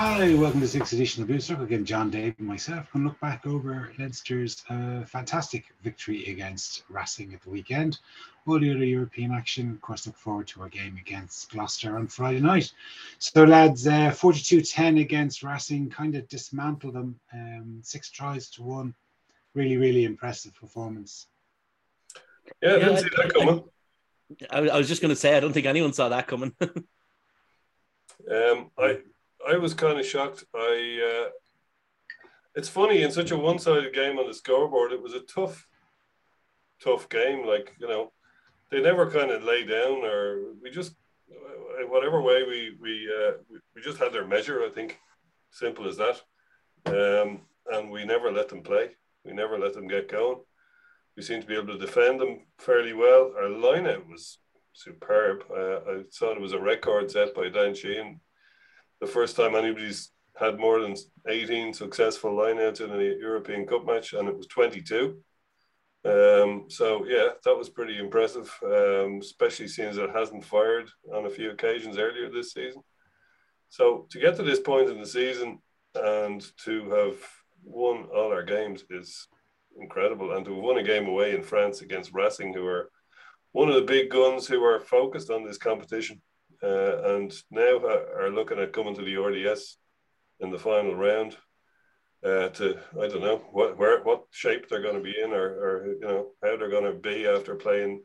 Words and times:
Hi, 0.00 0.32
welcome 0.34 0.60
to 0.60 0.66
the 0.66 0.68
sixth 0.68 0.92
edition 0.92 1.24
of 1.24 1.28
Booster. 1.28 1.60
Again, 1.60 1.84
John 1.84 2.08
Dave 2.08 2.36
and 2.38 2.46
myself 2.46 2.88
can 2.92 3.04
look 3.04 3.18
back 3.18 3.44
over 3.48 3.90
Leinster's 3.98 4.64
uh, 4.70 5.04
fantastic 5.04 5.74
victory 5.82 6.30
against 6.30 6.84
Racing 6.88 7.34
at 7.34 7.42
the 7.42 7.50
weekend. 7.50 7.98
All 8.46 8.60
the 8.60 8.70
other 8.70 8.84
European 8.84 9.32
action, 9.32 9.72
of 9.72 9.80
course, 9.80 10.06
look 10.06 10.16
forward 10.16 10.46
to 10.48 10.62
our 10.62 10.68
game 10.68 10.96
against 11.00 11.50
Gloucester 11.50 11.96
on 11.96 12.06
Friday 12.06 12.38
night. 12.38 12.72
So, 13.18 13.42
lads, 13.42 13.88
uh, 13.88 14.12
42-10 14.12 15.00
against 15.00 15.42
Racing, 15.42 15.90
kind 15.90 16.14
of 16.14 16.28
dismantled 16.28 16.94
them. 16.94 17.18
Um, 17.34 17.80
six 17.82 18.08
tries 18.08 18.48
to 18.50 18.62
one. 18.62 18.94
Really, 19.54 19.78
really 19.78 20.04
impressive 20.04 20.54
performance. 20.54 21.26
Yeah, 22.62 22.68
I 22.68 22.72
didn't 22.74 22.92
yeah, 22.92 23.00
see 23.00 23.08
that 23.16 23.34
coming. 23.34 23.64
I, 24.48 24.58
I 24.58 24.78
was 24.78 24.86
just 24.86 25.02
going 25.02 25.12
to 25.12 25.16
say, 25.16 25.36
I 25.36 25.40
don't 25.40 25.52
think 25.52 25.66
anyone 25.66 25.92
saw 25.92 26.08
that 26.10 26.28
coming. 26.28 26.54
um, 26.60 26.86
I 28.78 29.00
I 29.46 29.56
was 29.56 29.74
kind 29.74 29.98
of 29.98 30.06
shocked. 30.06 30.44
I 30.54 31.26
uh, 31.26 31.28
it's 32.54 32.68
funny 32.68 33.02
in 33.02 33.10
such 33.10 33.30
a 33.30 33.38
one-sided 33.38 33.94
game 33.94 34.18
on 34.18 34.26
the 34.26 34.34
scoreboard. 34.34 34.92
It 34.92 35.02
was 35.02 35.14
a 35.14 35.20
tough, 35.20 35.66
tough 36.82 37.08
game. 37.08 37.46
Like 37.46 37.74
you 37.78 37.88
know, 37.88 38.12
they 38.70 38.80
never 38.80 39.10
kind 39.10 39.30
of 39.30 39.44
lay 39.44 39.64
down, 39.64 40.04
or 40.04 40.54
we 40.62 40.70
just 40.70 40.94
in 41.80 41.88
whatever 41.88 42.20
way 42.20 42.42
we 42.42 42.76
we 42.80 43.08
uh, 43.08 43.32
we 43.74 43.82
just 43.82 43.98
had 43.98 44.12
their 44.12 44.26
measure. 44.26 44.64
I 44.64 44.70
think 44.70 44.98
simple 45.50 45.86
as 45.88 45.96
that. 45.96 46.20
Um, 46.86 47.40
and 47.70 47.90
we 47.90 48.04
never 48.04 48.30
let 48.32 48.48
them 48.48 48.62
play. 48.62 48.90
We 49.24 49.32
never 49.32 49.58
let 49.58 49.74
them 49.74 49.88
get 49.88 50.10
going. 50.10 50.38
We 51.16 51.22
seemed 51.22 51.42
to 51.42 51.48
be 51.48 51.56
able 51.56 51.78
to 51.78 51.78
defend 51.78 52.20
them 52.20 52.46
fairly 52.58 52.92
well. 52.92 53.32
Our 53.36 53.48
lineout 53.48 54.08
was 54.08 54.38
superb. 54.72 55.44
Uh, 55.50 55.76
I 55.90 56.02
thought 56.12 56.36
it 56.36 56.40
was 56.40 56.52
a 56.52 56.60
record 56.60 57.10
set 57.10 57.34
by 57.34 57.48
Dan 57.48 57.74
Sheehan 57.74 58.20
the 59.00 59.06
first 59.06 59.36
time 59.36 59.54
anybody's 59.54 60.10
had 60.38 60.58
more 60.58 60.80
than 60.80 60.94
18 61.26 61.74
successful 61.74 62.32
lineouts 62.32 62.80
in 62.80 62.90
a 62.90 63.18
European 63.18 63.66
Cup 63.66 63.84
match, 63.86 64.12
and 64.12 64.28
it 64.28 64.36
was 64.36 64.46
22. 64.46 65.18
Um, 66.04 66.66
so 66.68 67.04
yeah, 67.06 67.30
that 67.44 67.56
was 67.56 67.68
pretty 67.68 67.98
impressive, 67.98 68.52
um, 68.64 69.18
especially 69.20 69.68
seeing 69.68 69.88
as 69.88 69.98
it 69.98 70.10
hasn't 70.10 70.44
fired 70.44 70.88
on 71.12 71.26
a 71.26 71.30
few 71.30 71.50
occasions 71.50 71.98
earlier 71.98 72.30
this 72.30 72.52
season. 72.52 72.82
So 73.68 74.06
to 74.10 74.20
get 74.20 74.36
to 74.36 74.42
this 74.42 74.60
point 74.60 74.88
in 74.88 75.00
the 75.00 75.06
season 75.06 75.58
and 75.94 76.44
to 76.64 76.90
have 76.90 77.16
won 77.64 78.04
all 78.14 78.32
our 78.32 78.44
games 78.44 78.84
is 78.90 79.26
incredible, 79.80 80.32
and 80.32 80.44
to 80.44 80.54
have 80.54 80.62
won 80.62 80.78
a 80.78 80.82
game 80.82 81.06
away 81.06 81.34
in 81.34 81.42
France 81.42 81.82
against 81.82 82.14
Racing, 82.14 82.54
who 82.54 82.64
are 82.64 82.90
one 83.52 83.68
of 83.68 83.74
the 83.74 83.82
big 83.82 84.10
guns 84.10 84.46
who 84.46 84.62
are 84.62 84.80
focused 84.80 85.30
on 85.30 85.44
this 85.44 85.58
competition 85.58 86.20
uh, 86.62 87.14
and 87.14 87.32
now 87.50 87.78
are 87.78 88.30
looking 88.30 88.58
at 88.58 88.72
coming 88.72 88.94
to 88.94 89.02
the 89.02 89.16
RDS 89.16 89.76
in 90.40 90.50
the 90.50 90.58
final 90.58 90.94
round. 90.94 91.36
Uh, 92.24 92.48
to 92.48 92.76
I 93.00 93.06
don't 93.06 93.20
know 93.20 93.42
what 93.52 93.78
where 93.78 94.02
what 94.02 94.24
shape 94.30 94.68
they're 94.68 94.82
going 94.82 94.96
to 94.96 95.00
be 95.00 95.14
in, 95.22 95.32
or, 95.32 95.46
or 95.46 95.86
you 95.86 96.00
know 96.00 96.30
how 96.42 96.56
they're 96.56 96.68
going 96.68 96.84
to 96.84 96.98
be 96.98 97.26
after 97.28 97.54
playing. 97.54 98.02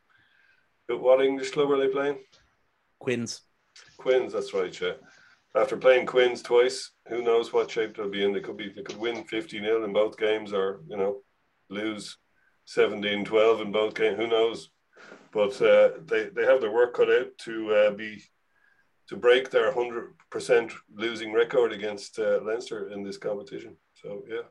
What 0.88 1.24
English 1.24 1.52
club 1.52 1.72
are 1.72 1.80
they 1.80 1.88
playing? 1.88 2.20
Quins. 3.00 3.42
Quins, 3.98 4.34
that's 4.34 4.54
right, 4.54 4.80
yeah. 4.80 4.94
After 5.56 5.78
playing 5.78 6.06
Quins 6.06 6.44
twice, 6.44 6.92
who 7.08 7.24
knows 7.24 7.52
what 7.52 7.72
shape 7.72 7.98
they'll 7.98 8.10
be 8.10 8.24
in? 8.24 8.34
They 8.34 8.40
could 8.40 8.58
be 8.58 8.72
they 8.76 8.84
could 8.84 8.98
win 8.98 9.24
50 9.24 9.60
0 9.60 9.84
in 9.84 9.94
both 9.94 10.18
games, 10.18 10.54
or 10.54 10.82
you 10.88 10.98
know 10.98 11.22
lose 11.70 12.18
17 12.66 13.26
12 13.26 13.62
in 13.62 13.72
both 13.72 13.96
games. 13.96 14.18
Who 14.18 14.28
knows? 14.28 14.70
But 15.32 15.60
uh, 15.62 15.90
they 16.06 16.30
they 16.30 16.46
have 16.46 16.62
their 16.62 16.72
work 16.72 16.94
cut 16.94 17.10
out 17.12 17.38
to 17.40 17.74
uh, 17.74 17.92
be 17.92 18.24
to 19.10 19.16
break 19.16 19.50
their 19.50 19.72
100% 19.74 20.72
losing 20.96 21.34
record 21.34 21.74
against 21.74 22.20
uh, 22.20 22.40
Leinster 22.44 22.90
in 22.90 23.04
this 23.04 23.18
competition. 23.18 23.76
So, 23.94 24.24
yeah. 24.28 24.42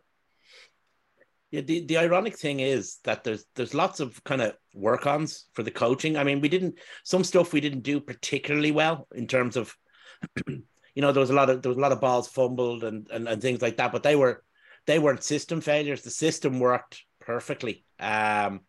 Yeah, 1.50 1.60
the, 1.60 1.84
the 1.84 1.98
ironic 1.98 2.38
thing 2.38 2.60
is 2.60 2.96
that 3.04 3.24
there's 3.24 3.44
there's 3.54 3.74
lots 3.74 4.00
of 4.00 4.24
kind 4.24 4.40
of 4.40 4.56
work 4.72 5.06
ons 5.06 5.48
for 5.52 5.62
the 5.62 5.70
coaching. 5.70 6.16
I 6.16 6.24
mean, 6.24 6.40
we 6.40 6.48
didn't 6.48 6.78
some 7.04 7.22
stuff 7.22 7.52
we 7.52 7.60
didn't 7.60 7.82
do 7.82 8.00
particularly 8.00 8.72
well 8.72 9.06
in 9.14 9.26
terms 9.26 9.58
of 9.58 9.76
you 10.46 10.62
know, 10.96 11.12
there 11.12 11.20
was 11.20 11.28
a 11.28 11.34
lot 11.34 11.50
of 11.50 11.60
there 11.60 11.68
was 11.68 11.76
a 11.76 11.80
lot 11.80 11.92
of 11.92 12.00
balls 12.00 12.26
fumbled 12.26 12.84
and, 12.84 13.06
and, 13.10 13.28
and 13.28 13.42
things 13.42 13.60
like 13.60 13.76
that, 13.76 13.92
but 13.92 14.02
they 14.02 14.16
were 14.16 14.42
they 14.86 14.98
weren't 14.98 15.22
system 15.22 15.60
failures. 15.60 16.00
The 16.00 16.10
system 16.10 16.58
worked 16.58 17.02
perfectly. 17.20 17.84
Um 18.00 18.60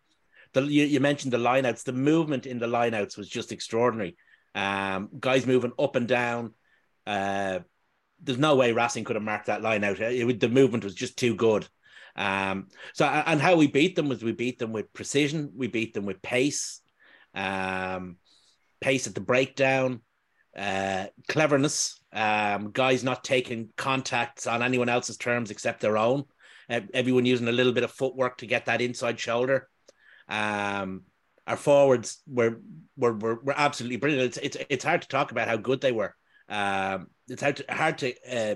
the 0.52 0.64
you, 0.64 0.84
you 0.84 1.00
mentioned 1.00 1.32
the 1.32 1.38
lineouts, 1.38 1.86
the 1.86 1.94
movement 1.94 2.46
in 2.46 2.60
the 2.60 2.68
lineouts 2.68 3.18
was 3.18 3.30
just 3.30 3.54
extraordinary. 3.54 4.18
Um, 4.56 5.10
guys 5.20 5.46
moving 5.46 5.74
up 5.80 5.96
and 5.96 6.08
down. 6.08 6.54
Uh, 7.06 7.60
there's 8.22 8.38
no 8.38 8.56
way 8.56 8.72
Racing 8.72 9.04
could 9.04 9.16
have 9.16 9.24
marked 9.24 9.48
that 9.48 9.62
line 9.62 9.84
out. 9.84 10.00
It, 10.00 10.40
the 10.40 10.50
movement 10.50 10.84
was 10.84 10.96
just 10.96 11.18
too 11.18 11.36
good. 11.36 11.68
Um, 12.16 12.68
so 12.94 13.06
and 13.06 13.42
how 13.42 13.56
we 13.56 13.68
beat 13.68 13.96
them 13.96 14.08
was 14.08 14.24
we 14.24 14.32
beat 14.32 14.60
them 14.60 14.72
with 14.72 14.94
precision, 14.94 15.52
we 15.56 15.68
beat 15.68 15.94
them 15.94 16.06
with 16.06 16.22
pace, 16.22 16.82
um, 17.34 18.18
pace 18.82 19.08
at 19.08 19.16
the 19.16 19.22
breakdown, 19.22 20.02
uh, 20.56 21.08
cleverness, 21.28 22.00
um, 22.14 22.72
guys 22.72 23.04
not 23.04 23.24
taking 23.24 23.70
contacts 23.76 24.46
on 24.46 24.62
anyone 24.62 24.90
else's 24.90 25.18
terms 25.18 25.50
except 25.50 25.82
their 25.82 25.98
own. 25.98 26.26
Uh, 26.70 26.82
everyone 26.94 27.26
using 27.26 27.48
a 27.48 27.52
little 27.52 27.74
bit 27.74 27.84
of 27.84 27.92
footwork 27.92 28.38
to 28.38 28.46
get 28.46 28.66
that 28.66 28.82
inside 28.82 29.20
shoulder. 29.20 29.68
Um, 30.30 31.02
our 31.48 31.58
forwards 31.58 32.22
were 32.28 32.62
were 32.96 33.14
were, 33.14 33.36
were 33.36 33.54
absolutely 33.56 33.98
brilliant. 33.98 34.38
It's, 34.38 34.38
it's 34.38 34.66
it's 34.70 34.84
hard 34.84 35.02
to 35.02 35.08
talk 35.08 35.32
about 35.32 35.48
how 35.48 35.58
good 35.58 35.82
they 35.82 35.92
were. 35.92 36.16
Um, 36.50 37.08
it's 37.28 37.42
hard 37.42 37.58
to, 37.58 37.66
hard 37.70 37.98
to 38.00 38.14
uh, 38.30 38.56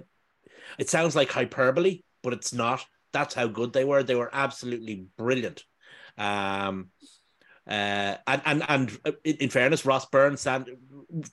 it 0.77 0.89
sounds 0.89 1.15
like 1.15 1.31
hyperbole, 1.31 2.01
but 2.23 2.33
it's 2.33 2.53
not. 2.53 2.85
That's 3.13 3.33
how 3.33 3.47
good 3.47 3.73
they 3.73 3.83
were. 3.83 4.03
They 4.03 4.15
were 4.15 4.29
absolutely 4.31 5.07
brilliant. 5.17 5.63
Um, 6.17 6.89
uh, 7.67 8.15
and 8.27 8.41
and 8.45 8.63
and 8.67 8.99
uh, 9.05 9.11
in 9.23 9.49
fairness, 9.49 9.85
Ross 9.85 10.05
Byrne's 10.05 10.41
stand, 10.41 10.69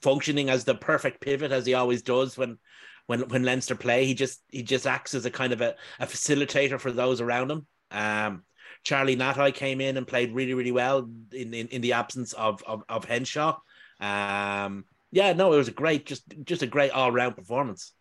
functioning 0.02 0.50
as 0.50 0.64
the 0.64 0.74
perfect 0.74 1.20
pivot 1.20 1.52
as 1.52 1.66
he 1.66 1.74
always 1.74 2.02
does 2.02 2.36
when 2.36 2.58
when 3.06 3.28
when 3.28 3.44
Leinster 3.44 3.76
play. 3.76 4.06
He 4.06 4.14
just 4.14 4.42
he 4.48 4.62
just 4.62 4.86
acts 4.86 5.14
as 5.14 5.26
a 5.26 5.30
kind 5.30 5.52
of 5.52 5.60
a, 5.60 5.74
a 6.00 6.06
facilitator 6.06 6.80
for 6.80 6.90
those 6.90 7.20
around 7.20 7.50
him. 7.50 7.66
Um, 7.90 8.42
Charlie 8.84 9.16
Ngatai 9.16 9.54
came 9.54 9.80
in 9.80 9.96
and 9.96 10.06
played 10.06 10.32
really, 10.34 10.54
really 10.54 10.72
well 10.72 11.08
in, 11.32 11.52
in, 11.54 11.68
in 11.68 11.80
the 11.80 11.94
absence 11.94 12.32
of, 12.34 12.62
of, 12.66 12.84
of 12.88 13.04
Henshaw. 13.04 13.58
Um, 13.98 14.84
yeah, 15.10 15.32
no, 15.32 15.52
it 15.52 15.56
was 15.56 15.68
a 15.68 15.72
great, 15.72 16.06
just 16.06 16.24
just 16.42 16.62
a 16.62 16.66
great 16.66 16.90
all 16.90 17.10
round 17.10 17.36
performance. 17.36 17.92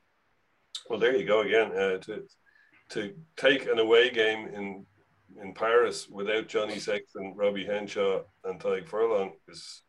Well, 0.89 0.99
there 0.99 1.15
you 1.15 1.25
go 1.25 1.41
again. 1.41 1.71
Uh, 1.71 1.97
to 1.99 2.23
to 2.89 3.13
take 3.37 3.67
an 3.67 3.79
away 3.79 4.09
game 4.09 4.47
in 4.47 4.85
in 5.41 5.53
Paris 5.53 6.09
without 6.09 6.47
Johnny 6.47 6.79
Sexton, 6.79 7.33
Robbie 7.35 7.65
Henshaw, 7.65 8.21
and 8.43 8.59
Tadhg 8.59 8.87
Furlong 8.87 9.33
is 9.47 9.83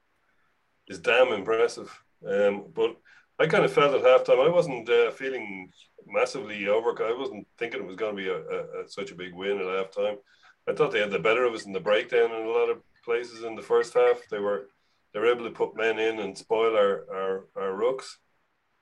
is 0.88 0.99
damn 0.99 1.33
impressive. 1.33 1.91
Um, 2.28 2.66
but 2.75 2.97
I 3.38 3.47
kind 3.47 3.65
of 3.65 3.72
felt 3.72 3.94
at 3.94 4.03
halftime 4.03 4.44
I 4.44 4.50
wasn't 4.50 4.88
uh, 4.88 5.10
feeling 5.10 5.71
massively 6.06 6.69
over. 6.69 6.91
I 7.03 7.16
wasn't 7.19 7.47
thinking 7.59 7.81
it 7.81 7.87
was 7.87 7.97
going 7.97 8.16
to 8.16 8.22
be 8.22 8.28
a, 8.28 8.37
a, 8.37 8.84
a, 8.84 8.88
such 8.88 9.10
a 9.10 9.16
big 9.16 9.34
win 9.34 9.59
at 9.59 9.65
halftime. 9.65 10.16
I 10.69 10.73
thought 10.73 10.93
they 10.93 11.01
had 11.01 11.11
the 11.11 11.19
better 11.19 11.45
of 11.45 11.55
us 11.55 11.67
in 11.67 11.73
the 11.73 11.81
breakdown 11.81 12.31
in 12.31 12.47
a 12.47 12.51
lot 12.51 12.71
of 12.71 12.79
places 13.05 13.45
in 13.45 13.55
the 13.55 13.63
first 13.63 13.95
half. 13.95 14.21
They 14.31 14.39
were 14.39 14.69
they 15.13 15.21
were 15.21 15.31
able 15.31 15.45
to 15.45 15.51
put 15.51 15.77
men 15.77 15.99
in 15.99 16.19
and 16.21 16.37
spoil 16.37 16.77
our 16.77 17.05
our, 17.13 17.45
our 17.57 17.73
rucks. 17.73 18.17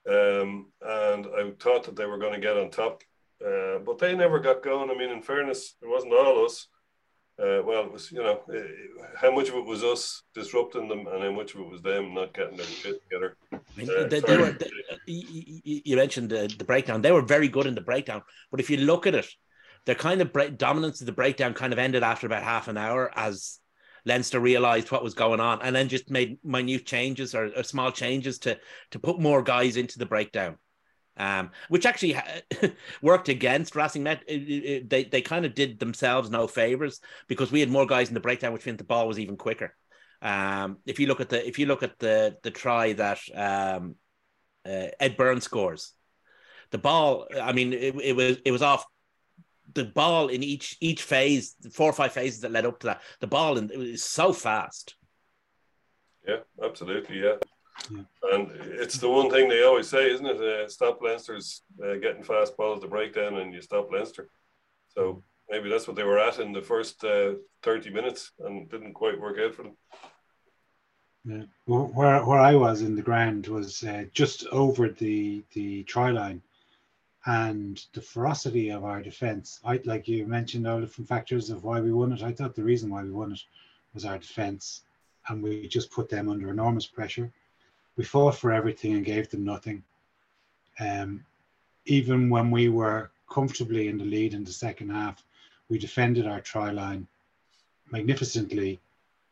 Um, 0.08 0.72
and 0.80 1.26
I 1.26 1.52
thought 1.60 1.84
that 1.84 1.96
they 1.96 2.06
were 2.06 2.18
going 2.18 2.34
to 2.34 2.40
get 2.40 2.56
on 2.56 2.70
top, 2.70 3.02
uh, 3.44 3.78
but 3.78 3.98
they 3.98 4.16
never 4.16 4.40
got 4.40 4.62
going. 4.62 4.90
I 4.90 4.94
mean, 4.94 5.10
in 5.10 5.22
fairness, 5.22 5.74
it 5.80 5.88
wasn't 5.88 6.14
all 6.14 6.44
us. 6.44 6.66
Uh, 7.38 7.62
well, 7.64 7.84
it 7.84 7.92
was 7.92 8.12
you 8.12 8.18
know 8.18 8.40
how 9.16 9.30
much 9.30 9.48
of 9.48 9.54
it 9.54 9.64
was 9.64 9.82
us 9.82 10.22
disrupting 10.34 10.88
them, 10.88 11.06
and 11.06 11.22
how 11.22 11.30
much 11.30 11.54
of 11.54 11.60
it 11.60 11.68
was 11.68 11.82
them 11.82 12.14
not 12.14 12.34
getting 12.34 12.56
their 12.56 12.66
shit 12.66 13.00
together. 13.02 13.36
I 13.52 13.58
mean, 13.76 13.88
uh, 13.90 14.06
they, 14.06 14.20
they 14.20 14.36
were, 14.36 14.52
they, 14.52 14.70
you 15.06 15.96
mentioned 15.96 16.30
the, 16.30 16.52
the 16.58 16.64
breakdown; 16.64 17.00
they 17.00 17.12
were 17.12 17.22
very 17.22 17.48
good 17.48 17.66
in 17.66 17.74
the 17.74 17.80
breakdown. 17.80 18.22
But 18.50 18.60
if 18.60 18.68
you 18.70 18.76
look 18.78 19.06
at 19.06 19.14
it, 19.14 19.26
their 19.86 19.94
kind 19.94 20.20
of 20.20 20.32
break, 20.32 20.58
dominance 20.58 21.00
of 21.00 21.06
the 21.06 21.12
breakdown 21.12 21.54
kind 21.54 21.72
of 21.72 21.78
ended 21.78 22.02
after 22.02 22.26
about 22.26 22.42
half 22.42 22.68
an 22.68 22.76
hour 22.76 23.10
as 23.16 23.58
Leinster 24.04 24.40
realized 24.40 24.90
what 24.90 25.04
was 25.04 25.14
going 25.14 25.40
on 25.40 25.62
and 25.62 25.74
then 25.74 25.88
just 25.88 26.10
made 26.10 26.38
minute 26.44 26.86
changes 26.86 27.34
or, 27.34 27.50
or 27.56 27.62
small 27.62 27.92
changes 27.92 28.38
to 28.40 28.58
to 28.90 28.98
put 28.98 29.20
more 29.20 29.42
guys 29.42 29.76
into 29.76 29.98
the 29.98 30.06
breakdown. 30.06 30.58
Um, 31.14 31.50
which 31.68 31.84
actually 31.84 32.16
worked 33.02 33.28
against 33.28 33.76
Racing 33.76 34.02
Met. 34.02 34.22
It, 34.26 34.34
it, 34.34 34.90
they 34.90 35.04
they 35.04 35.20
kind 35.20 35.44
of 35.44 35.54
did 35.54 35.78
themselves 35.78 36.30
no 36.30 36.46
favors 36.46 37.00
because 37.28 37.52
we 37.52 37.60
had 37.60 37.68
more 37.68 37.86
guys 37.86 38.08
in 38.08 38.14
the 38.14 38.20
breakdown, 38.20 38.52
which 38.52 38.64
meant 38.64 38.78
the 38.78 38.84
ball 38.84 39.06
was 39.06 39.18
even 39.18 39.36
quicker. 39.36 39.74
Um, 40.22 40.78
if 40.86 40.98
you 40.98 41.06
look 41.06 41.20
at 41.20 41.28
the 41.28 41.46
if 41.46 41.58
you 41.58 41.66
look 41.66 41.82
at 41.82 41.98
the 41.98 42.38
the 42.42 42.50
try 42.50 42.94
that 42.94 43.18
um, 43.34 43.96
uh, 44.64 44.88
Ed 44.98 45.16
Byrne 45.18 45.42
scores, 45.42 45.92
the 46.70 46.78
ball. 46.78 47.26
I 47.40 47.52
mean, 47.52 47.72
it, 47.72 47.94
it 47.96 48.16
was 48.16 48.38
it 48.44 48.50
was 48.50 48.62
off 48.62 48.86
the 49.74 49.84
ball 49.84 50.28
in 50.28 50.42
each 50.42 50.76
each 50.80 51.02
phase, 51.02 51.56
four 51.72 51.90
or 51.90 51.92
five 51.92 52.12
phases 52.12 52.40
that 52.40 52.52
led 52.52 52.66
up 52.66 52.80
to 52.80 52.88
that, 52.88 53.02
the 53.20 53.26
ball 53.26 53.58
in, 53.58 53.70
it 53.70 53.78
was 53.78 54.04
so 54.04 54.32
fast. 54.32 54.94
Yeah, 56.26 56.38
absolutely. 56.62 57.20
Yeah, 57.20 57.36
Yeah. 57.90 58.02
And 58.32 58.50
it's 58.62 58.98
the 58.98 59.08
one 59.08 59.30
thing 59.30 59.48
they 59.48 59.64
always 59.64 59.88
say, 59.88 60.10
isn't 60.10 60.26
it? 60.26 60.40
Uh, 60.40 60.68
stop 60.68 61.00
Leinster's 61.02 61.62
uh, 61.84 61.94
getting 61.94 62.22
fast 62.22 62.56
balls 62.56 62.80
to 62.80 62.88
breakdown, 62.88 63.36
and 63.36 63.52
you 63.52 63.60
stop 63.60 63.90
Leinster. 63.90 64.28
So 64.88 65.22
maybe 65.50 65.68
that's 65.68 65.86
what 65.86 65.96
they 65.96 66.04
were 66.04 66.18
at 66.18 66.38
in 66.38 66.52
the 66.52 66.62
first 66.62 67.02
uh, 67.04 67.34
30 67.62 67.90
minutes 67.90 68.32
and 68.40 68.70
didn't 68.70 68.94
quite 68.94 69.20
work 69.20 69.38
out 69.38 69.54
for 69.54 69.64
them. 69.64 69.76
Yeah. 71.24 71.42
Where, 71.66 72.24
where 72.24 72.40
I 72.40 72.54
was 72.54 72.82
in 72.82 72.96
the 72.96 73.02
ground 73.02 73.46
was 73.46 73.84
uh, 73.84 74.04
just 74.12 74.46
over 74.48 74.88
the, 74.88 75.42
the 75.54 75.84
try 75.84 76.10
line 76.10 76.42
and 77.26 77.84
the 77.92 78.00
ferocity 78.00 78.70
of 78.70 78.84
our 78.84 79.00
defense. 79.00 79.60
I 79.64 79.80
like 79.84 80.08
you 80.08 80.26
mentioned 80.26 80.66
all 80.66 80.80
the 80.80 80.86
different 80.86 81.08
factors 81.08 81.50
of 81.50 81.62
why 81.62 81.80
we 81.80 81.92
won 81.92 82.12
it. 82.12 82.22
I 82.22 82.32
thought 82.32 82.54
the 82.54 82.64
reason 82.64 82.90
why 82.90 83.02
we 83.02 83.10
won 83.10 83.32
it 83.32 83.42
was 83.94 84.04
our 84.04 84.18
defense, 84.18 84.82
and 85.28 85.42
we 85.42 85.68
just 85.68 85.90
put 85.90 86.08
them 86.08 86.28
under 86.28 86.50
enormous 86.50 86.86
pressure. 86.86 87.30
We 87.96 88.04
fought 88.04 88.36
for 88.36 88.52
everything 88.52 88.94
and 88.94 89.04
gave 89.04 89.30
them 89.30 89.44
nothing. 89.44 89.84
Um, 90.80 91.24
even 91.84 92.30
when 92.30 92.50
we 92.50 92.68
were 92.68 93.10
comfortably 93.30 93.88
in 93.88 93.98
the 93.98 94.04
lead 94.04 94.34
in 94.34 94.44
the 94.44 94.52
second 94.52 94.90
half, 94.90 95.22
we 95.68 95.78
defended 95.78 96.26
our 96.26 96.40
try 96.40 96.70
line 96.70 97.06
magnificently. 97.90 98.80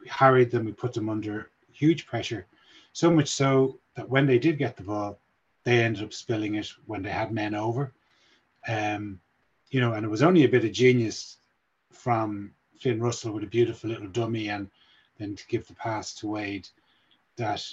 We 0.00 0.08
harried 0.08 0.50
them. 0.50 0.64
We 0.64 0.72
put 0.72 0.93
them 0.93 1.08
under 1.08 1.50
huge 1.72 2.06
pressure, 2.06 2.46
so 2.93 3.10
much 3.10 3.28
so 3.28 3.78
that 3.96 4.08
when 4.08 4.26
they 4.26 4.38
did 4.38 4.58
get 4.58 4.76
the 4.76 4.82
ball, 4.82 5.19
they 5.64 5.82
ended 5.82 6.02
up 6.02 6.12
spilling 6.12 6.54
it 6.54 6.72
when 6.86 7.02
they 7.02 7.10
had 7.10 7.32
men 7.32 7.54
over. 7.54 7.92
Um, 8.68 9.20
you 9.70 9.80
know, 9.80 9.92
and 9.92 10.04
it 10.04 10.08
was 10.08 10.22
only 10.22 10.44
a 10.44 10.48
bit 10.48 10.64
of 10.64 10.72
genius 10.72 11.38
from 11.90 12.52
Finn 12.78 13.00
Russell 13.00 13.32
with 13.32 13.44
a 13.44 13.48
beautiful 13.48 13.90
little 13.90 14.08
dummy 14.08 14.48
and 14.48 14.68
then 15.18 15.36
to 15.36 15.46
give 15.48 15.66
the 15.66 15.74
pass 15.74 16.14
to 16.14 16.26
Wade 16.26 16.68
that, 17.36 17.64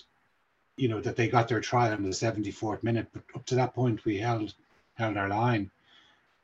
you 0.76 0.88
know, 0.88 1.02
that 1.02 1.16
they 1.16 1.28
got 1.28 1.48
their 1.48 1.62
try 1.62 1.92
in 1.94 2.04
the 2.04 2.10
74th 2.10 2.84
minute. 2.84 3.08
But 3.14 3.24
up 3.36 3.46
to 3.48 3.56
that 3.56 3.74
point, 3.74 4.06
we 4.06 4.18
held 4.18 4.54
held 4.96 5.18
our 5.18 5.30
line. 5.30 5.72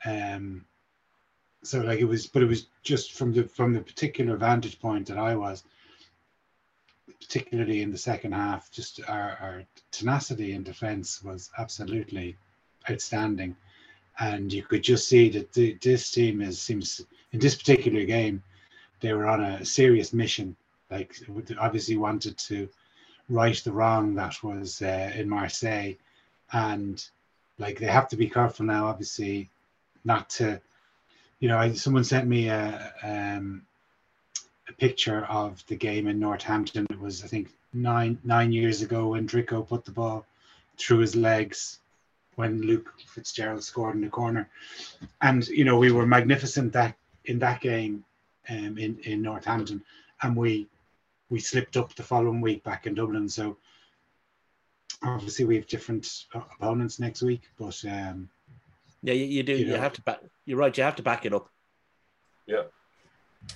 Um, 0.06 0.66
so 1.64 1.82
like 1.82 2.00
it 2.00 2.06
was, 2.06 2.28
but 2.28 2.44
it 2.44 2.48
was 2.48 2.68
just 2.84 3.14
from 3.14 3.34
the 3.34 3.44
from 3.44 3.74
the 3.74 3.82
particular 3.82 4.38
vantage 4.38 4.80
point 4.80 5.08
that 5.08 5.18
I 5.18 5.36
was, 5.36 5.64
particularly 7.24 7.82
in 7.82 7.92
the 7.92 7.98
second 7.98 8.34
half, 8.34 8.72
just 8.72 9.00
our, 9.08 9.38
our 9.42 9.64
tenacity 9.92 10.54
in 10.54 10.64
defence 10.64 11.24
was 11.24 11.50
absolutely 11.58 12.36
outstanding, 12.90 13.56
and 14.20 14.52
you 14.52 14.64
could 14.64 14.84
just 14.84 15.08
see 15.08 15.30
that 15.30 15.54
the, 15.54 15.78
this 15.82 16.12
team 16.12 16.42
is 16.42 16.62
seems 16.62 17.02
in 17.32 17.40
this 17.40 17.56
particular 17.56 18.04
game, 18.06 18.44
they 19.00 19.14
were 19.14 19.28
on 19.28 19.44
a 19.44 19.66
serious 19.66 20.14
mission. 20.14 20.56
Like 20.92 21.16
obviously 21.60 21.98
wanted 21.98 22.38
to 22.50 22.70
right 23.30 23.56
the 23.64 23.72
wrong 23.72 24.16
that 24.16 24.44
was 24.44 24.82
uh, 24.82 25.12
in 25.16 25.28
Marseille, 25.30 25.94
and 26.52 27.04
like 27.58 27.80
they 27.80 27.88
have 27.88 28.08
to 28.10 28.16
be 28.16 28.30
careful 28.30 28.66
now, 28.66 28.86
obviously, 28.88 29.50
not 30.06 30.30
to, 30.32 30.62
you 31.40 31.48
know, 31.48 31.58
I, 31.58 31.74
someone 31.74 32.04
sent 32.04 32.28
me 32.28 32.50
a. 32.50 32.94
Um, 33.04 33.66
a 34.68 34.74
picture 34.74 35.26
of 35.26 35.64
the 35.68 35.76
game 35.76 36.08
in 36.08 36.20
Northampton. 36.20 36.88
It 36.90 37.00
was, 37.00 37.24
I 37.24 37.28
think, 37.28 37.50
nine 37.74 38.20
nine 38.24 38.52
years 38.52 38.82
ago 38.82 39.10
when 39.10 39.28
Drico 39.28 39.68
put 39.68 39.86
the 39.86 39.92
ball 39.92 40.26
through 40.78 41.00
his 41.00 41.16
legs 41.16 41.80
when 42.36 42.62
Luke 42.62 42.94
Fitzgerald 43.08 43.64
scored 43.64 43.96
in 43.96 44.02
the 44.02 44.10
corner. 44.10 44.50
And 45.22 45.48
you 45.48 45.66
know, 45.66 45.78
we 45.78 45.92
were 45.92 46.06
magnificent 46.06 46.74
that 46.74 46.96
in 47.26 47.40
that 47.40 47.62
game 47.62 48.04
um, 48.50 48.78
in 48.78 49.00
in 49.04 49.22
Northampton, 49.22 49.84
and 50.22 50.36
we 50.36 50.68
we 51.30 51.40
slipped 51.40 51.78
up 51.78 51.94
the 51.96 52.04
following 52.04 52.42
week 52.42 52.64
back 52.64 52.88
in 52.88 52.96
Dublin. 52.96 53.30
So 53.30 53.58
obviously 55.04 55.46
we 55.46 55.56
have 55.56 55.68
different 55.68 56.26
opponents 56.34 57.00
next 57.00 57.22
week, 57.22 57.42
but 57.58 57.84
um, 57.86 58.30
yeah, 59.02 59.14
you, 59.14 59.26
you 59.26 59.44
do. 59.44 59.56
You, 59.56 59.68
know, 59.68 59.80
have 59.80 59.94
to 59.94 60.02
back. 60.02 60.22
You're 60.46 60.58
right. 60.58 60.76
You 60.78 60.84
have 60.84 60.96
to 60.98 61.04
back 61.04 61.26
it 61.26 61.34
up. 61.34 61.50
Yeah. 62.46 62.64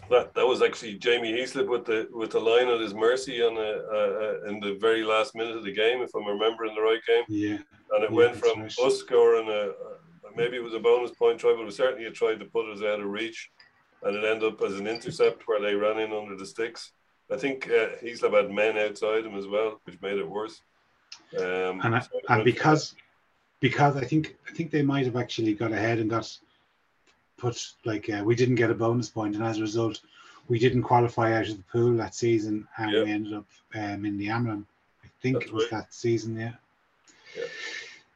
That 0.09 0.33
that 0.35 0.47
was 0.47 0.61
actually 0.61 0.95
Jamie 0.95 1.33
Heaslip 1.33 1.67
with 1.67 1.85
the 1.85 2.07
with 2.11 2.31
the 2.31 2.39
line 2.39 2.69
at 2.69 2.79
his 2.79 2.93
mercy 2.93 3.41
on 3.41 3.57
a, 3.57 3.59
uh, 3.59 4.49
in 4.49 4.59
the 4.59 4.77
very 4.79 5.03
last 5.03 5.35
minute 5.35 5.57
of 5.57 5.63
the 5.63 5.73
game, 5.73 6.01
if 6.01 6.09
I'm 6.15 6.25
remembering 6.25 6.75
the 6.75 6.81
right 6.81 7.01
game. 7.07 7.23
Yeah. 7.27 7.57
And 7.91 8.03
it 8.03 8.11
yeah, 8.11 8.15
went 8.15 8.35
from 8.35 8.61
nice. 8.61 8.79
us 8.79 8.99
scoring 8.99 9.49
a, 9.49 9.71
maybe 10.35 10.57
it 10.57 10.63
was 10.63 10.73
a 10.73 10.79
bonus 10.79 11.11
point 11.11 11.39
try, 11.39 11.51
but 11.53 11.61
it 11.61 11.65
was 11.65 11.75
certainly 11.75 12.05
a 12.05 12.11
try 12.11 12.35
to 12.35 12.45
put 12.45 12.69
us 12.71 12.81
out 12.81 13.01
of 13.01 13.07
reach, 13.07 13.49
and 14.03 14.15
it 14.15 14.23
ended 14.23 14.53
up 14.53 14.61
as 14.61 14.79
an 14.79 14.87
intercept 14.87 15.47
where 15.47 15.61
they 15.61 15.75
ran 15.75 15.99
in 15.99 16.13
under 16.13 16.37
the 16.37 16.45
sticks. 16.45 16.93
I 17.31 17.35
think 17.35 17.67
uh, 17.67 17.97
Heaslip 18.01 18.33
had 18.33 18.51
men 18.51 18.77
outside 18.77 19.25
him 19.25 19.35
as 19.35 19.47
well, 19.47 19.81
which 19.83 20.01
made 20.01 20.17
it 20.17 20.29
worse. 20.29 20.61
Um, 21.37 21.81
and 21.83 21.95
I, 21.95 21.99
so 21.99 22.19
and 22.29 22.43
because 22.45 22.95
because 23.59 23.97
I 23.97 24.05
think 24.05 24.37
I 24.47 24.53
think 24.53 24.71
they 24.71 24.83
might 24.83 25.05
have 25.05 25.17
actually 25.17 25.53
got 25.53 25.73
ahead 25.73 25.99
and 25.99 26.09
got 26.09 26.37
put 27.37 27.73
like 27.85 28.09
uh, 28.09 28.23
we 28.23 28.35
didn't 28.35 28.55
get 28.55 28.71
a 28.71 28.75
bonus 28.75 29.09
point, 29.09 29.35
and 29.35 29.43
as 29.43 29.57
a 29.57 29.61
result, 29.61 30.01
we 30.47 30.59
didn't 30.59 30.83
qualify 30.83 31.33
out 31.37 31.49
of 31.49 31.57
the 31.57 31.63
pool 31.63 31.95
that 31.97 32.15
season, 32.15 32.67
and 32.77 32.91
we 32.91 33.11
ended 33.11 33.33
up 33.33 33.45
um, 33.75 34.05
in 34.05 34.17
the 34.17 34.27
Amlin. 34.27 34.65
I 35.03 35.07
think 35.21 35.39
That's 35.39 35.47
it 35.47 35.53
was 35.53 35.63
right. 35.63 35.81
that 35.81 35.93
season, 35.93 36.37
yeah. 36.37 36.53
Yeah. 37.35 37.43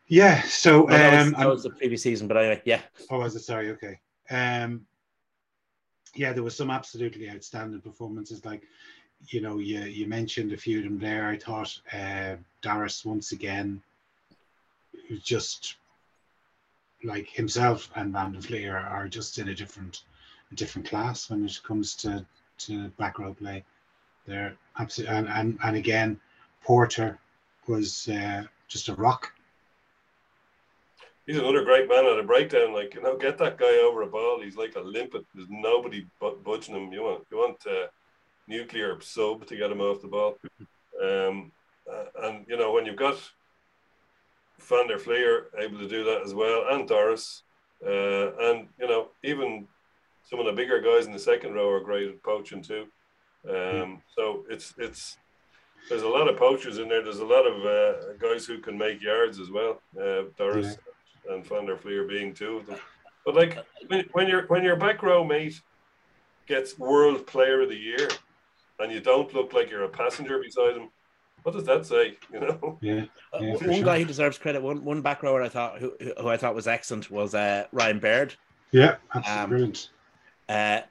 yeah 0.07 0.41
so 0.43 0.83
um, 0.83 0.87
that, 0.89 1.25
was, 1.25 1.33
that 1.33 1.47
was 1.47 1.63
the 1.63 1.69
previous 1.71 2.03
season, 2.03 2.27
but 2.27 2.37
anyway, 2.37 2.61
yeah. 2.65 2.81
Oh, 3.09 3.19
was 3.19 3.35
it? 3.35 3.41
Sorry. 3.41 3.71
Okay. 3.71 3.99
Um, 4.29 4.85
yeah, 6.15 6.33
there 6.33 6.43
was 6.43 6.55
some 6.55 6.69
absolutely 6.69 7.29
outstanding 7.29 7.81
performances. 7.81 8.45
Like, 8.45 8.63
you 9.27 9.41
know, 9.41 9.59
you 9.59 9.81
you 9.81 10.07
mentioned 10.07 10.51
a 10.51 10.57
few 10.57 10.79
of 10.79 10.83
them 10.83 10.99
there. 10.99 11.27
I 11.27 11.37
thought 11.37 11.79
uh, 11.93 12.35
Doris 12.61 13.05
once 13.05 13.31
again, 13.31 13.81
just 15.21 15.75
like 17.03 17.29
himself 17.29 17.89
and 17.95 18.13
Van 18.13 18.31
der 18.31 18.41
Flier 18.41 18.77
are 18.77 19.07
just 19.07 19.37
in 19.39 19.49
a 19.49 19.55
different 19.55 20.03
a 20.51 20.55
different 20.55 20.87
class 20.87 21.29
when 21.29 21.45
it 21.45 21.59
comes 21.63 21.95
to 21.95 22.25
to 22.59 22.89
back 22.89 23.19
row 23.19 23.33
play. 23.33 23.63
They're 24.27 24.55
absolutely 24.77 25.15
and, 25.15 25.27
and, 25.29 25.59
and 25.63 25.75
again, 25.75 26.19
Porter 26.63 27.19
was 27.67 28.07
uh, 28.07 28.43
just 28.67 28.89
a 28.89 28.93
rock. 28.95 29.33
He's 31.25 31.37
another 31.37 31.63
great 31.63 31.87
man 31.87 32.05
at 32.05 32.19
a 32.19 32.23
breakdown. 32.23 32.73
Like 32.73 32.95
you 32.95 33.01
know, 33.01 33.17
get 33.17 33.37
that 33.39 33.57
guy 33.57 33.77
over 33.79 34.01
a 34.01 34.07
ball. 34.07 34.41
He's 34.41 34.57
like 34.57 34.75
a 34.75 34.81
limpet. 34.81 35.25
There's 35.33 35.47
nobody 35.49 36.05
but 36.19 36.43
budging 36.43 36.75
him. 36.75 36.91
You 36.91 37.03
want 37.03 37.25
you 37.31 37.37
want 37.37 37.57
uh, 37.65 37.87
nuclear 38.47 38.99
sub 39.01 39.45
to 39.47 39.55
get 39.55 39.71
him 39.71 39.81
off 39.81 40.01
the 40.01 40.07
ball. 40.07 40.37
Um, 41.01 41.51
uh, 41.91 42.25
and 42.25 42.45
you 42.47 42.57
know 42.57 42.73
when 42.73 42.85
you've 42.85 42.95
got 42.95 43.17
Van 44.61 44.87
der 44.87 44.97
Flier 44.97 45.47
able 45.57 45.79
to 45.79 45.87
do 45.87 46.03
that 46.03 46.21
as 46.21 46.33
well, 46.33 46.65
and 46.71 46.87
Doris. 46.87 47.43
Uh, 47.85 48.31
and, 48.47 48.67
you 48.79 48.87
know, 48.87 49.09
even 49.23 49.67
some 50.23 50.39
of 50.39 50.45
the 50.45 50.51
bigger 50.51 50.79
guys 50.79 51.07
in 51.07 51.11
the 51.11 51.19
second 51.19 51.53
row 51.53 51.69
are 51.69 51.79
great 51.79 52.09
at 52.09 52.23
poaching 52.23 52.61
too. 52.61 52.85
Um, 53.49 54.01
so 54.15 54.45
it's, 54.49 54.73
it's, 54.77 55.17
there's 55.89 56.03
a 56.03 56.07
lot 56.07 56.29
of 56.29 56.37
poachers 56.37 56.77
in 56.77 56.87
there. 56.87 57.03
There's 57.03 57.19
a 57.19 57.25
lot 57.25 57.47
of 57.47 57.65
uh, 57.65 58.13
guys 58.19 58.45
who 58.45 58.59
can 58.59 58.77
make 58.77 59.01
yards 59.01 59.39
as 59.39 59.49
well. 59.49 59.81
Uh, 59.99 60.23
Doris 60.37 60.77
yeah. 61.25 61.33
and 61.33 61.45
Van 61.45 61.65
der 61.65 61.75
Flier 61.75 62.03
being 62.03 62.33
two 62.33 62.57
of 62.57 62.67
them. 62.67 62.79
But 63.25 63.35
like 63.35 63.57
when, 63.87 64.05
when 64.13 64.27
your 64.27 64.47
when 64.47 64.63
your 64.63 64.75
back 64.75 65.03
row 65.03 65.23
mate 65.23 65.59
gets 66.47 66.77
World 66.77 67.25
Player 67.27 67.61
of 67.61 67.69
the 67.69 67.75
Year, 67.75 68.09
and 68.79 68.91
you 68.91 68.99
don't 68.99 69.33
look 69.33 69.53
like 69.53 69.69
you're 69.69 69.83
a 69.83 69.89
passenger 69.89 70.39
beside 70.39 70.75
him, 70.75 70.89
what 71.43 71.53
does 71.53 71.65
that 71.65 71.85
say? 71.85 72.17
You 72.31 72.39
know. 72.39 72.77
Yeah. 72.81 73.05
Uh, 73.33 73.39
one 73.39 73.59
sure. 73.59 73.83
guy 73.83 73.99
who 73.99 74.05
deserves 74.05 74.37
credit. 74.37 74.61
One 74.61 74.83
one 74.83 75.01
back 75.01 75.23
rower 75.23 75.41
I 75.41 75.49
thought 75.49 75.79
who, 75.79 75.93
who 75.99 76.27
I 76.27 76.37
thought 76.37 76.55
was 76.55 76.67
excellent 76.67 77.11
was 77.11 77.35
uh, 77.35 77.65
Ryan 77.71 77.99
Baird. 77.99 78.35
Yeah, 78.71 78.95
absolutely 79.13 79.43
um, 79.43 79.49
brilliant. 79.49 79.89
Uh, 80.47 80.81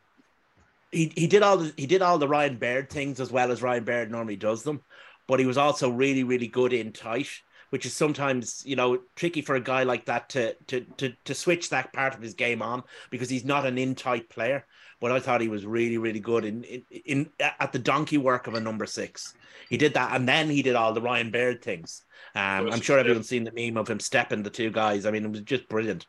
he 0.93 1.13
he 1.17 1.27
did 1.27 1.43
all 1.43 1.57
the 1.57 1.73
he 1.77 1.87
did 1.87 2.03
all 2.03 2.19
the 2.19 2.29
Ryan 2.29 2.57
Baird 2.57 2.91
things 2.91 3.21
as 3.21 3.33
well 3.33 3.51
as 3.51 3.63
Ryan 3.63 3.85
Baird 3.85 4.11
normally 4.11 4.37
does 4.37 4.63
them, 4.63 4.83
but 5.27 5.41
he 5.41 5.47
was 5.47 5.59
also 5.59 5.89
really 5.91 6.25
really 6.25 6.49
good 6.49 6.73
in 6.73 6.93
tight, 6.93 7.29
which 7.71 7.87
is 7.87 7.95
sometimes 7.95 8.63
you 8.67 8.77
know 8.77 8.99
tricky 9.17 9.43
for 9.43 9.55
a 9.55 9.61
guy 9.61 9.85
like 9.85 10.07
that 10.07 10.29
to 10.31 10.55
to 10.67 10.81
to 10.99 11.13
to 11.25 11.35
switch 11.35 11.71
that 11.71 11.93
part 11.93 12.15
of 12.15 12.21
his 12.21 12.35
game 12.35 12.61
on 12.61 12.83
because 13.11 13.31
he's 13.31 13.45
not 13.45 13.67
an 13.67 13.79
in 13.79 13.95
tight 13.95 14.29
player 14.29 14.67
but 15.01 15.11
I 15.11 15.21
thought 15.21 15.41
he 15.41 15.49
was 15.49 15.67
really, 15.67 15.99
really 15.99 16.21
good 16.21 16.45
in, 16.45 16.63
in, 16.65 16.83
in 17.05 17.31
at 17.41 17.73
the 17.73 17.79
donkey 17.79 18.19
work 18.19 18.47
of 18.47 18.55
a 18.55 18.61
number 18.61 18.87
six. 18.87 19.35
He 19.69 19.77
did 19.77 19.95
that, 19.95 20.15
and 20.15 20.29
then 20.29 20.51
he 20.51 20.63
did 20.63 20.77
all 20.77 20.93
the 20.93 21.01
Ryan 21.01 21.31
Baird 21.31 21.63
things. 21.63 22.05
Um, 22.35 22.71
I'm 22.71 22.81
sure 22.81 22.99
everyone's 22.99 23.29
seen 23.29 23.45
the 23.45 23.53
meme 23.53 23.77
of 23.77 23.89
him 23.89 24.01
stepping 24.01 24.43
the 24.43 24.51
two 24.51 24.71
guys. 24.71 25.07
I 25.07 25.11
mean, 25.11 25.25
it 25.25 25.31
was 25.31 25.41
just 25.41 25.69
brilliant. 25.69 26.07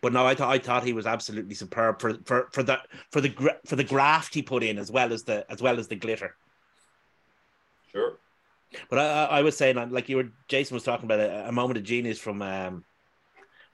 But 0.00 0.12
no, 0.12 0.24
I 0.24 0.34
thought 0.34 0.50
I 0.50 0.58
thought 0.58 0.84
he 0.84 0.92
was 0.92 1.06
absolutely 1.06 1.54
superb 1.54 2.00
for 2.00 2.14
for 2.24 2.48
for 2.52 2.62
the 2.62 2.78
for 3.10 3.20
the 3.20 3.56
for 3.66 3.74
the 3.74 3.84
graft 3.84 4.32
he 4.32 4.42
put 4.42 4.62
in 4.62 4.78
as 4.78 4.90
well 4.90 5.12
as 5.12 5.24
the 5.24 5.44
as 5.50 5.60
well 5.60 5.78
as 5.78 5.88
the 5.88 5.96
glitter. 5.96 6.36
Sure. 7.90 8.18
But 8.90 8.98
I, 8.98 9.24
I 9.24 9.42
was 9.42 9.56
saying, 9.56 9.90
like 9.90 10.08
you 10.08 10.16
were, 10.16 10.28
Jason 10.46 10.74
was 10.74 10.84
talking 10.84 11.06
about 11.06 11.20
a, 11.20 11.48
a 11.48 11.52
moment 11.52 11.78
of 11.78 11.84
genius 11.84 12.18
from 12.18 12.42
um, 12.42 12.84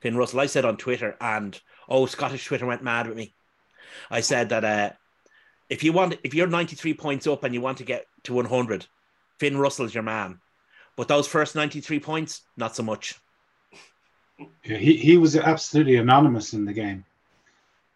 Finn 0.00 0.16
Russell. 0.16 0.40
I 0.40 0.46
said 0.46 0.64
on 0.64 0.76
Twitter, 0.76 1.16
and 1.20 1.60
oh, 1.88 2.06
Scottish 2.06 2.44
Twitter 2.46 2.64
went 2.64 2.84
mad 2.84 3.08
with 3.08 3.16
me. 3.16 3.34
I 4.10 4.20
said 4.20 4.48
that 4.50 4.64
uh, 4.64 4.90
if 5.68 5.82
you 5.82 5.92
want, 5.92 6.18
if 6.22 6.34
you're 6.34 6.46
93 6.46 6.94
points 6.94 7.26
up 7.26 7.44
and 7.44 7.54
you 7.54 7.60
want 7.60 7.78
to 7.78 7.84
get 7.84 8.06
to 8.24 8.34
100, 8.34 8.86
Finn 9.38 9.58
Russell's 9.58 9.94
your 9.94 10.02
man. 10.02 10.40
But 10.96 11.08
those 11.08 11.26
first 11.26 11.54
93 11.54 12.00
points, 12.00 12.42
not 12.56 12.76
so 12.76 12.82
much. 12.82 13.18
Yeah, 14.64 14.76
he, 14.76 14.96
he 14.96 15.16
was 15.16 15.36
absolutely 15.36 15.96
anonymous 15.96 16.52
in 16.52 16.64
the 16.64 16.72
game. 16.72 17.04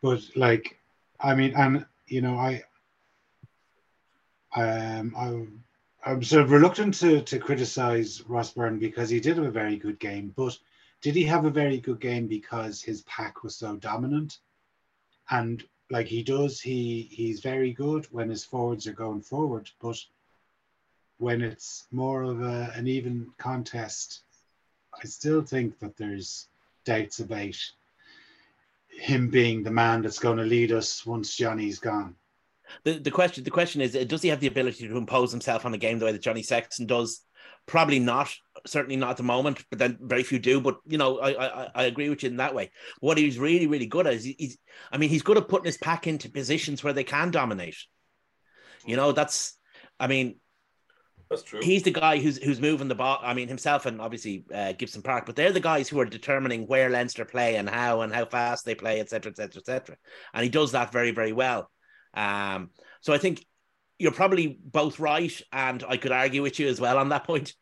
But 0.03 0.21
like, 0.37 0.79
I 1.21 1.35
mean, 1.35 1.55
and 1.57 1.85
you 2.07 2.21
know, 2.21 2.37
I 2.37 2.63
um 4.55 5.15
I 5.17 6.11
I'm 6.11 6.23
sort 6.23 6.45
of 6.45 6.51
reluctant 6.51 6.95
to 6.95 7.23
to 7.23 7.39
criticize 7.39 8.23
Ross 8.29 8.53
Byrne 8.53 8.79
because 8.79 9.11
he 9.11 9.21
did 9.21 9.37
have 9.37 9.47
a 9.47 9.51
very 9.51 9.77
good 9.77 9.99
game, 9.99 10.33
but 10.37 10.57
did 11.01 11.15
he 11.15 11.25
have 11.25 11.45
a 11.45 11.51
very 11.51 11.79
good 11.79 12.01
game 12.01 12.27
because 12.27 12.83
his 12.83 13.03
pack 13.03 13.43
was 13.43 13.57
so 13.57 13.77
dominant? 13.77 14.39
And 15.31 15.63
like 15.91 16.07
he 16.07 16.23
does, 16.23 16.61
he 16.61 17.09
he's 17.11 17.41
very 17.41 17.73
good 17.73 18.07
when 18.11 18.29
his 18.29 18.45
forwards 18.45 18.87
are 18.87 18.93
going 18.93 19.23
forward, 19.23 19.71
but 19.81 19.99
when 21.19 21.43
it's 21.43 21.87
more 21.91 22.23
of 22.23 22.41
a, 22.43 22.73
an 22.75 22.87
even 22.87 23.27
contest, 23.39 24.21
I 24.95 25.07
still 25.07 25.43
think 25.43 25.79
that 25.81 25.97
there's 25.97 26.49
doubts 26.85 27.21
about 27.21 27.57
him 28.89 29.29
being 29.29 29.63
the 29.63 29.71
man 29.71 30.03
that's 30.03 30.19
going 30.19 30.39
to 30.39 30.45
lead 30.45 30.73
us 30.73 31.05
once 31.05 31.37
Johnny's 31.37 31.79
gone. 31.79 32.15
The, 32.85 32.99
the 32.99 33.11
question 33.11 33.45
the 33.45 33.51
question 33.51 33.81
is 33.81 33.93
does 34.07 34.23
he 34.23 34.29
have 34.29 34.41
the 34.41 34.47
ability 34.47 34.89
to 34.89 34.97
impose 34.97 35.31
himself 35.31 35.65
on 35.65 35.75
a 35.75 35.79
game 35.79 35.99
the 35.99 36.05
way 36.05 36.13
that 36.13 36.23
Johnny 36.23 36.43
Sexton 36.43 36.87
does? 36.87 37.23
Probably 37.67 37.99
not, 37.99 38.35
certainly 38.67 38.97
not 38.97 39.11
at 39.11 39.17
the 39.19 39.23
moment, 39.23 39.63
but 39.69 39.79
then 39.79 39.99
very 40.01 40.23
few 40.23 40.39
do. 40.39 40.61
But 40.61 40.79
you 40.87 40.97
know, 40.97 41.19
I 41.19 41.47
I, 41.65 41.71
I 41.75 41.83
agree 41.85 42.09
with 42.09 42.23
you 42.23 42.31
in 42.31 42.39
that 42.39 42.55
way. 42.55 42.71
What 43.01 43.19
he's 43.19 43.39
really, 43.39 43.67
really 43.67 43.87
good 43.87 44.07
at 44.07 44.15
is 44.15 44.25
he's 44.25 44.57
I 44.91 44.97
mean, 44.97 45.11
he's 45.11 45.23
good 45.23 45.37
at 45.37 45.49
putting 45.49 45.67
his 45.67 45.77
pack 45.77 46.07
into 46.07 46.31
positions 46.31 46.83
where 46.83 46.95
they 46.95 47.05
can 47.05 47.31
dominate. 47.31 47.77
You 48.87 48.97
know, 48.97 49.13
that's 49.13 49.59
I 50.01 50.07
mean, 50.07 50.37
That's 51.29 51.43
true. 51.43 51.61
he's 51.63 51.83
the 51.83 51.91
guy 51.91 52.19
who's 52.19 52.43
who's 52.43 52.61
moving 52.61 52.89
the 52.89 52.95
ball. 52.95 53.19
I 53.23 53.35
mean, 53.35 53.49
himself 53.49 53.85
and 53.85 54.01
obviously 54.01 54.47
uh, 54.55 54.73
Gibson 54.73 55.03
Park, 55.03 55.27
but 55.27 55.37
they're 55.37 55.53
the 55.53 55.61
guys 55.61 55.89
who 55.89 56.01
are 56.01 56.07
determining 56.07 56.67
where 56.67 56.89
Leinster 56.89 57.27
play 57.27 57.57
and 57.57 57.69
how 57.69 58.01
and 58.01 58.15
how 58.15 58.25
fast 58.25 58.65
they 58.65 58.75
play, 58.75 59.01
etc., 59.01 59.31
etc., 59.31 59.61
etc. 59.61 59.97
And 60.33 60.43
he 60.43 60.49
does 60.49 60.73
that 60.73 60.91
very, 60.91 61.11
very 61.11 61.33
well. 61.35 61.71
Um, 62.15 62.71
so 63.03 63.13
I 63.13 63.19
think 63.19 63.45
you're 63.99 64.13
probably 64.13 64.59
both 64.63 65.01
right, 65.01 65.41
and 65.53 65.85
I 65.89 65.97
could 65.97 66.13
argue 66.13 66.43
with 66.43 66.59
you 66.59 66.69
as 66.69 66.81
well 66.81 66.99
on 66.99 67.09
that 67.09 67.25
point. 67.25 67.55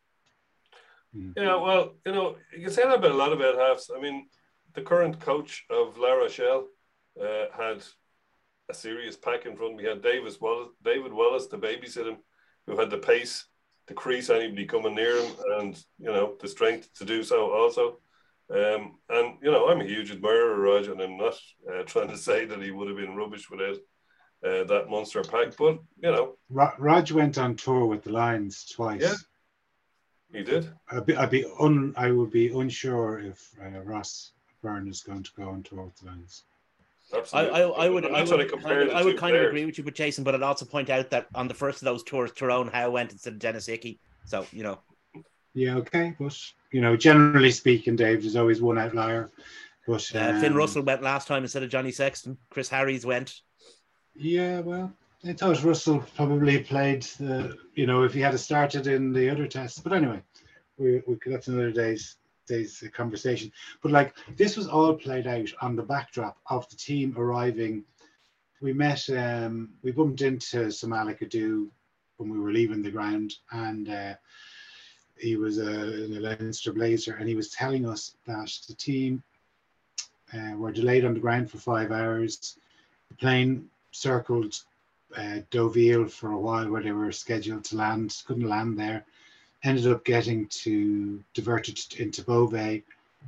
Yeah, 1.13 1.55
well, 1.55 1.95
you 2.05 2.11
know, 2.11 2.35
you 2.55 2.65
can 2.65 2.73
say 2.73 2.83
that 2.83 2.95
about 2.95 3.11
a 3.11 3.15
lot 3.15 3.33
about 3.33 3.57
halves. 3.57 3.89
I 3.95 3.99
mean, 3.99 4.27
the 4.73 4.81
current 4.81 5.19
coach 5.19 5.65
of 5.69 5.97
La 5.97 6.13
Rochelle 6.13 6.67
uh, 7.19 7.45
had 7.51 7.81
a 8.69 8.73
serious 8.73 9.15
pack 9.15 9.45
in 9.45 9.55
front. 9.55 9.77
We 9.77 9.85
had 9.85 10.03
Davis 10.03 10.39
Wallace, 10.39 10.69
David 10.83 11.11
Wallace 11.11 11.47
to 11.47 11.57
babysit 11.57 12.07
him, 12.07 12.17
who 12.67 12.77
had 12.77 12.89
the 12.89 12.97
pace 12.97 13.45
to 13.87 13.93
crease 13.93 14.29
anybody 14.29 14.65
coming 14.65 14.95
near 14.95 15.19
him, 15.19 15.31
and 15.59 15.83
you 15.97 16.11
know 16.11 16.35
the 16.39 16.47
strength 16.47 16.93
to 16.95 17.05
do 17.05 17.23
so 17.23 17.51
also. 17.51 17.99
Um, 18.49 18.97
and 19.09 19.37
you 19.41 19.51
know, 19.51 19.69
I'm 19.69 19.81
a 19.81 19.85
huge 19.85 20.11
admirer 20.11 20.53
of 20.53 20.59
ROG, 20.59 20.91
and 20.91 21.01
I'm 21.01 21.17
not 21.17 21.39
uh, 21.71 21.83
trying 21.85 22.09
to 22.09 22.17
say 22.17 22.45
that 22.45 22.61
he 22.61 22.71
would 22.71 22.87
have 22.89 22.97
been 22.97 23.15
rubbish 23.15 23.49
without 23.49 23.77
uh, 24.43 24.63
that 24.63 24.89
monster 24.89 25.23
pack. 25.23 25.55
But 25.57 25.79
you 26.01 26.11
know, 26.11 26.35
ROG 26.49 27.11
went 27.11 27.37
on 27.37 27.55
tour 27.55 27.85
with 27.85 28.03
the 28.03 28.11
Lions 28.11 28.65
twice. 28.65 29.01
Yeah. 29.01 29.15
he 30.31 30.43
did. 30.43 30.69
I'd 30.91 31.05
be, 31.05 31.15
I'd 31.15 31.29
be 31.29 31.45
un, 31.59 31.93
I 31.97 32.11
would 32.11 32.31
be 32.31 32.47
unsure 32.49 33.19
if 33.19 33.49
uh, 33.63 33.79
Ross 33.81 34.31
Byrne 34.61 34.87
is 34.87 35.01
going 35.01 35.23
to 35.23 35.31
go 35.35 35.49
on 35.49 35.63
tour 35.63 35.83
with 35.83 35.97
the 35.97 36.07
Lions. 36.07 36.43
I, 37.13 37.19
Absolutely. 37.19 37.61
I, 37.61 37.61
I 37.61 37.89
would, 37.89 38.05
I'm 38.05 38.15
I 38.15 38.23
would, 38.23 38.27
to 38.27 38.67
I 38.67 38.77
would, 38.77 38.89
I 38.89 39.03
would 39.03 39.13
two 39.13 39.17
kind 39.17 39.35
of 39.35 39.43
agree 39.43 39.65
with 39.65 39.77
you 39.77 39.83
but 39.83 39.95
Jason, 39.95 40.25
but 40.25 40.35
I'd 40.35 40.43
also 40.43 40.65
point 40.65 40.89
out 40.89 41.09
that 41.11 41.27
on 41.33 41.47
the 41.47 41.53
first 41.53 41.81
of 41.81 41.85
those 41.85 42.03
tours, 42.03 42.31
Tyrone 42.33 42.67
Howe 42.67 42.91
went 42.91 43.13
instead 43.13 43.33
of 43.33 43.39
Denis 43.39 43.67
Hickie. 43.67 43.99
So 44.25 44.45
you 44.51 44.63
know, 44.63 44.79
Yeah, 45.53 45.75
okay, 45.77 46.13
but 46.19 46.37
you 46.71 46.81
know, 46.81 46.97
generally 46.97 47.51
speaking, 47.51 47.95
Dave, 47.95 48.21
there's 48.21 48.35
always 48.35 48.61
one 48.61 48.77
outlier. 48.77 49.31
But 49.87 50.03
uh, 50.13 50.41
Finn 50.41 50.51
um, 50.51 50.57
Russell 50.57 50.83
went 50.83 51.01
last 51.01 51.29
time 51.29 51.43
instead 51.43 51.63
of 51.63 51.69
Johnny 51.69 51.91
Sexton. 51.91 52.37
Chris 52.49 52.67
Harris 52.67 53.05
went. 53.05 53.39
Yeah, 54.19 54.61
well, 54.61 54.91
I 55.23 55.33
thought 55.33 55.63
Russell 55.63 56.03
probably 56.15 56.59
played 56.59 57.03
the, 57.19 57.55
you 57.75 57.85
know, 57.85 58.03
if 58.03 58.13
he 58.13 58.19
had 58.19 58.37
started 58.39 58.87
in 58.87 59.13
the 59.13 59.29
other 59.29 59.47
tests. 59.47 59.79
But 59.79 59.93
anyway, 59.93 60.23
we, 60.77 61.03
we 61.05 61.17
that's 61.25 61.47
another 61.47 61.71
day's 61.71 62.15
day's 62.47 62.83
conversation. 62.93 63.51
But 63.83 63.91
like 63.91 64.15
this 64.35 64.57
was 64.57 64.67
all 64.67 64.95
played 64.95 65.27
out 65.27 65.49
on 65.61 65.75
the 65.75 65.83
backdrop 65.83 66.37
of 66.47 66.67
the 66.69 66.75
team 66.75 67.13
arriving. 67.15 67.83
We 68.59 68.73
met, 68.73 69.07
um, 69.11 69.69
we 69.83 69.91
bumped 69.91 70.21
into 70.21 70.67
Samalik 70.67 71.19
Adu 71.19 71.67
when 72.17 72.29
we 72.31 72.39
were 72.39 72.51
leaving 72.51 72.81
the 72.81 72.89
ground, 72.89 73.35
and 73.51 73.87
uh, 73.87 74.15
he 75.15 75.35
was 75.35 75.59
a, 75.59 76.05
in 76.05 76.17
a 76.17 76.19
Leinster 76.19 76.73
Blazer, 76.73 77.17
and 77.17 77.29
he 77.29 77.35
was 77.35 77.51
telling 77.51 77.87
us 77.87 78.15
that 78.25 78.51
the 78.67 78.73
team 78.73 79.21
uh, 80.33 80.55
were 80.55 80.71
delayed 80.71 81.05
on 81.05 81.13
the 81.13 81.19
ground 81.19 81.51
for 81.51 81.57
five 81.59 81.91
hours. 81.91 82.57
The 83.09 83.15
plane 83.15 83.69
circled 83.97 84.59
uh, 85.15 85.39
Deauville 85.51 86.07
for 86.07 86.31
a 86.31 86.39
while 86.39 86.69
where 86.69 86.83
they 86.83 86.91
were 86.91 87.11
scheduled 87.11 87.63
to 87.65 87.77
land, 87.77 88.21
couldn't 88.25 88.47
land 88.47 88.77
there. 88.77 89.05
Ended 89.63 89.87
up 89.87 90.05
getting 90.05 90.47
to 90.47 91.23
diverted 91.33 91.79
into 91.97 92.23
Beauvais. 92.23 92.83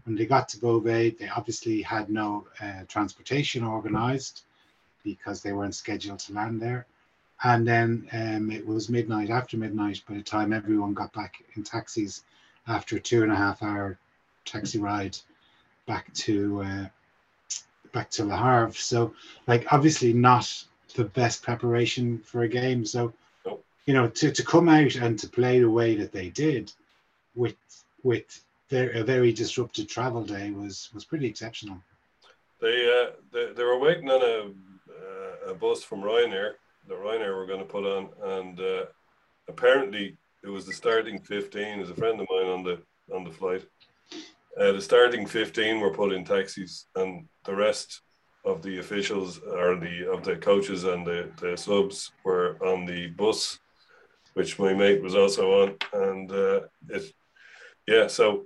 When 0.05 0.15
they 0.15 0.25
got 0.25 0.47
to 0.49 0.59
Beauvais, 0.59 1.11
they 1.11 1.27
obviously 1.29 1.81
had 1.81 2.09
no 2.09 2.47
uh, 2.61 2.83
transportation 2.87 3.63
organized 3.63 4.43
because 5.03 5.41
they 5.41 5.53
weren't 5.53 5.75
scheduled 5.75 6.19
to 6.19 6.33
land 6.33 6.61
there. 6.61 6.85
And 7.43 7.67
then 7.67 8.07
um, 8.11 8.51
it 8.51 8.65
was 8.65 8.89
midnight, 8.89 9.29
after 9.29 9.57
midnight, 9.57 10.03
by 10.07 10.15
the 10.15 10.21
time 10.21 10.53
everyone 10.53 10.93
got 10.93 11.13
back 11.13 11.41
in 11.55 11.63
taxis 11.63 12.23
after 12.67 12.97
a 12.97 12.99
two 12.99 13.23
and 13.23 13.31
a 13.31 13.35
half 13.35 13.63
hour 13.63 13.97
taxi 14.45 14.77
ride 14.77 15.17
back 15.87 16.13
to 16.13 16.61
uh, 16.61 16.85
back 17.91 18.09
to 18.11 18.25
Le 18.25 18.35
Havre. 18.35 18.73
So, 18.73 19.13
like, 19.47 19.71
obviously 19.71 20.13
not 20.13 20.63
the 20.95 21.05
best 21.05 21.43
preparation 21.43 22.19
for 22.19 22.43
a 22.43 22.47
game. 22.47 22.85
So, 22.85 23.13
Nope. 23.45 23.63
you 23.85 23.93
know, 23.93 24.07
to, 24.07 24.31
to 24.31 24.43
come 24.43 24.69
out 24.69 24.95
and 24.95 25.17
to 25.19 25.27
play 25.27 25.59
the 25.59 25.69
way 25.69 25.95
that 25.95 26.11
they 26.11 26.29
did, 26.29 26.71
with 27.35 27.55
with 28.03 28.43
their, 28.69 28.91
a 28.91 29.03
very 29.03 29.31
disrupted 29.31 29.89
travel 29.89 30.23
day 30.23 30.51
was 30.51 30.89
was 30.93 31.05
pretty 31.05 31.27
exceptional. 31.27 31.77
They, 32.61 32.87
uh, 32.87 33.11
they 33.31 33.53
they 33.53 33.63
were 33.63 33.79
waiting 33.79 34.09
on 34.09 34.21
a 34.21 34.51
uh, 34.91 35.51
a 35.51 35.53
bus 35.53 35.83
from 35.83 36.01
Ryanair 36.01 36.53
that 36.87 36.97
Ryanair 36.97 37.35
were 37.35 37.45
going 37.45 37.59
to 37.59 37.65
put 37.65 37.85
on, 37.85 38.09
and 38.23 38.59
uh, 38.59 38.85
apparently 39.47 40.17
it 40.43 40.49
was 40.49 40.65
the 40.65 40.73
starting 40.73 41.19
fifteen. 41.19 41.77
There's 41.77 41.89
a 41.89 41.95
friend 41.95 42.19
of 42.19 42.27
mine 42.29 42.47
on 42.47 42.63
the 42.63 42.81
on 43.15 43.23
the 43.23 43.31
flight. 43.31 43.65
Uh, 44.57 44.71
the 44.73 44.81
starting 44.81 45.25
fifteen 45.25 45.79
were 45.79 45.93
put 45.93 46.11
in 46.11 46.23
taxis, 46.23 46.87
and 46.95 47.27
the 47.45 47.55
rest 47.55 48.01
of 48.45 48.61
the 48.61 48.79
officials 48.79 49.39
or 49.39 49.75
the 49.75 50.09
of 50.11 50.23
the 50.23 50.35
coaches 50.35 50.83
and 50.83 51.05
the, 51.05 51.29
the 51.41 51.57
subs 51.57 52.11
were 52.23 52.57
on 52.65 52.85
the 52.85 53.07
bus, 53.07 53.59
which 54.33 54.57
my 54.59 54.73
mate 54.73 55.01
was 55.01 55.15
also 55.15 55.63
on, 55.63 55.75
and 55.93 56.31
uh, 56.31 56.61
it, 56.89 57.13
yeah. 57.87 58.07
So 58.07 58.45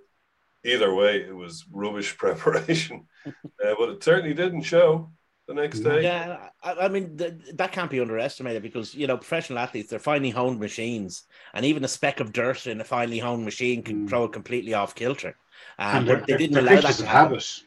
either 0.65 0.93
way, 0.93 1.17
it 1.21 1.35
was 1.35 1.65
rubbish 1.71 2.17
preparation, 2.23 3.07
uh, 3.25 3.75
but 3.77 3.89
it 3.89 4.03
certainly 4.03 4.33
didn't 4.33 4.63
show 4.63 5.11
the 5.47 5.53
next 5.53 5.79
day. 5.79 6.03
Yeah, 6.03 6.49
I, 6.63 6.73
I 6.73 6.87
mean 6.87 7.17
th- 7.17 7.33
that 7.55 7.71
can't 7.71 7.91
be 7.91 7.99
underestimated 7.99 8.63
because 8.63 8.95
you 8.95 9.07
know 9.07 9.17
professional 9.17 9.59
athletes 9.59 9.89
they're 9.89 9.99
finely 9.99 10.29
honed 10.29 10.59
machines, 10.59 11.23
and 11.53 11.65
even 11.65 11.83
a 11.83 11.87
speck 11.87 12.19
of 12.19 12.31
dirt 12.33 12.67
in 12.67 12.81
a 12.81 12.83
finely 12.85 13.19
honed 13.19 13.45
machine 13.45 13.83
can 13.83 14.05
Mm. 14.05 14.09
throw 14.09 14.23
it 14.25 14.33
completely 14.33 14.73
off 14.73 14.95
kilter. 14.95 15.35
Um, 15.79 15.97
and 15.99 16.07
they're, 16.07 16.17
but 16.17 16.27
they 16.27 16.37
didn't 16.37 16.53
they're 16.53 16.63
allow 16.63 16.75
that 16.75 16.81
creatures 16.81 16.97
to 16.97 17.03
of 17.03 17.09
happen. 17.09 17.29
habit. 17.29 17.63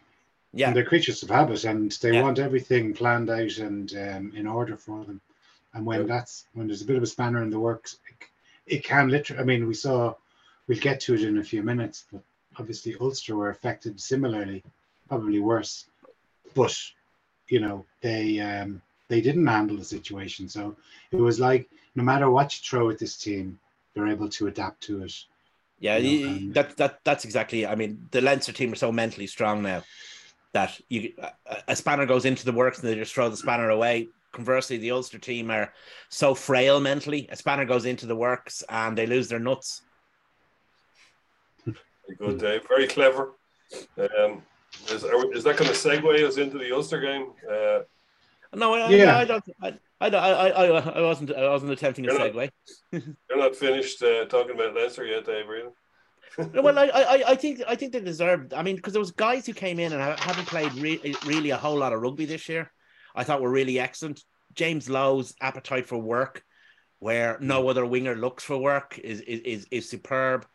Yeah, 0.53 0.69
And 0.69 0.77
they're 0.77 0.85
creatures 0.85 1.23
of 1.23 1.29
habit, 1.31 1.65
and 1.65 1.93
they 1.93 2.13
Yeah. 2.13 2.23
want 2.23 2.39
everything 2.39 2.95
planned 2.95 3.29
out 3.31 3.59
and 3.59 3.93
um, 3.95 4.33
in 4.35 4.47
order 4.47 4.77
for 4.77 5.05
them. 5.05 5.21
And 5.75 5.85
when 5.85 6.01
Yeah. 6.01 6.07
that's 6.07 6.47
when 6.55 6.67
there's 6.69 6.83
a 6.83 6.87
bit 6.87 6.97
of 6.97 7.03
a 7.03 7.07
spanner 7.07 7.43
in 7.43 7.51
the 7.51 7.61
works, 7.61 7.99
it, 8.09 8.77
it 8.77 8.85
can 8.85 9.09
literally. 9.09 9.43
I 9.43 9.45
mean, 9.45 9.67
we 9.67 9.75
saw. 9.75 10.15
We'll 10.67 10.79
get 10.81 10.99
to 11.01 11.15
it 11.15 11.23
in 11.23 11.39
a 11.39 11.45
few 11.45 11.63
minutes, 11.63 12.07
but 12.11 12.23
obviously 12.59 12.97
Ulster 13.01 13.37
were 13.37 13.51
affected 13.51 14.01
similarly, 14.01 14.65
probably 15.09 15.39
worse. 15.39 15.87
But 16.55 16.77
you 17.49 17.61
know, 17.61 17.85
they 18.01 18.41
um, 18.41 18.83
they 19.09 19.21
didn't 19.21 19.47
handle 19.47 19.77
the 19.77 19.85
situation, 19.85 20.49
so 20.49 20.77
it 21.13 21.17
was 21.17 21.39
like 21.41 21.69
no 21.95 22.03
matter 22.03 22.31
what 22.31 22.53
you 22.55 22.61
throw 22.63 22.91
at 22.91 22.99
this 22.99 23.17
team, 23.17 23.59
they're 23.95 24.09
able 24.09 24.29
to 24.29 24.47
adapt 24.49 24.83
to 24.83 25.03
it. 25.03 25.15
yeah, 25.81 25.97
you 25.97 26.27
know, 26.27 26.33
and- 26.33 26.55
that 26.55 26.77
that 26.77 27.01
that's 27.05 27.25
exactly. 27.25 27.67
I 27.67 27.75
mean, 27.75 28.09
the 28.11 28.21
Leinster 28.21 28.53
team 28.53 28.73
are 28.73 28.77
so 28.77 28.93
mentally 28.93 29.27
strong 29.27 29.63
now 29.63 29.83
that 30.53 30.81
you 30.89 31.13
a, 31.19 31.57
a 31.69 31.77
spanner 31.77 32.07
goes 32.07 32.25
into 32.25 32.45
the 32.45 32.53
works 32.53 32.79
and 32.81 32.89
they 32.89 32.95
just 32.95 33.15
throw 33.15 33.29
the 33.29 33.37
spanner 33.37 33.71
away. 33.71 34.09
Conversely, 34.33 34.77
the 34.77 34.91
Ulster 34.91 35.19
team 35.19 35.51
are 35.51 35.73
so 36.11 36.35
frail 36.35 36.79
mentally. 36.79 37.27
A 37.31 37.37
spanner 37.37 37.65
goes 37.65 37.87
into 37.87 38.05
the 38.05 38.17
works 38.17 38.63
and 38.69 38.97
they 38.99 39.07
lose 39.07 39.29
their 39.29 39.39
nuts. 39.39 39.81
Very 41.65 42.17
good, 42.19 42.39
Dave. 42.39 42.69
Very 42.69 42.87
clever. 42.87 43.33
Um, 43.99 44.43
is, 44.91 45.05
are, 45.05 45.33
is 45.35 45.45
that 45.45 45.57
going 45.57 45.71
to 45.71 45.77
segue 45.77 46.27
us 46.27 46.37
into 46.39 46.59
the 46.59 46.73
Ulster 46.75 47.01
game? 47.01 47.33
Uh, 47.51 47.81
No, 48.55 48.75
I, 48.75 48.89
Yeah. 48.89 49.17
I, 49.17 49.21
I 49.21 49.25
don't. 49.25 49.45
I, 49.63 49.75
I, 50.01 50.09
I, 50.09 50.49
I, 50.49 50.67
I 50.99 51.01
wasn't. 51.03 51.33
I 51.35 51.49
wasn't 51.49 51.73
attempting 51.73 52.07
a 52.07 52.13
You're 52.13 52.19
not- 52.19 52.33
segue. 52.33 52.51
you're 52.93 53.39
not 53.39 53.57
finished 53.57 54.03
uh, 54.03 54.27
talking 54.27 54.55
about 54.55 54.75
Leinster 54.75 55.05
yet, 55.05 55.25
Dave, 55.27 55.49
are 55.49 55.57
you? 55.57 55.73
well, 56.63 56.79
I, 56.85 56.87
I, 56.89 57.23
I 57.29 57.35
think 57.35 57.63
I 57.67 57.75
think 57.77 57.93
they 57.93 58.01
deserved. 58.01 58.53
I 58.55 58.63
mean, 58.63 58.77
because 58.77 58.93
there 58.93 59.01
was 59.01 59.11
guys 59.13 59.47
who 59.47 59.53
came 59.55 59.79
in 59.79 59.93
and 59.93 60.03
haven't 60.21 60.47
played 60.47 60.73
re- 60.75 61.15
really 61.25 61.51
a 61.51 61.57
whole 61.57 61.79
lot 61.79 61.93
of 61.93 62.01
rugby 62.03 62.27
this 62.27 62.49
year. 62.49 62.71
I 63.15 63.25
thought 63.25 63.41
were 63.41 63.51
really 63.51 63.79
excellent. 63.79 64.23
James 64.55 64.89
Lowe's 64.91 65.35
appetite 65.41 65.87
for 65.87 65.97
work, 65.99 66.43
where 66.99 67.39
no 67.41 67.69
other 67.69 67.85
winger 67.87 68.15
looks 68.15 68.45
for 68.45 68.59
work, 68.59 68.99
is 68.99 69.21
is 69.23 69.41
is, 69.41 69.67
is 69.71 69.89
superb. 69.89 70.47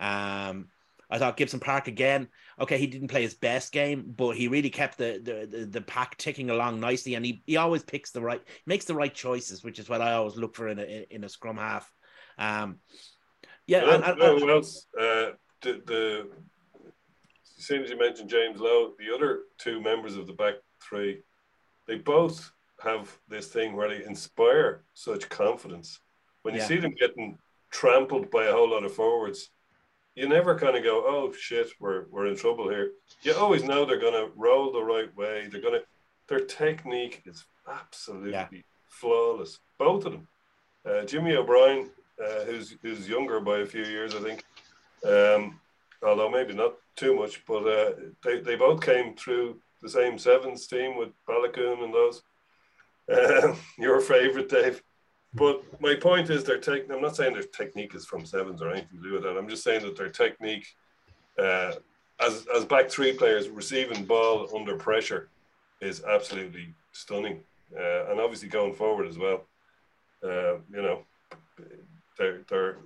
Um, 0.00 0.68
I 1.10 1.18
thought 1.18 1.36
Gibson 1.36 1.60
Park 1.60 1.88
again. 1.88 2.28
Okay, 2.60 2.78
he 2.78 2.86
didn't 2.86 3.08
play 3.08 3.22
his 3.22 3.34
best 3.34 3.72
game, 3.72 4.12
but 4.16 4.36
he 4.36 4.48
really 4.48 4.70
kept 4.70 4.98
the 4.98 5.20
the, 5.22 5.58
the, 5.58 5.66
the 5.66 5.80
pack 5.80 6.16
ticking 6.16 6.50
along 6.50 6.80
nicely, 6.80 7.14
and 7.14 7.24
he, 7.24 7.42
he 7.46 7.56
always 7.56 7.82
picks 7.82 8.10
the 8.10 8.20
right, 8.20 8.42
makes 8.66 8.84
the 8.84 8.94
right 8.94 9.14
choices, 9.14 9.64
which 9.64 9.78
is 9.78 9.88
what 9.88 10.02
I 10.02 10.12
always 10.14 10.36
look 10.36 10.54
for 10.54 10.68
in 10.68 10.78
a 10.78 11.06
in 11.10 11.24
a 11.24 11.28
scrum 11.28 11.56
half. 11.56 11.90
Um, 12.38 12.80
yeah, 13.66 13.84
well, 13.84 13.94
and, 13.94 14.04
and, 14.04 14.18
well, 14.18 14.38
who 14.38 14.50
else? 14.50 14.86
Uh, 14.98 15.30
the, 15.62 15.82
the 15.86 16.28
as 17.58 17.64
soon 17.64 17.82
as 17.82 17.90
you 17.90 17.98
mentioned 17.98 18.30
James 18.30 18.60
Lowe, 18.60 18.92
the 18.98 19.12
other 19.14 19.40
two 19.58 19.80
members 19.80 20.16
of 20.16 20.26
the 20.26 20.32
back 20.32 20.54
three, 20.86 21.22
they 21.86 21.96
both 21.96 22.52
have 22.82 23.18
this 23.28 23.48
thing 23.48 23.74
where 23.74 23.88
they 23.88 24.04
inspire 24.04 24.84
such 24.94 25.28
confidence. 25.28 26.00
When 26.42 26.54
you 26.54 26.60
Yeah. 26.60 26.66
see 26.66 26.76
them 26.76 26.94
getting 27.00 27.38
trampled 27.72 28.30
by 28.30 28.44
a 28.44 28.52
whole 28.52 28.70
lot 28.70 28.84
of 28.84 28.94
forwards, 28.94 29.50
you 30.18 30.28
never 30.28 30.58
kind 30.58 30.76
of 30.76 30.82
go, 30.82 31.04
"Oh 31.06 31.32
shit, 31.32 31.68
we're 31.80 32.06
we're 32.10 32.26
in 32.26 32.36
trouble 32.36 32.68
here." 32.68 32.92
You 33.22 33.34
always 33.34 33.62
know 33.64 33.84
they're 33.84 34.00
going 34.08 34.14
to 34.24 34.32
roll 34.36 34.72
the 34.72 34.82
right 34.82 35.14
way. 35.16 35.48
They're 35.50 35.60
going 35.60 35.80
to 35.80 35.84
their 36.28 36.40
technique 36.44 37.22
is 37.24 37.44
absolutely 37.66 38.32
Yeah. 38.32 38.48
flawless. 38.88 39.60
Both 39.78 40.04
of 40.06 40.12
them. 40.12 40.28
Uh, 40.84 41.04
Jimmy 41.04 41.34
O'Brien, 41.36 41.90
uh, 42.24 42.44
who's 42.44 42.76
who's 42.82 43.08
younger 43.08 43.40
by 43.40 43.58
a 43.58 43.66
few 43.66 43.84
years, 43.84 44.14
I 44.14 44.20
think. 44.20 44.44
Um, 45.04 45.60
although 46.02 46.30
maybe 46.30 46.54
not 46.54 46.74
too 46.96 47.14
much, 47.14 47.44
but 47.46 47.62
uh, 47.66 47.92
they 48.24 48.40
they 48.40 48.56
both 48.56 48.80
came 48.84 49.14
through 49.16 49.60
the 49.82 49.88
same 49.88 50.18
sevens 50.18 50.66
team 50.66 50.96
with 50.98 51.10
Balakoon 51.28 51.84
and 51.84 51.94
those. 51.94 52.22
Your 53.78 54.00
favorite, 54.00 54.48
Dave. 54.48 54.82
But 55.34 55.62
my 55.80 55.94
point 55.94 56.30
is, 56.30 56.44
their 56.44 56.58
tech. 56.58 56.90
I'm 56.90 57.02
not 57.02 57.16
saying 57.16 57.34
their 57.34 57.42
technique 57.42 57.94
is 57.94 58.06
from 58.06 58.24
sevens 58.24 58.62
or 58.62 58.70
anything 58.70 58.98
to 58.98 59.08
do 59.08 59.12
with 59.12 59.22
that. 59.24 59.36
I'm 59.36 59.48
just 59.48 59.62
saying 59.62 59.82
that 59.82 59.96
their 59.96 60.08
technique, 60.08 60.66
uh, 61.38 61.72
as 62.20 62.46
as 62.54 62.64
back 62.64 62.88
three 62.88 63.12
players 63.12 63.48
receiving 63.48 64.04
ball 64.04 64.48
under 64.56 64.76
pressure, 64.76 65.28
is 65.80 66.02
absolutely 66.04 66.74
stunning. 66.92 67.42
Uh, 67.78 68.10
and 68.10 68.18
obviously 68.18 68.48
going 68.48 68.72
forward 68.72 69.06
as 69.06 69.18
well. 69.18 69.44
Uh, 70.24 70.54
you 70.72 70.82
know, 70.82 71.02
they're 72.16 72.40
they're. 72.48 72.78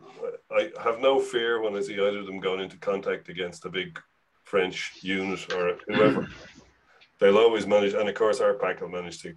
I 0.51 0.71
have 0.83 1.01
no 1.01 1.21
fear 1.21 1.61
when 1.61 1.77
I 1.77 1.81
see 1.81 1.95
either 1.95 2.19
of 2.19 2.27
them 2.27 2.41
going 2.41 2.61
into 2.61 2.77
contact 2.77 3.29
against 3.29 3.65
a 3.65 3.71
big 3.71 3.99
French 4.45 4.93
unit 5.01 5.53
or 5.55 5.79
whoever. 5.87 6.29
They'll 7.19 7.39
always 7.39 7.69
manage, 7.69 7.95
and 7.95 8.09
of 8.09 8.15
course 8.17 8.41
our 8.41 8.55
pack 8.55 8.81
will 8.81 8.89
manage 8.89 9.23
to 9.23 9.35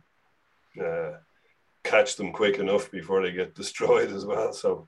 uh, 0.83 1.17
catch 1.85 2.15
them 2.15 2.33
quick 2.33 2.57
enough 2.57 2.91
before 2.91 3.21
they 3.21 3.31
get 3.31 3.55
destroyed 3.63 4.11
as 4.11 4.25
well. 4.25 4.51
So 4.51 4.87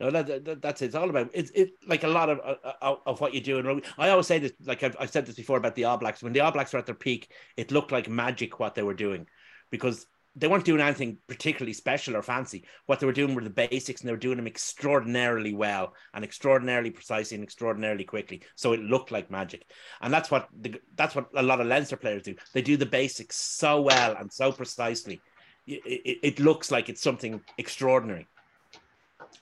No, 0.00 0.10
that, 0.10 0.44
that, 0.44 0.62
that's 0.62 0.82
it. 0.82 0.86
It's 0.86 0.94
all 0.94 1.10
about 1.10 1.30
it's 1.32 1.50
it 1.54 1.70
like 1.86 2.04
a 2.04 2.08
lot 2.08 2.28
of 2.28 2.40
uh, 2.40 2.72
of, 2.82 2.98
of 3.06 3.20
what 3.20 3.34
you 3.34 3.40
do 3.40 3.58
in 3.58 3.66
rugby. 3.66 3.84
I 3.96 4.10
always 4.10 4.26
say 4.26 4.38
this, 4.38 4.52
like 4.64 4.82
I've, 4.82 4.96
I've 4.98 5.10
said 5.10 5.26
this 5.26 5.36
before 5.36 5.58
about 5.58 5.74
the 5.74 5.84
All 5.84 5.96
Blacks. 5.96 6.22
When 6.22 6.32
the 6.32 6.40
All 6.40 6.52
Blacks 6.52 6.72
were 6.72 6.78
at 6.78 6.86
their 6.86 6.94
peak, 6.94 7.30
it 7.56 7.70
looked 7.70 7.92
like 7.92 8.08
magic 8.08 8.58
what 8.58 8.74
they 8.74 8.82
were 8.82 8.94
doing, 8.94 9.26
because 9.70 10.06
they 10.36 10.48
weren't 10.48 10.64
doing 10.64 10.80
anything 10.80 11.18
particularly 11.28 11.72
special 11.72 12.16
or 12.16 12.22
fancy. 12.22 12.64
What 12.86 12.98
they 12.98 13.06
were 13.06 13.12
doing 13.12 13.34
were 13.34 13.44
the 13.44 13.50
basics, 13.50 14.00
and 14.00 14.08
they 14.08 14.12
were 14.12 14.18
doing 14.18 14.36
them 14.36 14.48
extraordinarily 14.48 15.54
well 15.54 15.94
and 16.12 16.24
extraordinarily 16.24 16.90
precisely 16.90 17.36
and 17.36 17.44
extraordinarily 17.44 18.04
quickly. 18.04 18.42
So 18.56 18.72
it 18.72 18.80
looked 18.80 19.12
like 19.12 19.30
magic, 19.30 19.64
and 20.00 20.12
that's 20.12 20.30
what 20.30 20.48
the, 20.58 20.80
that's 20.96 21.14
what 21.14 21.28
a 21.36 21.42
lot 21.42 21.60
of 21.60 21.68
Leinster 21.68 21.96
players 21.96 22.24
do. 22.24 22.34
They 22.52 22.62
do 22.62 22.76
the 22.76 22.86
basics 22.86 23.36
so 23.36 23.82
well 23.82 24.16
and 24.18 24.32
so 24.32 24.50
precisely. 24.50 25.20
It, 25.66 25.82
it, 25.84 26.18
it 26.22 26.40
looks 26.40 26.70
like 26.70 26.88
it's 26.88 27.00
something 27.00 27.40
extraordinary. 27.58 28.26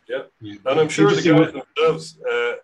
Yeah. 0.09 0.23
And 0.41 0.81
I'm 0.81 0.89
sure 0.89 1.11
the 1.11 1.23
guys 1.23 1.53
themselves, 1.53 2.19
uh, 2.21 2.55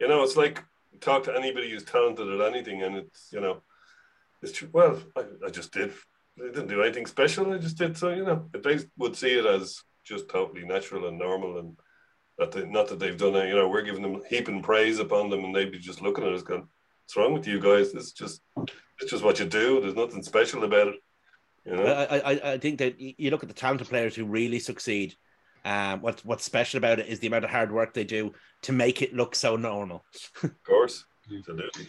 you 0.00 0.08
know, 0.08 0.22
it's 0.22 0.36
like 0.36 0.62
talk 1.00 1.24
to 1.24 1.36
anybody 1.36 1.70
who's 1.70 1.84
talented 1.84 2.28
at 2.28 2.52
anything, 2.52 2.82
and 2.82 2.96
it's 2.96 3.28
you 3.32 3.40
know, 3.40 3.62
it's 4.42 4.52
true. 4.52 4.68
Well, 4.72 5.00
I, 5.16 5.24
I 5.46 5.50
just 5.50 5.72
did. 5.72 5.92
I 6.38 6.46
didn't 6.46 6.68
do 6.68 6.82
anything 6.82 7.06
special. 7.06 7.52
I 7.52 7.58
just 7.58 7.78
did. 7.78 7.96
So 7.96 8.10
you 8.10 8.24
know, 8.24 8.48
if 8.54 8.62
they 8.62 8.78
would 8.96 9.16
see 9.16 9.38
it 9.38 9.46
as 9.46 9.82
just 10.04 10.28
totally 10.28 10.64
natural 10.64 11.08
and 11.08 11.18
normal, 11.18 11.58
and 11.58 11.76
that 12.38 12.52
they, 12.52 12.64
not 12.64 12.88
that 12.88 12.98
they've 12.98 13.18
done 13.18 13.34
it. 13.36 13.48
You 13.48 13.56
know, 13.56 13.68
we're 13.68 13.82
giving 13.82 14.02
them 14.02 14.22
heaping 14.28 14.62
praise 14.62 14.98
upon 14.98 15.30
them, 15.30 15.44
and 15.44 15.54
they'd 15.54 15.72
be 15.72 15.78
just 15.78 16.02
looking 16.02 16.24
at 16.24 16.32
us 16.32 16.42
going, 16.42 16.66
"What's 17.04 17.16
wrong 17.16 17.34
with 17.34 17.46
you 17.46 17.60
guys? 17.60 17.94
It's 17.94 18.12
just, 18.12 18.40
it's 19.00 19.10
just 19.10 19.24
what 19.24 19.40
you 19.40 19.46
do. 19.46 19.80
There's 19.80 19.94
nothing 19.94 20.22
special 20.22 20.64
about 20.64 20.88
it." 20.88 20.94
You 21.68 21.76
know. 21.76 21.84
I, 21.84 22.18
I, 22.18 22.52
I 22.52 22.58
think 22.58 22.78
that 22.78 22.98
you 22.98 23.30
look 23.30 23.42
at 23.42 23.48
the 23.48 23.54
talented 23.54 23.88
players 23.88 24.14
who 24.14 24.24
really 24.24 24.58
succeed. 24.58 25.14
Um, 25.64 26.00
what 26.00 26.20
what's 26.24 26.44
special 26.44 26.78
about 26.78 26.98
it 26.98 27.08
is 27.08 27.18
the 27.18 27.26
amount 27.26 27.44
of 27.44 27.50
hard 27.50 27.70
work 27.70 27.92
they 27.92 28.04
do 28.04 28.32
to 28.62 28.72
make 28.72 29.02
it 29.02 29.14
look 29.14 29.34
so 29.34 29.56
normal. 29.56 30.04
Of 30.42 30.62
course, 30.64 31.04
absolutely. 31.34 31.88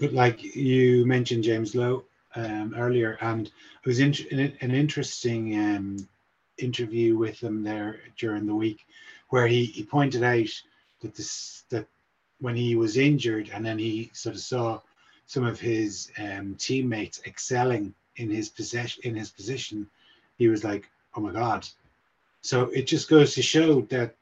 But 0.00 0.12
like 0.12 0.42
you 0.42 1.06
mentioned 1.06 1.44
James 1.44 1.74
Lowe 1.74 2.04
um, 2.34 2.74
earlier, 2.76 3.18
and 3.20 3.46
it 3.46 3.86
was 3.86 4.00
in, 4.00 4.14
an, 4.32 4.52
an 4.60 4.70
interesting 4.72 5.56
um, 5.58 6.08
interview 6.56 7.16
with 7.16 7.40
him 7.40 7.62
there 7.62 8.00
during 8.16 8.46
the 8.46 8.54
week, 8.54 8.86
where 9.28 9.46
he, 9.46 9.64
he 9.66 9.84
pointed 9.84 10.24
out 10.24 10.48
that 11.02 11.14
this 11.14 11.64
that 11.70 11.86
when 12.40 12.56
he 12.56 12.74
was 12.74 12.96
injured, 12.96 13.50
and 13.52 13.64
then 13.64 13.78
he 13.78 14.10
sort 14.12 14.34
of 14.34 14.40
saw 14.40 14.80
some 15.26 15.44
of 15.44 15.60
his 15.60 16.10
um, 16.18 16.56
teammates 16.58 17.20
excelling 17.26 17.94
in 18.18 18.30
his 18.30 18.48
possession 18.48 19.02
in 19.04 19.14
his 19.14 19.30
position, 19.30 19.88
he 20.36 20.48
was 20.48 20.64
like, 20.64 20.88
"Oh 21.14 21.20
my 21.20 21.32
god!" 21.32 21.66
So 22.42 22.64
it 22.78 22.86
just 22.86 23.08
goes 23.08 23.34
to 23.34 23.42
show 23.42 23.82
that 23.92 24.14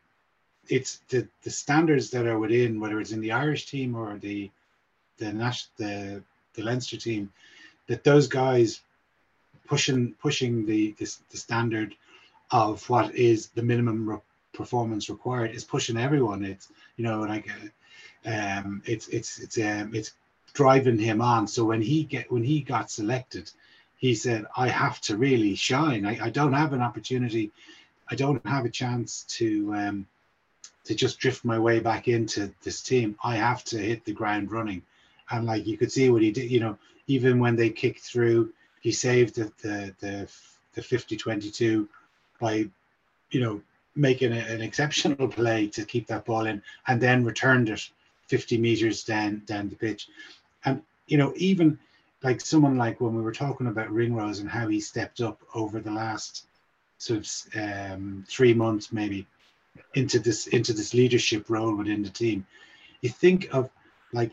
it's 0.69 1.01
the 1.09 1.29
the 1.43 1.51
standards 1.51 2.11
that 2.11 2.27
are 2.27 2.39
within, 2.39 2.81
whether 2.81 3.01
it's 3.01 3.13
in 3.13 3.21
the 3.21 3.33
Irish 3.33 3.67
team 3.67 3.95
or 3.95 4.19
the 4.19 4.51
the 5.19 5.33
Nash, 5.33 5.67
the 5.77 6.23
the 6.55 6.63
Leinster 6.63 6.97
team, 6.97 7.33
that 7.87 8.05
those 8.05 8.29
guys 8.29 8.81
pushing 9.67 10.13
pushing 10.15 10.67
the 10.67 10.95
the, 10.99 11.07
the 11.31 11.37
standard 11.37 11.95
of 12.51 12.89
what 12.89 13.15
is 13.15 13.49
the 13.49 13.63
minimum 13.63 14.09
re- 14.09 14.19
performance 14.53 15.11
required 15.11 15.51
is 15.55 15.65
pushing 15.65 15.97
everyone. 15.97 16.45
It's 16.45 16.69
you 16.97 17.05
know 17.05 17.21
like 17.21 17.49
uh, 17.51 18.31
um 18.31 18.83
it's 18.87 19.09
it's 19.09 19.39
it's 19.41 19.59
um 19.59 19.95
it's 19.95 20.13
driving 20.53 20.99
him 20.99 21.21
on. 21.21 21.47
So 21.47 21.65
when 21.65 21.83
he 21.83 22.05
get 22.05 22.31
when 22.31 22.43
he 22.43 22.61
got 22.61 22.91
selected, 22.91 23.51
he 24.07 24.15
said, 24.15 24.47
"I 24.57 24.69
have 24.69 25.01
to 25.03 25.17
really 25.17 25.55
shine. 25.55 26.07
I, 26.07 26.27
I 26.27 26.31
don't 26.31 26.53
have 26.63 26.73
an 26.73 26.83
opportunity. 26.89 27.53
I 28.11 28.15
don't 28.15 28.45
have 28.47 28.65
a 28.65 28.77
chance 28.83 29.25
to." 29.39 29.49
um 29.75 30.07
to 30.87 30.95
just 30.95 31.19
drift 31.19 31.45
my 31.45 31.59
way 31.59 31.81
back 31.81 32.07
into 32.07 32.53
this 32.63 32.81
team, 32.81 33.17
I 33.23 33.35
have 33.37 33.65
to 33.65 33.79
hit 33.79 34.05
the 34.05 34.13
ground 34.13 34.53
running. 34.53 34.83
And 35.31 35.45
like 35.45 35.67
you 35.67 35.77
could 35.77 35.91
see 35.91 36.11
what 36.11 36.23
he 36.23 36.31
did, 36.31 36.49
you 36.51 36.61
know, 36.61 36.79
even 37.09 37.41
when 37.41 37.57
they 37.57 37.71
kicked 37.71 38.03
through, 38.03 38.53
he 38.81 38.93
saved 38.93 39.35
the 39.35 39.53
the 39.63 39.95
the, 39.99 40.31
the 40.75 40.81
50-22 40.81 41.89
by, 42.41 42.69
you 43.33 43.41
know, 43.41 43.61
making 43.97 44.33
a, 44.33 44.37
an 44.37 44.61
exceptional 44.63 45.27
play 45.27 45.67
to 45.69 45.85
keep 45.85 46.07
that 46.07 46.25
ball 46.25 46.47
in 46.47 46.63
and 46.87 47.01
then 47.01 47.25
returned 47.25 47.69
it 47.69 47.91
50 48.29 48.59
meters 48.59 49.03
down 49.03 49.43
down 49.45 49.69
the 49.69 49.77
pitch. 49.77 50.09
And 50.65 50.83
you 51.09 51.19
know, 51.19 51.33
even 51.37 51.79
like 52.23 52.41
someone 52.41 52.77
like 52.77 53.01
when 53.01 53.15
we 53.15 53.23
were 53.23 53.33
talking 53.33 53.67
about 53.67 53.91
Ringrose 53.91 54.41
and 54.41 54.49
how 54.49 54.69
he 54.69 54.81
stepped 54.81 55.21
up 55.21 55.41
over 55.55 55.81
the 55.81 55.91
last 55.91 56.47
sort 56.99 57.21
of 57.21 57.61
um, 57.61 58.25
three 58.29 58.55
months 58.55 58.93
maybe 58.93 59.27
into 59.95 60.19
this 60.19 60.47
into 60.47 60.73
this 60.73 60.95
leadership 60.95 61.51
role 61.51 61.75
within 61.75 62.03
the 62.03 62.11
team. 62.11 62.47
You 63.03 63.11
think 63.11 63.49
of 63.53 63.71
like, 64.13 64.33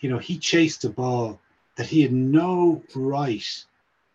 you 0.00 0.10
know, 0.10 0.18
he 0.18 0.38
chased 0.38 0.84
a 0.84 0.90
ball 0.90 1.40
that 1.76 1.86
he 1.86 2.02
had 2.02 2.12
no 2.12 2.82
right 2.94 3.64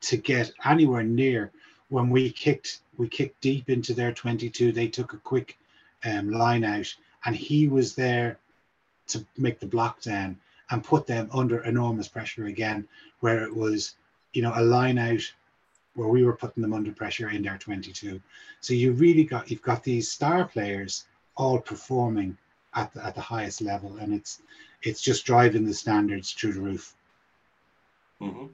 to 0.01 0.17
get 0.17 0.51
anywhere 0.63 1.03
near 1.03 1.51
when 1.89 2.09
we 2.09 2.29
kicked 2.31 2.79
we 2.97 3.07
kicked 3.07 3.41
deep 3.41 3.69
into 3.69 3.93
their 3.93 4.11
22 4.11 4.71
they 4.71 4.87
took 4.87 5.13
a 5.13 5.17
quick 5.17 5.57
um, 6.03 6.29
line 6.29 6.63
out 6.63 6.93
and 7.25 7.35
he 7.35 7.67
was 7.67 7.95
there 7.95 8.37
to 9.07 9.25
make 9.37 9.59
the 9.59 9.65
block 9.65 10.01
down 10.01 10.37
and 10.71 10.83
put 10.83 11.05
them 11.05 11.29
under 11.33 11.63
enormous 11.63 12.07
pressure 12.07 12.45
again 12.45 12.87
where 13.19 13.43
it 13.43 13.55
was 13.55 13.95
you 14.33 14.41
know 14.41 14.53
a 14.55 14.61
line 14.61 14.97
out 14.97 15.21
where 15.95 16.09
we 16.09 16.23
were 16.23 16.35
putting 16.35 16.61
them 16.61 16.73
under 16.73 16.91
pressure 16.91 17.29
in 17.29 17.41
their 17.41 17.57
22 17.57 18.19
so 18.61 18.73
you 18.73 18.91
really 18.93 19.23
got 19.23 19.49
you've 19.49 19.61
got 19.61 19.83
these 19.83 20.11
star 20.11 20.45
players 20.45 21.05
all 21.37 21.59
performing 21.59 22.37
at 22.73 22.93
the, 22.93 23.05
at 23.05 23.15
the 23.15 23.21
highest 23.21 23.61
level 23.61 23.97
and 23.97 24.13
it's 24.13 24.41
it's 24.81 25.01
just 25.01 25.25
driving 25.25 25.65
the 25.65 25.73
standards 25.73 26.31
through 26.31 26.53
the 26.53 26.61
roof. 26.61 26.95
Hmm 28.19 28.47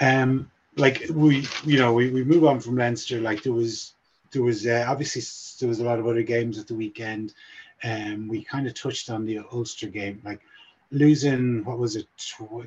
um 0.00 0.50
like 0.76 1.04
we 1.10 1.46
you 1.64 1.76
know 1.78 1.92
we, 1.92 2.10
we 2.10 2.22
move 2.22 2.44
on 2.44 2.60
from 2.60 2.76
leinster 2.76 3.20
like 3.20 3.42
there 3.42 3.52
was 3.52 3.94
there 4.30 4.42
was 4.42 4.66
uh, 4.66 4.84
obviously 4.88 5.22
there 5.60 5.68
was 5.68 5.80
a 5.80 5.84
lot 5.84 5.98
of 5.98 6.06
other 6.06 6.22
games 6.22 6.58
at 6.58 6.66
the 6.66 6.74
weekend. 6.74 7.34
Um, 7.84 8.28
we 8.28 8.42
kind 8.42 8.66
of 8.66 8.74
touched 8.74 9.10
on 9.10 9.24
the 9.24 9.40
Ulster 9.52 9.88
game, 9.88 10.20
like 10.24 10.40
losing 10.90 11.64
what 11.64 11.78
was 11.78 11.96
it, 11.96 12.06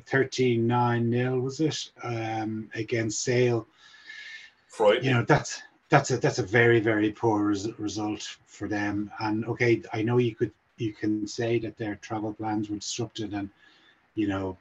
13 0.06 0.66
9 0.66 1.10
nil 1.10 1.40
was 1.40 1.60
it 1.60 1.90
um, 2.02 2.70
against 2.74 3.22
Sale. 3.22 3.66
Frightening. 4.68 5.04
You 5.04 5.14
know 5.14 5.22
that's 5.24 5.62
that's 5.88 6.10
a 6.10 6.18
that's 6.18 6.38
a 6.38 6.42
very 6.44 6.80
very 6.80 7.10
poor 7.10 7.44
res- 7.44 7.78
result 7.78 8.36
for 8.46 8.68
them. 8.68 9.10
And 9.20 9.44
okay, 9.46 9.82
I 9.92 10.02
know 10.02 10.18
you 10.18 10.34
could 10.34 10.52
you 10.78 10.92
can 10.92 11.26
say 11.26 11.58
that 11.60 11.76
their 11.76 11.96
travel 11.96 12.32
plans 12.32 12.70
were 12.70 12.76
disrupted 12.76 13.34
and 13.34 13.50
you 14.14 14.28
know 14.28 14.56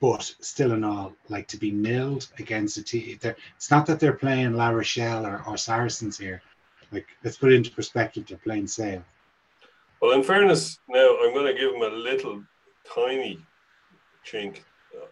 but 0.00 0.34
still 0.40 0.72
in 0.72 0.84
all, 0.84 1.14
like 1.28 1.48
to 1.48 1.56
be 1.56 1.72
nilled 1.72 2.28
against 2.38 2.76
a 2.76 2.82
team, 2.82 3.18
it's 3.22 3.70
not 3.70 3.86
that 3.86 3.98
they're 3.98 4.12
playing 4.12 4.52
La 4.52 4.68
Rochelle 4.68 5.26
or, 5.26 5.42
or 5.46 5.56
Saracens 5.56 6.18
here. 6.18 6.42
Like, 6.92 7.06
let's 7.24 7.38
put 7.38 7.52
it 7.52 7.56
into 7.56 7.70
perspective, 7.70 8.26
they're 8.28 8.38
playing 8.38 8.66
Sale. 8.66 9.02
Well, 10.00 10.12
in 10.12 10.22
fairness, 10.22 10.78
now 10.88 11.16
I'm 11.22 11.32
going 11.32 11.46
to 11.46 11.58
give 11.58 11.72
them 11.72 11.82
a 11.82 11.94
little 11.96 12.42
tiny 12.94 13.38
chink 14.24 14.60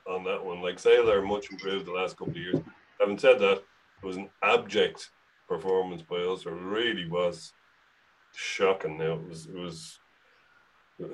on 0.06 0.24
that 0.24 0.44
one. 0.44 0.60
Like 0.60 0.84
are 0.86 1.22
much 1.22 1.50
improved 1.50 1.86
the 1.86 1.92
last 1.92 2.16
couple 2.16 2.32
of 2.32 2.38
years. 2.38 2.60
Having 3.00 3.18
said 3.18 3.38
that, 3.40 3.58
it 4.02 4.06
was 4.06 4.16
an 4.16 4.30
abject 4.42 5.10
performance 5.48 6.02
by 6.02 6.16
us. 6.16 6.46
It 6.46 6.50
really 6.50 7.08
was 7.08 7.52
shocking. 8.34 8.98
Now 8.98 9.14
it 9.14 9.28
was 9.28 9.46
it 9.46 9.54
was 9.54 9.98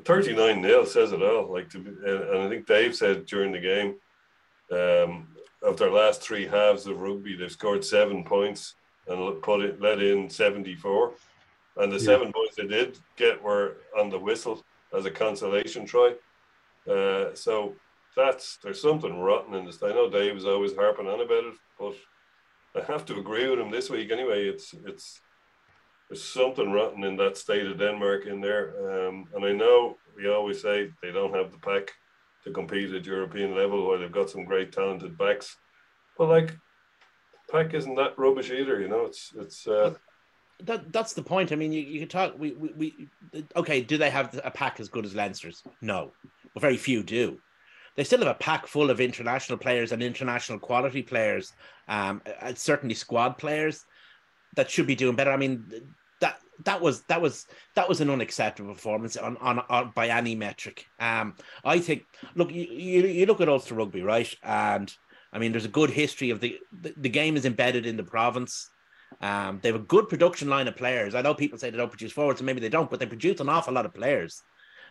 39 0.04 0.60
nil 0.60 0.86
says 0.86 1.12
it 1.12 1.22
all. 1.22 1.52
Like 1.52 1.70
to 1.70 1.78
be, 1.78 1.90
and 1.90 2.42
I 2.42 2.48
think 2.48 2.66
Dave 2.66 2.94
said 2.94 3.26
during 3.26 3.52
the 3.52 3.60
game, 3.60 3.96
um, 4.72 5.28
of 5.62 5.76
their 5.76 5.90
last 5.90 6.22
three 6.22 6.46
halves 6.46 6.86
of 6.86 7.00
rugby, 7.00 7.36
they've 7.36 7.50
scored 7.50 7.84
seven 7.84 8.24
points 8.24 8.74
and 9.06 9.42
put 9.42 9.60
it 9.60 9.80
let 9.80 10.02
in 10.02 10.28
74. 10.28 11.12
And 11.76 11.92
the 11.92 11.96
yeah. 11.96 12.02
seven 12.02 12.32
points 12.32 12.56
they 12.56 12.66
did 12.66 12.98
get 13.16 13.42
were 13.42 13.78
on 13.98 14.10
the 14.10 14.18
whistle 14.18 14.62
as 14.96 15.06
a 15.06 15.10
consolation 15.10 15.86
try. 15.86 16.14
Uh, 16.88 17.34
so 17.34 17.74
that's 18.16 18.58
there's 18.62 18.80
something 18.80 19.18
rotten 19.18 19.54
in 19.54 19.64
this. 19.64 19.82
I 19.82 19.88
know 19.88 20.10
Dave 20.10 20.36
is 20.36 20.46
always 20.46 20.74
harping 20.74 21.06
on 21.06 21.20
about 21.20 21.44
it, 21.44 21.54
but 21.78 21.94
I 22.74 22.92
have 22.92 23.04
to 23.06 23.18
agree 23.18 23.48
with 23.48 23.58
him 23.58 23.70
this 23.70 23.90
week 23.90 24.10
anyway. 24.10 24.46
It's 24.46 24.74
it's 24.84 25.20
there's 26.08 26.24
something 26.24 26.72
rotten 26.72 27.04
in 27.04 27.16
that 27.16 27.36
state 27.36 27.66
of 27.66 27.78
Denmark 27.78 28.26
in 28.26 28.40
there. 28.40 29.08
Um, 29.08 29.28
and 29.34 29.44
I 29.44 29.52
know 29.52 29.96
we 30.16 30.28
always 30.28 30.60
say 30.60 30.90
they 31.02 31.12
don't 31.12 31.34
have 31.34 31.52
the 31.52 31.58
pack 31.58 31.92
to 32.44 32.50
compete 32.50 32.92
at 32.92 33.06
European 33.06 33.54
level, 33.54 33.78
or 33.80 33.98
they've 33.98 34.10
got 34.10 34.30
some 34.30 34.44
great 34.44 34.72
talented 34.72 35.16
backs. 35.16 35.56
But 36.18 36.28
like, 36.28 36.56
pack 37.50 37.74
isn't 37.74 37.94
that 37.94 38.18
rubbish 38.18 38.50
either. 38.50 38.80
You 38.80 38.88
know, 38.88 39.06
it's 39.06 39.32
it's. 39.36 39.66
Uh, 39.66 39.94
that 40.64 40.92
that's 40.92 41.14
the 41.14 41.22
point. 41.22 41.52
I 41.52 41.56
mean, 41.56 41.72
you, 41.72 41.80
you 41.80 42.00
can 42.00 42.08
talk. 42.08 42.38
We, 42.38 42.52
we 42.52 42.72
we 42.76 43.08
okay. 43.56 43.80
Do 43.80 43.96
they 43.96 44.10
have 44.10 44.38
a 44.44 44.50
pack 44.50 44.80
as 44.80 44.88
good 44.88 45.06
as 45.06 45.14
Leinster's? 45.14 45.62
No, 45.80 46.12
very 46.58 46.76
few 46.76 47.02
do. 47.02 47.38
They 47.96 48.04
still 48.04 48.20
have 48.20 48.28
a 48.28 48.34
pack 48.34 48.66
full 48.66 48.90
of 48.90 49.00
international 49.00 49.58
players 49.58 49.92
and 49.92 50.02
international 50.02 50.58
quality 50.58 51.02
players. 51.02 51.52
Um, 51.88 52.22
certainly 52.54 52.94
squad 52.94 53.36
players 53.36 53.84
that 54.56 54.70
should 54.70 54.86
be 54.86 54.94
doing 54.94 55.16
better. 55.16 55.32
I 55.32 55.36
mean, 55.36 55.64
that 56.20 56.38
that 56.64 56.80
was 56.80 57.02
that 57.02 57.20
was 57.20 57.46
that 57.74 57.88
was 57.88 58.00
an 58.00 58.10
unacceptable 58.10 58.74
performance 58.74 59.16
on, 59.16 59.36
on, 59.38 59.60
on 59.68 59.92
by 59.94 60.08
any 60.08 60.34
metric. 60.34 60.86
Um, 60.98 61.34
I 61.64 61.78
think 61.78 62.04
look 62.34 62.50
you, 62.52 62.64
you, 62.64 63.06
you 63.06 63.26
look 63.26 63.40
at 63.40 63.48
Ulster 63.48 63.74
rugby 63.74 64.02
right, 64.02 64.32
and 64.42 64.92
I 65.32 65.38
mean 65.38 65.52
there's 65.52 65.64
a 65.64 65.68
good 65.68 65.90
history 65.90 66.30
of 66.30 66.40
the 66.40 66.58
the, 66.80 66.94
the 66.96 67.08
game 67.08 67.36
is 67.36 67.44
embedded 67.44 67.86
in 67.86 67.96
the 67.96 68.04
province. 68.04 68.68
Um, 69.20 69.58
they 69.60 69.68
have 69.70 69.80
a 69.80 69.84
good 69.84 70.08
production 70.08 70.48
line 70.48 70.68
of 70.68 70.76
players. 70.76 71.14
I 71.14 71.22
know 71.22 71.34
people 71.34 71.58
say 71.58 71.70
they 71.70 71.76
don't 71.76 71.90
produce 71.90 72.12
forwards, 72.12 72.40
and 72.40 72.46
maybe 72.46 72.60
they 72.60 72.68
don't, 72.68 72.88
but 72.88 73.00
they 73.00 73.06
produce 73.06 73.40
an 73.40 73.48
awful 73.48 73.74
lot 73.74 73.86
of 73.86 73.92
players. 73.92 74.42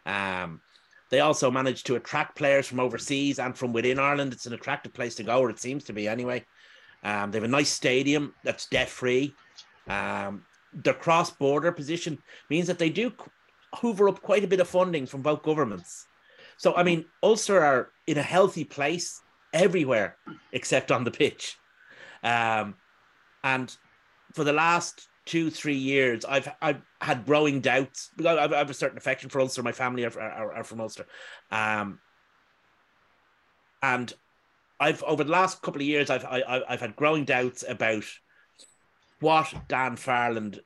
Um, 0.06 0.62
they 1.10 1.22
also 1.22 1.50
manage 1.50 1.84
to 1.84 1.96
attract 1.96 2.38
players 2.38 2.68
from 2.68 2.80
overseas 2.80 3.40
and 3.40 3.58
from 3.58 3.74
within 3.74 4.00
Ireland. 4.00 4.34
It's 4.34 4.46
an 4.46 4.54
attractive 4.54 4.94
place 4.94 5.16
to 5.16 5.24
go, 5.24 5.40
or 5.40 5.50
it 5.50 5.60
seems 5.60 5.84
to 5.86 5.94
be 5.94 6.08
anyway. 6.08 6.46
Um, 7.04 7.32
they 7.32 7.38
have 7.38 7.46
a 7.46 7.48
nice 7.48 7.70
stadium 7.70 8.34
that's 8.44 8.68
debt 8.68 8.90
free. 8.90 9.34
Um, 9.88 10.46
their 10.74 10.94
cross 10.94 11.32
border 11.32 11.72
position 11.72 12.20
means 12.50 12.68
that 12.68 12.78
they 12.78 12.90
do 12.90 13.12
hoover 13.76 14.10
up 14.10 14.22
quite 14.22 14.44
a 14.44 14.48
bit 14.48 14.60
of 14.60 14.68
funding 14.68 15.06
from 15.06 15.22
both 15.22 15.44
governments. 15.44 16.08
So, 16.58 16.76
I 16.76 16.84
mean, 16.84 17.06
Ulster 17.24 17.64
are 17.64 17.92
in 18.06 18.18
a 18.18 18.24
healthy 18.24 18.64
place 18.64 19.22
everywhere 19.54 20.18
except 20.52 20.92
on 20.92 21.04
the 21.04 21.12
pitch. 21.12 21.58
Um, 22.24 22.76
and 23.44 23.76
for 24.34 24.44
the 24.44 24.54
last 24.54 25.09
two, 25.30 25.52
three 25.52 25.76
years, 25.76 26.26
I've 26.26 26.50
I've 26.60 26.82
had 27.02 27.26
growing 27.28 27.62
doubts. 27.62 28.10
I've, 28.20 28.52
I 28.52 28.58
have 28.58 28.72
a 28.72 28.74
certain 28.74 28.98
affection 28.98 29.30
for 29.30 29.40
Ulster. 29.40 29.62
My 29.62 29.72
family 29.72 30.04
are, 30.04 30.20
are, 30.20 30.54
are 30.56 30.64
from 30.64 30.82
Ulster. 30.82 31.06
Um, 31.52 32.00
and 33.84 34.12
I've 34.80 35.04
over 35.04 35.24
the 35.24 35.32
last 35.32 35.62
couple 35.62 35.82
of 35.82 35.88
years, 35.88 36.10
I've 36.10 36.26
I, 36.26 36.38
have 36.48 36.64
i 36.68 36.72
have 36.72 36.82
had 36.82 36.96
growing 36.96 37.26
doubts 37.26 37.64
about 37.68 38.06
what 39.20 39.54
Dan 39.68 39.98
McFarland, 39.98 40.60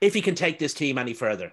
if 0.00 0.14
he 0.14 0.22
can 0.22 0.34
take 0.34 0.58
this 0.58 0.72
team 0.72 0.96
any 0.96 1.12
further. 1.12 1.52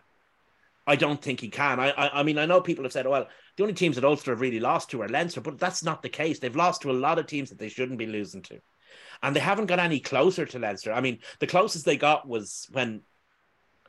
I 0.87 0.95
don't 0.95 1.21
think 1.21 1.41
he 1.41 1.49
can. 1.49 1.79
I, 1.79 1.89
I, 1.89 2.19
I 2.19 2.23
mean, 2.23 2.37
I 2.37 2.45
know 2.45 2.61
people 2.61 2.83
have 2.85 2.93
said, 2.93 3.07
well, 3.07 3.27
the 3.57 3.63
only 3.63 3.73
teams 3.73 3.95
that 3.95 4.05
Ulster 4.05 4.31
have 4.31 4.39
really 4.39 4.59
lost 4.59 4.91
to 4.91 5.01
are 5.01 5.09
Leinster, 5.09 5.41
but 5.41 5.57
that's 5.59 5.83
not 5.83 6.03
the 6.03 6.09
case. 6.09 6.37
They've 6.37 6.55
lost 6.55 6.83
to 6.83 6.91
a 6.91 6.93
lot 6.93 7.17
of 7.17 7.25
teams 7.25 7.49
that 7.49 7.57
they 7.57 7.69
shouldn't 7.69 7.97
be 7.97 8.05
losing 8.05 8.43
to. 8.43 8.59
And 9.21 9.35
they 9.35 9.39
haven't 9.39 9.67
got 9.67 9.79
any 9.79 9.99
closer 9.99 10.45
to 10.45 10.59
Leinster. 10.59 10.93
I 10.93 11.01
mean, 11.01 11.19
the 11.39 11.47
closest 11.47 11.85
they 11.85 11.97
got 11.97 12.27
was 12.27 12.67
when 12.71 13.01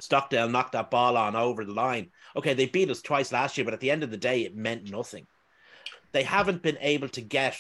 Stockdale 0.01 0.49
knocked 0.49 0.73
that 0.73 0.91
ball 0.91 1.17
on 1.17 1.37
over 1.37 1.65
the 1.65 1.73
line. 1.73 2.11
Okay, 2.37 2.55
they 2.55 2.67
beat 2.67 2.91
us 2.91 3.03
twice 3.03 3.33
last 3.33 3.57
year, 3.57 3.65
but 3.65 3.75
at 3.75 3.81
the 3.81 3.91
end 3.91 4.03
of 4.03 4.11
the 4.11 4.17
day, 4.17 4.43
it 4.43 4.57
meant 4.57 4.91
nothing. 4.91 5.27
They 6.13 6.23
haven't 6.23 6.63
been 6.63 6.79
able 6.81 7.09
to 7.11 7.21
get 7.21 7.59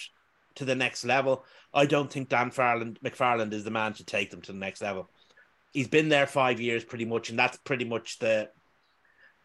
to 0.56 0.64
the 0.64 0.74
next 0.74 1.04
level. 1.04 1.44
I 1.72 1.86
don't 1.86 2.10
think 2.10 2.28
Dan 2.28 2.50
Farland, 2.50 2.98
McFarland 3.04 3.52
is 3.52 3.64
the 3.64 3.70
man 3.70 3.92
to 3.94 4.04
take 4.04 4.30
them 4.30 4.42
to 4.42 4.52
the 4.52 4.58
next 4.58 4.82
level. 4.82 5.08
He's 5.72 5.88
been 5.88 6.08
there 6.08 6.26
five 6.26 6.60
years 6.60 6.84
pretty 6.84 7.04
much, 7.04 7.30
and 7.30 7.38
that's 7.38 7.58
pretty 7.58 7.84
much 7.84 8.18
the 8.18 8.50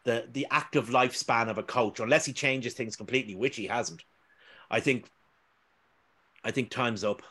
the 0.04 0.26
the 0.32 0.46
active 0.50 0.88
lifespan 0.88 1.48
of 1.48 1.58
a 1.58 1.62
coach, 1.62 2.00
unless 2.00 2.24
he 2.24 2.32
changes 2.32 2.74
things 2.74 2.96
completely, 2.96 3.34
which 3.34 3.56
he 3.56 3.66
hasn't. 3.66 4.02
I 4.70 4.80
think 4.80 5.10
I 6.42 6.50
think 6.50 6.70
time's 6.70 7.04
up. 7.04 7.22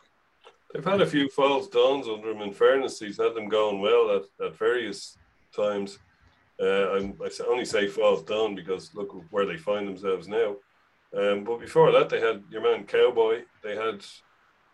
They've 0.72 0.84
had 0.84 1.00
a 1.00 1.06
few 1.06 1.28
false 1.28 1.68
dawns 1.68 2.08
under 2.08 2.30
him. 2.30 2.40
In 2.40 2.52
fairness, 2.52 2.98
he's 2.98 3.18
had 3.18 3.34
them 3.34 3.48
going 3.48 3.80
well 3.80 4.16
at, 4.16 4.46
at 4.46 4.56
various 4.56 5.18
times. 5.54 5.98
Uh, 6.60 6.94
i 6.94 7.12
only 7.48 7.64
say 7.64 7.88
false 7.88 8.22
dawn 8.22 8.54
because 8.54 8.94
look 8.94 9.14
where 9.30 9.46
they 9.46 9.56
find 9.56 9.86
themselves 9.86 10.28
now. 10.28 10.56
Um, 11.16 11.44
but 11.44 11.60
before 11.60 11.92
that, 11.92 12.08
they 12.08 12.20
had 12.20 12.42
your 12.50 12.62
man 12.62 12.84
Cowboy. 12.84 13.42
They 13.62 13.74
had, 13.74 14.04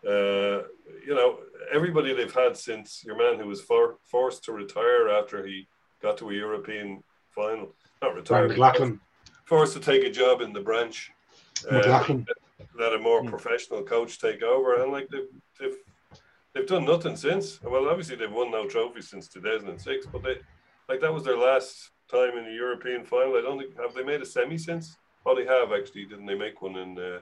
uh, 0.06 0.62
you 1.04 1.14
know, 1.14 1.38
everybody 1.72 2.14
they've 2.14 2.32
had 2.32 2.56
since 2.56 3.02
your 3.04 3.16
man 3.16 3.40
who 3.40 3.48
was 3.48 3.60
for, 3.60 3.96
forced 4.04 4.44
to 4.44 4.52
retire 4.52 5.08
after 5.08 5.44
he 5.44 5.66
got 6.00 6.18
to 6.18 6.30
a 6.30 6.34
European 6.34 7.02
final. 7.30 7.74
Not 8.02 8.14
retired. 8.14 8.50
McLaughlin. 8.50 9.00
Forced 9.46 9.72
to 9.72 9.80
take 9.80 10.04
a 10.04 10.10
job 10.10 10.42
in 10.42 10.52
the 10.52 10.60
branch. 10.60 11.10
Uh, 11.68 12.06
let 12.78 12.94
a 12.94 12.98
more 12.98 13.22
mm. 13.22 13.28
professional 13.28 13.82
coach 13.82 14.18
take 14.18 14.42
over, 14.42 14.82
and 14.82 14.92
like 14.92 15.08
they've, 15.08 15.28
they've 15.60 15.76
they've 16.54 16.66
done 16.66 16.84
nothing 16.84 17.16
since. 17.16 17.60
Well, 17.62 17.88
obviously 17.88 18.16
they've 18.16 18.32
won 18.32 18.50
no 18.50 18.66
trophies 18.66 19.08
since 19.08 19.28
2006, 19.28 20.06
but 20.12 20.22
they 20.22 20.36
like 20.88 21.00
that 21.00 21.12
was 21.12 21.24
their 21.24 21.38
last 21.38 21.90
time 22.10 22.36
in 22.36 22.44
the 22.44 22.52
European 22.52 23.04
final. 23.04 23.36
I 23.36 23.42
don't 23.42 23.58
think 23.58 23.78
have 23.78 23.94
they 23.94 24.04
made 24.04 24.22
a 24.22 24.26
semi 24.26 24.58
since. 24.58 24.96
Oh, 25.26 25.34
they 25.34 25.44
have 25.44 25.72
actually. 25.72 26.06
Didn't 26.06 26.26
they 26.26 26.34
make 26.34 26.62
one 26.62 26.76
in 26.76 26.98
uh, 26.98 27.20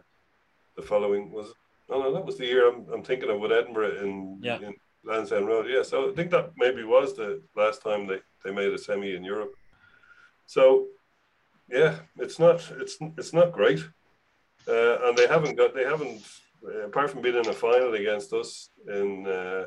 the 0.76 0.82
following? 0.82 1.32
Was 1.32 1.52
no, 1.88 2.02
no, 2.02 2.12
that 2.12 2.24
was 2.24 2.36
the 2.36 2.46
year 2.46 2.68
I'm, 2.68 2.86
I'm 2.92 3.02
thinking 3.02 3.30
of 3.30 3.40
with 3.40 3.52
Edinburgh 3.52 4.02
in, 4.02 4.38
yeah. 4.42 4.58
in 4.58 4.74
Lansdowne 5.04 5.46
Road. 5.46 5.66
Yeah, 5.68 5.82
so 5.82 6.10
I 6.10 6.14
think 6.14 6.30
that 6.32 6.52
maybe 6.56 6.82
was 6.82 7.14
the 7.14 7.42
last 7.54 7.82
time 7.82 8.06
they, 8.06 8.18
they 8.44 8.50
made 8.50 8.72
a 8.72 8.78
semi 8.78 9.14
in 9.14 9.24
Europe. 9.24 9.54
So, 10.46 10.86
yeah, 11.70 11.96
it's 12.18 12.38
not 12.38 12.68
it's 12.78 12.96
it's 13.16 13.32
not 13.32 13.52
great, 13.52 13.84
uh, 14.68 15.08
and 15.08 15.16
they 15.16 15.26
haven't 15.26 15.56
got 15.56 15.74
they 15.74 15.84
haven't 15.84 16.22
uh, 16.66 16.86
apart 16.86 17.10
from 17.10 17.22
being 17.22 17.36
in 17.36 17.48
a 17.48 17.52
final 17.52 17.94
against 17.94 18.32
us 18.32 18.70
in 18.88 19.26
uh, 19.26 19.66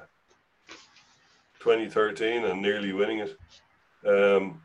2013 1.60 2.46
and 2.46 2.62
nearly 2.62 2.94
winning 2.94 3.20
it. 3.20 3.38
Um, 4.06 4.62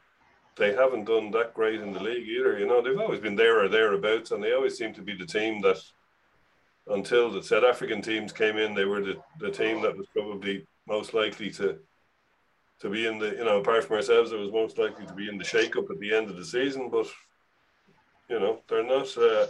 they 0.57 0.73
haven't 0.73 1.07
done 1.07 1.31
that 1.33 1.55
great 1.55 1.81
in 1.81 1.93
the 1.93 2.01
league 2.01 2.29
either. 2.29 2.59
You 2.59 2.67
know, 2.67 2.81
they've 2.81 2.99
always 2.99 3.21
been 3.21 3.35
there 3.35 3.65
or 3.65 3.69
thereabouts, 3.69 4.31
and 4.31 4.43
they 4.43 4.53
always 4.53 4.79
seem 4.79 4.95
to 4.95 5.03
be 5.03 5.17
the 5.17 5.27
team 5.27 5.61
that, 5.63 5.79
until 6.87 7.31
the 7.31 7.43
South 7.43 7.65
African 7.65 8.01
teams 8.01 8.33
came 8.33 8.57
in, 8.57 8.75
they 8.75 8.85
were 8.85 9.01
the, 9.01 9.17
the 9.41 9.51
team 9.51 9.83
that 9.83 9.97
was 9.97 10.07
probably 10.15 10.67
most 10.87 11.15
likely 11.15 11.51
to 11.51 11.79
to 12.81 12.91
be 12.91 13.07
in 13.07 13.19
the, 13.19 13.31
you 13.31 13.45
know, 13.45 13.61
apart 13.61 13.85
from 13.85 13.97
ourselves, 13.97 14.33
it 14.33 14.39
was 14.39 14.51
most 14.51 14.79
likely 14.79 15.07
to 15.07 15.15
be 15.15 15.29
in 15.29 15.39
the 15.39 15.45
shake-up 15.45 15.91
at 15.91 15.99
the 16.01 16.13
end 16.15 16.29
of 16.29 16.37
the 16.37 16.45
season. 16.45 16.91
But, 16.91 17.07
you 18.29 18.41
know, 18.41 18.61
they're 18.69 18.85
not, 18.85 19.17
uh, 19.17 19.47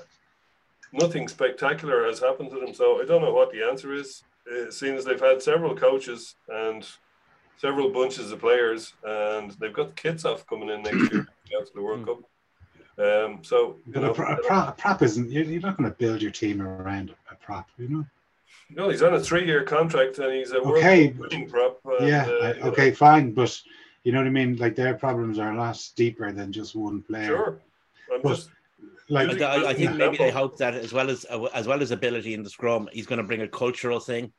nothing 0.94 1.28
spectacular 1.28 2.04
has 2.06 2.20
happened 2.20 2.50
to 2.50 2.60
them. 2.60 2.72
So 2.74 3.02
I 3.02 3.04
don't 3.04 3.20
know 3.22 3.32
what 3.32 3.52
the 3.52 3.62
answer 3.62 3.92
is. 3.92 4.22
It 4.46 4.72
seems 4.72 5.04
they've 5.04 5.20
had 5.20 5.42
several 5.42 5.74
coaches 5.74 6.36
and 6.48 6.86
several 7.56 7.90
bunches 7.90 8.30
of 8.32 8.40
players, 8.40 8.94
and 9.04 9.50
they've 9.52 9.72
got 9.72 9.96
Kitshoff 9.96 10.46
coming 10.46 10.68
in 10.70 10.82
next 10.82 11.12
year 11.12 11.26
after 11.60 11.72
the 11.74 11.82
World 11.82 12.00
Hmm. 12.00 12.04
Cup. 12.06 12.18
Um, 12.96 13.38
so 13.42 13.76
you 13.86 13.92
But 13.92 14.02
know, 14.02 14.10
a, 14.10 14.14
pro- 14.14 14.32
a, 14.34 14.36
pro- 14.42 14.68
a 14.68 14.72
prop 14.78 15.02
isn't. 15.02 15.30
You're, 15.30 15.44
you're 15.44 15.60
not 15.62 15.76
going 15.76 15.90
to 15.90 15.96
build 15.96 16.22
your 16.22 16.30
team 16.30 16.62
around 16.62 17.12
a 17.30 17.34
prop, 17.34 17.68
you 17.76 17.88
know. 17.88 18.06
no, 18.70 18.88
he's 18.88 19.02
on 19.02 19.14
a 19.14 19.20
three-year 19.20 19.64
contract, 19.64 20.18
and 20.18 20.32
he's 20.32 20.52
a 20.52 20.62
World 20.62 20.76
Okay, 20.78 21.08
Cup 21.08 21.18
winning 21.18 21.48
prop. 21.48 21.80
and, 21.98 22.08
yeah. 22.08 22.24
uh, 22.28 22.44
I, 22.44 22.52
know, 22.60 22.66
okay, 22.70 22.92
fine, 22.92 23.32
but 23.32 23.60
you 24.04 24.12
know 24.12 24.18
what 24.18 24.26
I 24.28 24.30
mean. 24.30 24.56
Like 24.58 24.76
their 24.76 24.94
problems 24.94 25.38
are 25.40 25.52
a 25.52 25.56
lot 25.56 25.82
deeper 25.96 26.30
than 26.30 26.52
just 26.52 26.76
one 26.76 27.02
player. 27.02 27.26
Sure. 27.26 27.60
I'm 28.12 28.22
But- 28.22 28.28
just 28.36 28.50
Like 29.08 29.40
I, 29.40 29.44
I- 29.64 29.68
I 29.70 29.74
think 29.74 29.96
maybe 29.96 30.16
they 30.16 30.30
hope 30.30 30.58
that 30.58 30.74
as 30.74 30.92
well 30.92 31.10
as 31.10 31.24
as 31.24 31.66
well 31.66 31.82
as 31.82 31.90
ability 31.90 32.34
in 32.34 32.42
the 32.42 32.50
scrum, 32.50 32.88
he's 32.92 33.06
going 33.06 33.18
to 33.18 33.22
bring 33.24 33.42
a 33.42 33.48
cultural 33.48 34.00
thing. 34.00 34.32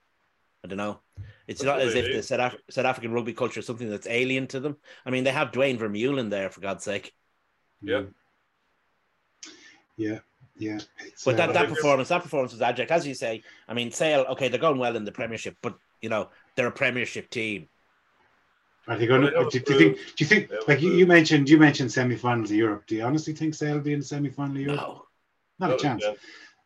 I 0.63 0.67
don't 0.67 0.77
know. 0.77 0.99
It's 1.47 1.61
That's 1.61 1.65
not 1.65 1.81
as 1.81 1.93
if 1.93 2.05
do. 2.05 2.13
the 2.13 2.23
South, 2.23 2.53
Af- 2.53 2.59
South 2.71 2.85
African 2.85 3.11
rugby 3.13 3.33
culture 3.33 3.59
is 3.59 3.67
something 3.67 3.87
that's 3.89 4.07
alien 4.07 4.47
to 4.47 4.59
them. 4.59 4.77
I 5.05 5.11
mean, 5.11 5.23
they 5.23 5.31
have 5.31 5.51
Duane 5.51 5.77
Vermeulen 5.77 6.31
there 6.31 6.49
for 6.49 6.59
God's 6.61 6.83
sake. 6.83 7.13
Yeah. 7.83 8.03
Yeah, 9.95 10.19
yeah. 10.57 10.79
But 11.23 11.37
that, 11.37 11.49
uh, 11.49 11.53
that 11.53 11.69
performance, 11.69 12.09
that 12.09 12.23
performance 12.23 12.51
was 12.51 12.61
abject, 12.61 12.91
as 12.91 13.05
you 13.07 13.13
say. 13.13 13.43
I 13.67 13.73
mean, 13.73 13.91
Sale, 13.91 14.25
okay, 14.31 14.47
they're 14.49 14.59
going 14.59 14.79
well 14.79 14.95
in 14.95 15.05
the 15.05 15.11
Premiership, 15.11 15.55
but 15.61 15.77
you 16.01 16.09
know 16.09 16.29
they're 16.55 16.67
a 16.67 16.71
Premiership 16.71 17.29
team. 17.29 17.69
Are 18.87 18.97
they 18.97 19.07
going 19.07 19.21
to? 19.21 19.31
Do, 19.49 19.59
do 19.59 19.73
you 19.73 19.79
think? 19.79 19.97
Do 19.97 20.23
you 20.23 20.25
think? 20.27 20.51
Like 20.67 20.81
you, 20.81 20.91
you 20.93 21.07
mentioned, 21.07 21.49
you 21.49 21.57
mentioned 21.57 21.91
semi-finals 21.91 22.51
of 22.51 22.55
Europe. 22.57 22.85
Do 22.87 22.95
you 22.95 23.03
honestly 23.03 23.33
think 23.33 23.55
Sale 23.55 23.75
will 23.75 23.81
be 23.81 23.93
in 23.93 23.99
the 23.99 24.05
semi-final 24.05 24.55
of 24.55 24.61
Europe? 24.61 24.79
No, 24.79 25.05
Not 25.59 25.71
a 25.73 25.77
chance. 25.77 26.03
yeah. 26.05 26.13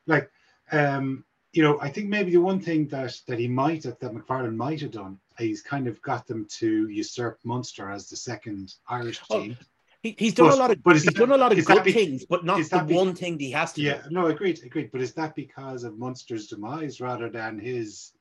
Like, 0.05 0.29
um, 0.71 1.23
you 1.53 1.63
know, 1.63 1.79
I 1.79 1.89
think 1.89 2.09
maybe 2.09 2.31
the 2.31 2.41
one 2.41 2.59
thing 2.59 2.87
that 2.89 3.15
that 3.27 3.39
he 3.39 3.47
might 3.47 3.83
have, 3.85 3.97
that 3.99 4.11
McFarland 4.13 4.55
might 4.55 4.81
have 4.81 4.91
done, 4.91 5.17
he's 5.37 5.61
kind 5.61 5.87
of 5.87 6.01
got 6.01 6.27
them 6.27 6.45
to 6.57 6.89
usurp 6.89 7.39
Munster 7.45 7.89
as 7.89 8.09
the 8.09 8.17
second 8.17 8.73
Irish 8.89 9.21
Oh, 9.29 9.39
team. 9.41 9.57
he, 10.03 10.13
he's 10.19 10.33
done 10.33 10.49
But- 10.49 10.55
a 10.55 10.59
lot 10.59 10.71
of 10.71 10.83
but 10.83 10.95
he's 10.95 11.05
that- 11.05 11.15
done 11.15 11.31
a 11.31 11.37
lot 11.37 11.57
of 11.57 11.63
good 11.65 11.83
be- 11.85 11.93
things, 11.93 12.25
but 12.25 12.43
not 12.43 12.59
is 12.59 12.69
the 12.69 12.77
that 12.79 12.87
be- 12.87 12.95
one 12.95 13.15
thing 13.15 13.37
that 13.37 13.43
he 13.45 13.51
has 13.51 13.71
to 13.73 13.81
Yeah, 13.81 14.01
do. 14.03 14.09
no, 14.09 14.27
agreed, 14.27 14.59
agreed. 14.65 14.91
But 14.91 14.99
is 15.01 15.13
that 15.13 15.35
because 15.35 15.85
of 15.85 15.97
Munster's 15.97 16.47
demise 16.47 16.99
rather 16.99 17.29
than 17.29 17.57
his, 17.59 18.11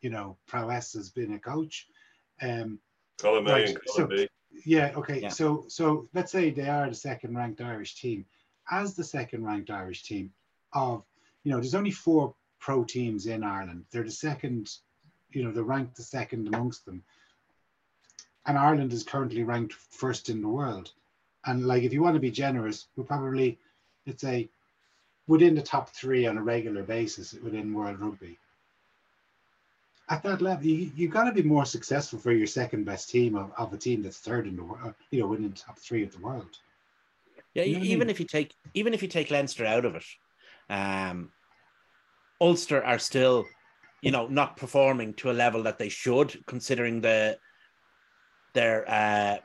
you 0.00 0.08
know, 0.10 0.38
prowess 0.46 0.94
as 0.94 1.10
being 1.10 1.34
a 1.34 1.38
coach? 1.38 1.86
Um, 2.40 2.78
Colin 3.18 3.44
May 3.44 3.52
Right, 3.52 3.68
and 3.68 3.78
so- 3.86 4.06
Colin 4.06 4.16
B. 4.16 4.28
Yeah, 4.64 4.92
okay. 4.96 5.20
Yeah. 5.20 5.28
So 5.28 5.64
so 5.68 6.08
let's 6.14 6.30
say 6.30 6.50
they 6.50 6.68
are 6.68 6.88
the 6.88 6.94
second 6.94 7.36
ranked 7.36 7.60
Irish 7.60 7.96
team. 7.96 8.24
As 8.70 8.94
the 8.94 9.04
second 9.04 9.44
ranked 9.44 9.70
Irish 9.70 10.02
team 10.04 10.32
of 10.72 11.02
you 11.42 11.50
know, 11.50 11.58
there's 11.58 11.74
only 11.74 11.90
four 11.90 12.34
pro 12.60 12.84
teams 12.84 13.26
in 13.26 13.42
Ireland. 13.42 13.84
They're 13.90 14.04
the 14.04 14.10
second, 14.10 14.70
you 15.32 15.42
know, 15.42 15.50
they're 15.50 15.64
ranked 15.64 15.96
the 15.96 16.02
second 16.04 16.46
amongst 16.46 16.86
them. 16.86 17.02
And 18.46 18.56
Ireland 18.56 18.92
is 18.92 19.02
currently 19.02 19.42
ranked 19.42 19.72
first 19.72 20.28
in 20.28 20.40
the 20.40 20.48
world. 20.48 20.92
And 21.44 21.66
like 21.66 21.82
if 21.82 21.92
you 21.92 22.02
want 22.02 22.14
to 22.14 22.20
be 22.20 22.30
generous, 22.30 22.86
we're 22.94 23.04
probably 23.04 23.58
let's 24.06 24.22
say 24.22 24.48
within 25.26 25.54
the 25.54 25.62
top 25.62 25.90
three 25.90 26.26
on 26.26 26.38
a 26.38 26.42
regular 26.42 26.82
basis 26.82 27.32
within 27.34 27.72
world 27.72 27.98
rugby. 28.00 28.38
At 30.12 30.22
that 30.24 30.42
level, 30.42 30.66
you 30.66 30.90
you 30.94 31.08
got 31.08 31.24
to 31.24 31.32
be 31.32 31.42
more 31.42 31.64
successful 31.64 32.18
for 32.18 32.32
your 32.32 32.46
second 32.46 32.84
best 32.84 33.08
team 33.08 33.34
of, 33.34 33.50
of 33.56 33.72
a 33.72 33.78
team 33.78 34.02
that's 34.02 34.18
third 34.18 34.46
in 34.46 34.56
the 34.56 34.62
world, 34.62 34.94
you 35.10 35.20
know, 35.20 35.26
winning 35.26 35.54
top 35.54 35.78
three 35.78 36.02
of 36.02 36.12
the 36.12 36.18
world. 36.18 36.58
Yeah, 37.54 37.64
You 37.64 37.72
know 37.72 37.78
what 37.78 37.88
I 37.88 37.90
even 37.92 37.98
mean? 38.00 38.10
if 38.10 38.20
you 38.20 38.26
take 38.26 38.54
even 38.74 38.92
if 38.92 39.00
you 39.02 39.08
take 39.08 39.30
Leinster 39.30 39.64
out 39.64 39.86
of 39.86 39.94
it, 39.94 40.04
um, 40.68 41.30
Ulster 42.42 42.84
are 42.84 42.98
still, 42.98 43.46
you 44.02 44.10
know, 44.10 44.26
not 44.26 44.58
performing 44.58 45.14
to 45.14 45.30
a 45.30 45.32
level 45.44 45.62
that 45.62 45.78
they 45.78 45.88
should, 45.88 46.44
considering 46.46 47.00
the 47.00 47.38
their 48.52 48.84
uh, 48.90 49.38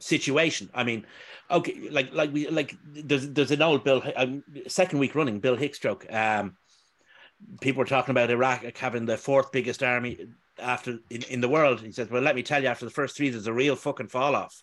situation. 0.00 0.70
I 0.72 0.84
mean, 0.84 1.06
okay, 1.50 1.90
like 1.90 2.14
like 2.14 2.32
we 2.32 2.48
like 2.48 2.74
there's 2.94 3.28
there's 3.28 3.50
an 3.50 3.60
old 3.60 3.84
Bill 3.84 4.02
um, 4.16 4.42
second 4.68 5.00
week 5.00 5.14
running 5.14 5.40
Bill 5.40 5.56
Hicks 5.56 5.78
joke. 5.78 6.06
Um, 6.10 6.56
people 7.60 7.80
were 7.80 7.86
talking 7.86 8.12
about 8.12 8.30
Iraq 8.30 8.76
having 8.76 9.06
the 9.06 9.16
fourth 9.16 9.52
biggest 9.52 9.82
army 9.82 10.26
after 10.58 10.98
in, 11.10 11.22
in 11.24 11.40
the 11.40 11.48
world. 11.48 11.80
He 11.80 11.92
says, 11.92 12.10
"Well, 12.10 12.22
let 12.22 12.36
me 12.36 12.42
tell 12.42 12.62
you, 12.62 12.68
after 12.68 12.84
the 12.84 12.90
first 12.90 13.16
three, 13.16 13.30
there's 13.30 13.46
a 13.46 13.52
real 13.52 13.76
fucking 13.76 14.08
fall 14.08 14.34
off." 14.34 14.62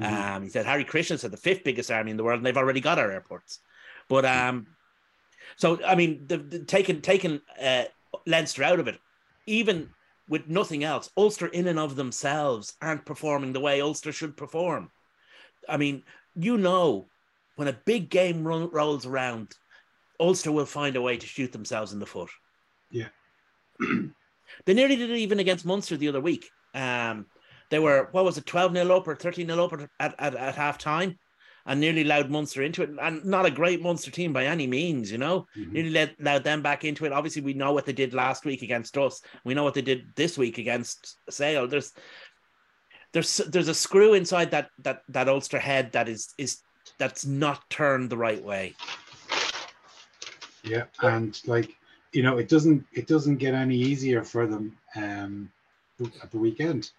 Um, 0.00 0.42
he 0.42 0.48
said 0.48 0.66
Harry 0.66 0.84
Christian 0.84 1.18
said 1.18 1.30
the 1.30 1.36
fifth 1.36 1.62
biggest 1.62 1.90
army 1.90 2.10
in 2.10 2.16
the 2.16 2.24
world, 2.24 2.38
and 2.38 2.46
they've 2.46 2.56
already 2.56 2.80
got 2.80 2.98
our 2.98 3.12
airports. 3.12 3.60
But 4.08 4.24
um, 4.24 4.66
so 5.56 5.78
I 5.84 5.94
mean, 5.94 6.26
the, 6.26 6.38
the, 6.38 6.58
taking 6.60 7.00
taking 7.00 7.40
uh, 7.62 7.84
Leinster 8.26 8.64
out 8.64 8.80
of 8.80 8.88
it, 8.88 8.98
even 9.46 9.90
with 10.28 10.48
nothing 10.48 10.84
else, 10.84 11.10
Ulster 11.16 11.46
in 11.46 11.68
and 11.68 11.78
of 11.78 11.96
themselves 11.96 12.74
aren't 12.80 13.04
performing 13.04 13.52
the 13.52 13.60
way 13.60 13.80
Ulster 13.80 14.12
should 14.12 14.36
perform. 14.36 14.90
I 15.68 15.76
mean, 15.76 16.02
you 16.34 16.56
know, 16.56 17.06
when 17.56 17.68
a 17.68 17.78
big 17.84 18.10
game 18.10 18.46
run, 18.46 18.70
rolls 18.70 19.06
around, 19.06 19.54
Ulster 20.20 20.52
will 20.52 20.66
find 20.66 20.96
a 20.96 21.02
way 21.02 21.16
to 21.16 21.26
shoot 21.26 21.52
themselves 21.52 21.92
in 21.92 21.98
the 21.98 22.06
foot. 22.06 22.30
Yeah. 22.90 23.08
they 24.64 24.74
nearly 24.74 24.96
did 24.96 25.10
it 25.10 25.18
even 25.18 25.40
against 25.40 25.66
Munster 25.66 25.96
the 25.96 26.08
other 26.08 26.20
week. 26.20 26.48
Um, 26.74 27.26
they 27.70 27.78
were 27.78 28.08
what 28.12 28.24
was 28.24 28.38
it, 28.38 28.46
twelve 28.46 28.72
0 28.72 28.96
up 28.96 29.08
or 29.08 29.16
thirteen 29.16 29.48
0 29.48 29.64
up 29.64 29.72
at, 29.98 30.14
at, 30.18 30.34
at 30.34 30.54
half 30.54 30.78
time, 30.78 31.18
and 31.66 31.80
nearly 31.80 32.02
allowed 32.02 32.30
Munster 32.30 32.62
into 32.62 32.82
it. 32.82 32.90
And 33.00 33.24
not 33.24 33.46
a 33.46 33.50
great 33.50 33.82
Munster 33.82 34.10
team 34.10 34.32
by 34.32 34.46
any 34.46 34.66
means, 34.66 35.10
you 35.10 35.18
know. 35.18 35.46
Mhm. 35.56 35.72
Nearly 35.72 35.90
let, 35.90 36.20
allowed 36.20 36.44
them 36.44 36.62
back 36.62 36.84
into 36.84 37.04
it. 37.04 37.12
Obviously, 37.12 37.42
we 37.42 37.54
know 37.54 37.72
what 37.72 37.86
they 37.86 37.92
did 37.92 38.14
last 38.14 38.44
week 38.44 38.62
against 38.62 38.96
us. 38.98 39.20
We 39.44 39.54
know 39.54 39.64
what 39.64 39.74
they 39.74 39.82
did 39.82 40.06
this 40.14 40.38
week 40.38 40.58
against 40.58 41.18
Sale. 41.30 41.68
There's 41.68 41.92
there's 43.12 43.36
there's 43.38 43.68
a 43.68 43.74
screw 43.74 44.14
inside 44.14 44.50
that 44.50 44.68
that 44.80 45.02
that 45.08 45.28
Ulster 45.28 45.58
head 45.58 45.92
that 45.92 46.08
is 46.08 46.34
is 46.38 46.60
that's 46.98 47.24
not 47.24 47.68
turned 47.70 48.10
the 48.10 48.16
right 48.16 48.42
way. 48.42 48.74
Yeah, 50.64 50.84
and 51.02 51.40
like 51.46 51.76
you 52.12 52.22
know, 52.22 52.38
it 52.38 52.48
doesn't 52.48 52.84
it 52.92 53.06
doesn't 53.06 53.36
get 53.36 53.54
any 53.54 53.76
easier 53.76 54.22
for 54.24 54.46
them 54.46 54.76
um, 54.96 55.50
at 56.22 56.30
the 56.30 56.38
weekend. 56.38 56.90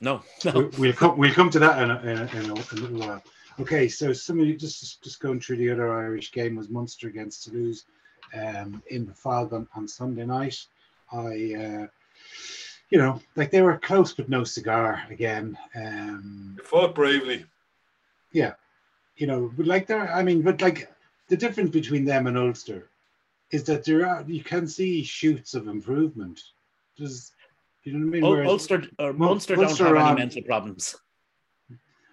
No, 0.00 0.22
We- 0.44 0.50
no. 0.52 0.70
We'll 0.78 0.92
come 0.92 1.16
we'll 1.16 1.32
come 1.32 1.50
to 1.50 1.58
that 1.60 1.82
in 1.82 1.90
a, 1.90 1.98
in 2.00 2.18
a, 2.18 2.26
in 2.38 2.50
a, 2.50 2.54
a 2.54 2.74
little 2.74 2.98
while. 2.98 3.22
Okay, 3.60 3.88
so 3.88 4.12
some 4.12 4.40
of 4.40 4.46
you 4.46 4.56
just 4.56 5.02
just 5.02 5.20
going 5.20 5.40
through 5.40 5.56
the 5.58 5.70
other 5.70 5.96
Irish 5.96 6.32
game 6.32 6.56
was 6.56 6.68
Munster 6.68 7.08
against 7.08 7.44
Toulouse 7.44 7.84
um, 8.34 8.82
in 8.88 9.06
the 9.06 9.14
fog 9.14 9.52
on, 9.52 9.66
on 9.76 9.86
Sunday 9.88 10.26
night. 10.26 10.58
I, 11.12 11.18
uh, 11.54 11.86
you 12.90 12.98
know, 12.98 13.20
like 13.36 13.50
they 13.52 13.62
were 13.62 13.78
close 13.78 14.12
but 14.12 14.28
no 14.28 14.42
cigar 14.42 15.04
again. 15.08 15.56
Um, 15.76 16.54
They 16.58 16.64
fought 16.64 16.94
bravely. 16.94 17.46
Yeah, 18.32 18.54
you 19.16 19.28
know, 19.28 19.52
but 19.56 19.66
like 19.66 19.86
there, 19.86 20.12
I 20.12 20.24
mean, 20.24 20.42
but 20.42 20.60
like 20.60 20.92
the 21.28 21.36
difference 21.36 21.70
between 21.70 22.04
them 22.04 22.26
and 22.26 22.36
Ulster 22.36 22.88
is 23.50 23.64
that 23.64 23.84
there 23.84 24.06
are 24.06 24.24
you 24.26 24.42
can 24.42 24.66
see 24.66 25.02
shoots 25.02 25.54
of 25.54 25.68
improvement. 25.68 26.40
There's, 26.98 27.32
you 27.82 27.92
know 27.92 28.06
what 28.06 28.16
I 28.16 28.20
mean? 28.20 28.30
Whereas- 28.30 28.48
Ulster 28.50 28.82
or 28.98 29.12
Munster 29.12 29.56
don't 29.56 29.78
have 29.78 29.96
any 29.96 30.14
mental 30.14 30.42
problems. 30.42 30.96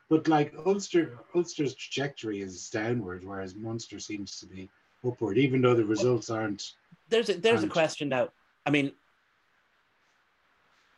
But 0.10 0.28
like 0.28 0.54
Ulster, 0.66 1.20
Ulster's 1.34 1.74
trajectory 1.74 2.42
is 2.42 2.70
downward, 2.70 3.24
whereas 3.24 3.56
Munster 3.56 3.98
seems 3.98 4.40
to 4.42 4.46
be 4.46 4.70
upward, 5.08 5.38
even 5.38 5.62
though 5.62 5.74
the 5.74 5.86
results 5.86 6.30
aren't. 6.30 6.74
There's 7.08 7.30
a, 7.30 7.36
there's 7.36 7.64
a 7.64 7.68
question 7.70 8.10
now. 8.10 8.30
I 8.66 8.72
mean, 8.72 8.92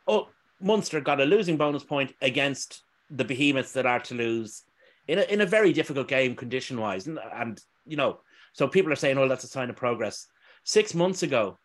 oh, 0.08 0.28
Munster 0.60 1.00
got 1.00 1.20
a 1.20 1.24
losing 1.24 1.56
bonus 1.56 1.84
point 1.84 2.12
against 2.20 2.82
the 3.08 3.24
behemoths 3.24 3.72
that 3.72 3.86
are 3.86 4.00
Toulouse 4.00 4.64
in 5.06 5.20
a, 5.20 5.22
in 5.22 5.40
a 5.42 5.46
very 5.46 5.72
difficult 5.72 6.08
game 6.08 6.34
condition 6.34 6.80
wise, 6.80 7.06
and, 7.06 7.20
and 7.32 7.60
you 7.86 7.96
know, 7.96 8.18
so 8.54 8.66
people 8.66 8.90
are 8.92 8.96
saying, 8.96 9.18
"Oh, 9.18 9.28
that's 9.28 9.44
a 9.44 9.48
sign 9.48 9.68
of 9.68 9.76
progress." 9.76 10.26
Six 10.64 10.94
months 10.94 11.22
ago, 11.22 11.58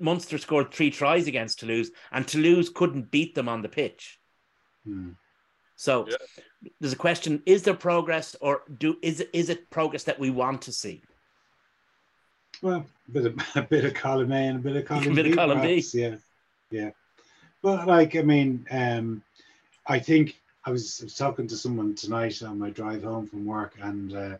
Munster 0.00 0.38
scored 0.38 0.72
three 0.72 0.90
tries 0.90 1.26
against 1.26 1.58
Toulouse, 1.58 1.90
and 2.10 2.26
Toulouse 2.26 2.70
couldn't 2.70 3.10
beat 3.10 3.34
them 3.34 3.48
on 3.48 3.60
the 3.60 3.68
pitch. 3.68 4.18
Hmm. 4.84 5.10
So 5.76 6.06
Yeah. 6.08 6.16
there's 6.80 6.94
a 6.94 6.96
question: 6.96 7.42
Is 7.44 7.62
there 7.64 7.74
progress, 7.74 8.34
or 8.40 8.62
do 8.78 8.96
is 9.02 9.20
it 9.20 9.30
is 9.32 9.50
it 9.50 9.68
progress 9.70 10.04
that 10.04 10.18
we 10.18 10.30
want 10.30 10.62
to 10.62 10.72
see? 10.72 11.02
Well, 12.62 12.86
a 13.08 13.10
bit 13.12 13.26
of 13.26 13.34
a 13.56 13.62
bit 13.62 13.84
of 13.84 13.94
column 13.94 14.32
A 14.32 14.36
and 14.48 14.56
a 14.58 14.62
bit 14.62 14.76
of 14.76 14.84
column 14.86 15.14
bit 15.14 15.26
of 15.26 15.32
B. 15.32 15.36
column 15.36 15.60
B. 15.60 15.84
Yeah, 15.92 16.16
yeah. 16.70 16.90
But 17.60 17.86
like, 17.88 18.14
I 18.16 18.22
mean, 18.22 18.66
um, 18.70 19.22
I 19.86 19.98
think 19.98 20.40
I 20.64 20.70
was, 20.70 21.00
I 21.00 21.04
was 21.04 21.14
talking 21.14 21.48
to 21.48 21.56
someone 21.56 21.94
tonight 21.96 22.40
on 22.42 22.56
my 22.58 22.70
drive 22.70 23.02
home 23.02 23.26
from 23.26 23.44
work, 23.44 23.74
and 23.80 24.14
uh, 24.14 24.36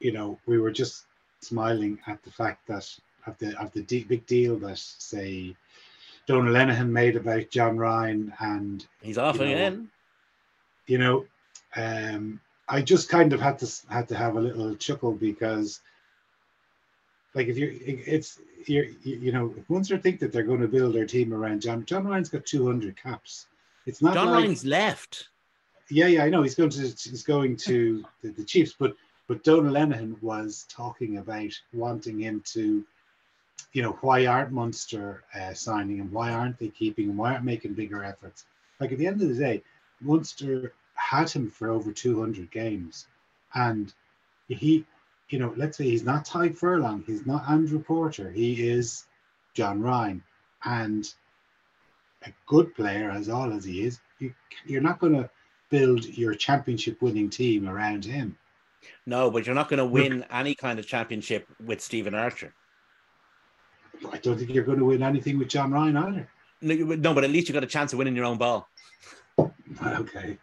you 0.00 0.12
know, 0.12 0.38
we 0.46 0.58
were 0.58 0.70
just 0.70 1.04
smiling 1.40 1.98
at 2.06 2.22
the 2.22 2.30
fact 2.30 2.66
that 2.66 2.88
of 3.26 3.38
the 3.38 3.58
of 3.60 3.72
the 3.72 3.82
de- 3.82 4.04
big 4.04 4.26
deal 4.26 4.56
that 4.58 4.78
say 4.78 5.54
Donal 6.26 6.52
Lenihan 6.52 6.88
made 6.88 7.16
about 7.16 7.50
John 7.50 7.76
Ryan 7.76 8.32
and 8.40 8.86
He's 9.02 9.18
off 9.18 9.36
You 9.36 9.42
know, 9.42 9.52
again. 9.52 9.90
you 10.86 10.98
know, 10.98 11.26
um, 11.76 12.40
I 12.68 12.80
just 12.82 13.08
kind 13.08 13.32
of 13.32 13.40
had 13.40 13.58
to 13.58 13.70
had 13.90 14.08
to 14.08 14.16
have 14.16 14.36
a 14.36 14.40
little 14.40 14.74
chuckle 14.76 15.12
because, 15.12 15.80
like, 17.34 17.48
if 17.48 17.58
you 17.58 17.78
it's 17.84 18.40
you're 18.66 18.86
you, 19.02 19.16
you 19.16 19.32
know, 19.32 19.52
if 19.56 19.68
Munster 19.68 19.98
think 19.98 20.20
that 20.20 20.32
they're 20.32 20.42
going 20.42 20.60
to 20.62 20.68
build 20.68 20.94
their 20.94 21.06
team 21.06 21.34
around 21.34 21.60
John 21.62 21.84
John 21.84 22.06
Ryan's 22.06 22.30
got 22.30 22.46
two 22.46 22.66
hundred 22.66 22.96
caps, 22.96 23.46
It's 23.86 24.00
not 24.00 24.14
John 24.14 24.26
like, 24.30 24.44
Ryan's 24.44 24.64
left. 24.64 25.28
Yeah, 25.90 26.06
yeah, 26.06 26.24
I 26.24 26.30
know 26.30 26.42
he's 26.42 26.54
going 26.54 26.70
to 26.70 26.80
he's 26.80 27.22
going 27.22 27.56
to 27.58 28.04
the, 28.22 28.30
the 28.30 28.44
Chiefs, 28.44 28.74
but 28.78 28.96
but 29.26 29.44
Donal 29.44 29.72
Lenihan 29.72 30.20
was 30.22 30.66
talking 30.68 31.18
about 31.18 31.52
wanting 31.72 32.20
him 32.20 32.42
to, 32.52 32.84
you 33.72 33.82
know, 33.82 33.98
why 34.00 34.26
aren't 34.26 34.52
Munster 34.52 35.24
uh, 35.34 35.54
signing 35.54 35.96
him? 35.98 36.12
Why 36.12 36.32
aren't 36.32 36.58
they 36.58 36.68
keeping 36.68 37.08
him? 37.10 37.16
Why 37.16 37.32
aren't 37.32 37.44
making 37.44 37.74
bigger 37.74 38.04
efforts? 38.04 38.44
Like 38.80 38.92
at 38.92 38.98
the 38.98 39.06
end 39.06 39.22
of 39.22 39.28
the 39.28 39.34
day, 39.34 39.62
Munster 40.00 40.74
had 40.94 41.30
him 41.30 41.50
for 41.50 41.70
over 41.70 41.92
200 41.92 42.50
games, 42.50 43.06
and 43.54 43.92
he, 44.48 44.84
you 45.30 45.38
know, 45.38 45.54
let's 45.56 45.78
say 45.78 45.84
he's 45.84 46.04
not 46.04 46.26
Tadhg 46.26 46.56
Furlong, 46.56 47.02
he's 47.06 47.26
not 47.26 47.48
Andrew 47.48 47.82
Porter, 47.82 48.30
he 48.30 48.68
is 48.68 49.06
John 49.54 49.80
Ryan, 49.80 50.22
and 50.64 51.12
a 52.26 52.32
good 52.46 52.74
player 52.74 53.10
as 53.10 53.28
all 53.28 53.52
as 53.52 53.64
he 53.64 53.84
is, 53.84 54.00
you, 54.18 54.34
you're 54.66 54.82
not 54.82 54.98
going 54.98 55.14
to 55.14 55.30
build 55.70 56.04
your 56.04 56.34
championship 56.34 57.00
winning 57.02 57.30
team 57.30 57.68
around 57.68 58.04
him. 58.04 58.36
No, 59.06 59.30
but 59.30 59.46
you're 59.46 59.54
not 59.54 59.68
going 59.68 59.78
to 59.78 59.86
win 59.86 60.24
any 60.30 60.54
kind 60.54 60.78
of 60.78 60.86
championship 60.86 61.46
with 61.64 61.80
Stephen 61.80 62.14
Archer. 62.14 62.54
I 64.12 64.18
don't 64.18 64.36
think 64.36 64.50
you're 64.50 64.64
going 64.64 64.78
to 64.78 64.84
win 64.84 65.02
anything 65.02 65.38
with 65.38 65.48
John 65.48 65.70
Ryan 65.72 65.96
either. 65.96 66.28
No, 66.60 66.74
no, 66.74 67.14
but 67.14 67.24
at 67.24 67.30
least 67.30 67.48
you 67.48 67.54
got 67.54 67.64
a 67.64 67.68
chance 67.68 67.92
of 67.92 67.98
winning 67.98 68.16
your 68.16 68.24
own 68.24 68.38
ball. 68.38 68.68
Okay. 69.38 70.38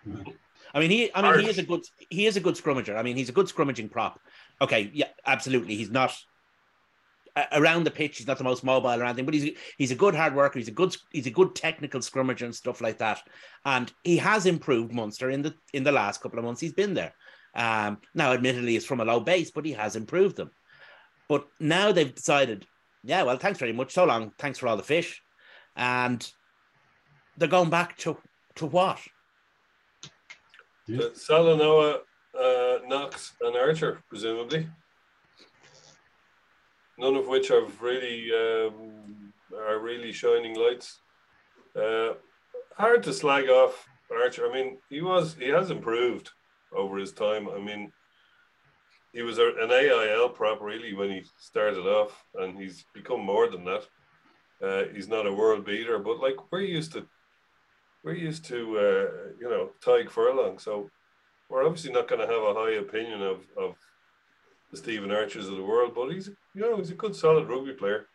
I 0.73 0.79
mean, 0.79 0.89
he. 0.89 1.11
I 1.13 1.21
mean, 1.21 1.41
he 1.41 1.49
is 1.49 1.57
a 1.57 1.63
good. 1.63 1.81
He 2.09 2.25
is 2.25 2.37
a 2.37 2.39
good 2.39 2.55
scrummager. 2.55 2.95
I 2.97 3.03
mean, 3.03 3.17
he's 3.17 3.29
a 3.29 3.33
good 3.33 3.47
scrummaging 3.47 3.91
prop. 3.91 4.19
Okay, 4.61 4.89
yeah, 4.93 5.07
absolutely. 5.25 5.75
He's 5.75 5.89
not 5.89 6.15
a- 7.35 7.59
around 7.59 7.83
the 7.83 7.91
pitch. 7.91 8.17
He's 8.17 8.27
not 8.27 8.37
the 8.37 8.43
most 8.43 8.63
mobile 8.63 8.89
or 8.89 9.03
anything, 9.03 9.25
but 9.25 9.33
he's 9.33 9.57
he's 9.77 9.91
a 9.91 9.95
good 9.95 10.15
hard 10.15 10.35
worker. 10.35 10.59
He's 10.59 10.67
a 10.67 10.71
good 10.73 10.95
he's 11.11 11.27
a 11.27 11.31
good 11.31 11.55
technical 11.55 11.99
scrummager 11.99 12.43
and 12.43 12.55
stuff 12.55 12.81
like 12.81 12.99
that. 12.99 13.21
And 13.65 13.91
he 14.03 14.17
has 14.17 14.45
improved 14.45 14.93
Munster 14.93 15.29
in 15.29 15.41
the 15.41 15.55
in 15.73 15.83
the 15.83 15.91
last 15.91 16.21
couple 16.21 16.39
of 16.39 16.45
months. 16.45 16.61
He's 16.61 16.73
been 16.73 16.93
there. 16.93 17.13
Um, 17.53 17.99
now, 18.13 18.31
admittedly, 18.33 18.75
it's 18.75 18.85
from 18.85 19.01
a 19.01 19.05
low 19.05 19.19
base, 19.19 19.51
but 19.51 19.65
he 19.65 19.73
has 19.73 19.95
improved 19.95 20.37
them. 20.37 20.51
But 21.27 21.47
now 21.59 21.91
they've 21.91 22.13
decided, 22.13 22.65
yeah, 23.03 23.23
well, 23.23 23.37
thanks 23.37 23.59
very 23.59 23.73
much. 23.73 23.93
So 23.93 24.05
long. 24.05 24.33
Thanks 24.37 24.59
for 24.59 24.67
all 24.67 24.77
the 24.77 24.83
fish, 24.83 25.21
and 25.75 26.29
they're 27.37 27.47
going 27.47 27.69
back 27.69 27.97
to 27.99 28.17
to 28.55 28.65
what? 28.65 28.99
Salanoa, 30.89 31.99
uh, 32.37 32.79
Knox, 32.85 33.33
and 33.41 33.55
Archer, 33.55 34.03
presumably. 34.09 34.67
None 36.97 37.15
of 37.15 37.27
which 37.27 37.47
have 37.47 37.81
really 37.81 38.29
um, 38.33 39.33
are 39.57 39.79
really 39.79 40.11
shining 40.11 40.55
lights. 40.55 40.99
Uh, 41.75 42.13
hard 42.77 43.03
to 43.03 43.13
slag 43.13 43.49
off 43.49 43.87
Archer. 44.11 44.49
I 44.49 44.53
mean, 44.53 44.77
he 44.89 45.01
was 45.01 45.35
he 45.35 45.47
has 45.47 45.71
improved 45.71 46.29
over 46.75 46.97
his 46.97 47.11
time. 47.11 47.47
I 47.49 47.59
mean, 47.59 47.91
he 49.13 49.21
was 49.21 49.37
an 49.39 49.71
AIL 49.71 50.29
prop 50.29 50.61
really 50.61 50.93
when 50.93 51.09
he 51.09 51.23
started 51.37 51.85
off, 51.85 52.23
and 52.35 52.57
he's 52.57 52.85
become 52.93 53.21
more 53.21 53.49
than 53.49 53.65
that. 53.65 53.83
Uh, 54.63 54.83
he's 54.93 55.07
not 55.07 55.27
a 55.27 55.33
world 55.33 55.65
beater, 55.65 55.99
but 55.99 56.19
like 56.19 56.35
we're 56.51 56.61
used 56.61 56.93
to, 56.93 57.05
we're 58.03 58.13
used 58.13 58.45
to, 58.45 58.77
uh, 58.77 59.31
you 59.39 59.49
know, 59.49 59.71
Tadhg 59.83 60.09
Furlong. 60.09 60.59
So 60.59 60.89
we're 61.49 61.65
obviously 61.65 61.91
not 61.91 62.07
going 62.07 62.21
to 62.21 62.33
have 62.33 62.43
a 62.43 62.53
high 62.53 62.73
opinion 62.73 63.21
of 63.21 63.41
of 63.57 63.75
the 64.71 64.77
Stephen 64.77 65.11
Archers 65.11 65.49
of 65.49 65.57
the 65.57 65.63
world, 65.63 65.93
but 65.93 66.09
he's 66.09 66.29
you 66.55 66.61
know 66.61 66.77
he's 66.77 66.91
a 66.91 66.95
good 66.95 67.15
solid 67.15 67.49
rugby 67.49 67.73
player. 67.73 68.07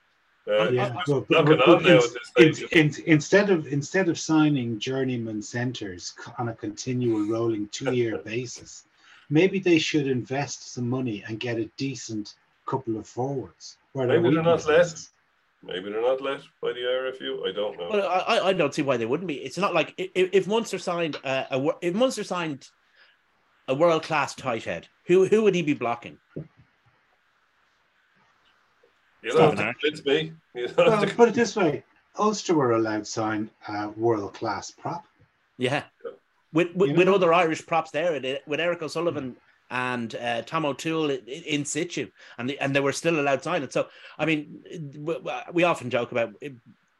Uh, 0.48 0.70
Yeah, 0.70 0.92
he's 0.92 1.02
but- 1.06 1.30
knocking 1.30 1.56
but- 1.56 1.68
on 1.68 1.82
but 1.82 1.84
now 1.84 2.00
in- 2.38 2.54
in- 2.72 3.02
instead 3.06 3.50
of 3.50 3.66
instead 3.66 4.08
of 4.08 4.18
signing 4.18 4.78
journeyman 4.78 5.42
centers 5.42 6.14
on 6.38 6.48
a 6.50 6.54
continual 6.54 7.26
rolling 7.26 7.68
two-year 7.68 8.18
basis, 8.24 8.84
maybe 9.28 9.58
they 9.58 9.78
should 9.78 10.06
invest 10.06 10.72
some 10.74 10.88
money 10.88 11.24
and 11.26 11.40
get 11.40 11.58
a 11.58 11.64
decent 11.76 12.34
couple 12.66 12.96
of 12.96 13.06
forwards. 13.08 13.76
Where 13.92 14.06
Maybe 14.06 14.22
they're 14.34 14.42
not 14.42 14.58
weakness 14.66 15.10
let. 15.64 15.72
Maybe 15.74 15.90
they're 15.90 16.02
not 16.02 16.20
let 16.20 16.40
by 16.62 16.72
the 16.72 16.80
RFU. 16.80 17.48
I 17.48 17.52
don't 17.52 17.76
know. 17.78 17.88
Well, 17.90 18.06
I, 18.08 18.36
I- 18.38 18.48
I 18.48 18.52
don't 18.52 18.72
see 18.74 18.82
why 18.82 18.96
they 18.98 19.06
wouldn't 19.06 19.26
be. 19.26 19.36
It's 19.42 19.58
not 19.58 19.74
like 19.74 19.94
if, 19.98 20.28
if 20.32 20.46
Munster 20.46 20.78
signed 20.78 21.16
uh, 21.24 21.44
a 21.50 21.68
if 21.80 21.94
Munster 21.94 22.22
signed 22.22 22.68
a 23.66 23.74
world 23.74 24.04
class 24.04 24.32
tight 24.36 24.62
head, 24.62 24.86
who 25.06 25.26
who 25.26 25.42
would 25.42 25.56
he 25.56 25.62
be 25.62 25.74
blocking? 25.74 26.18
You'll 29.22 29.40
have 29.40 29.56
to 29.56 29.74
convince 29.74 30.04
me. 30.04 30.32
You'll 30.54 30.70
Well, 30.76 31.00
to 31.04 31.14
put 31.14 31.28
it 31.28 31.34
this 31.34 31.56
way: 31.56 31.82
Ulster 32.18 32.54
were 32.54 32.72
allowed 32.72 32.98
to 33.00 33.04
sign 33.04 33.50
a 33.68 33.88
world-class 33.88 34.70
prop. 34.72 35.06
Yeah, 35.58 35.84
with 36.52 36.74
with, 36.74 36.90
You 36.90 36.96
with 36.96 37.08
other 37.08 37.32
Irish 37.32 37.64
props 37.66 37.90
there, 37.90 38.12
with- 38.12 38.40
with 38.46 38.60
Eric 38.60 38.82
O'Sullivan 38.82 39.36
and 39.70 40.14
uh, 40.14 40.42
Tom 40.42 40.64
O'Toole 40.64 41.10
in, 41.10 41.24
in 41.26 41.64
situ, 41.64 42.08
and 42.38 42.48
the, 42.48 42.58
and 42.60 42.74
they 42.74 42.80
were 42.80 42.92
still 42.92 43.18
allowed 43.18 43.36
to 43.36 43.42
sign 43.42 43.62
it. 43.62 43.72
So 43.72 43.88
I 44.18 44.24
mean, 44.26 44.62
we, 44.96 45.16
we 45.52 45.64
often 45.64 45.90
joke 45.90 46.12
about 46.12 46.34
it, 46.40 46.54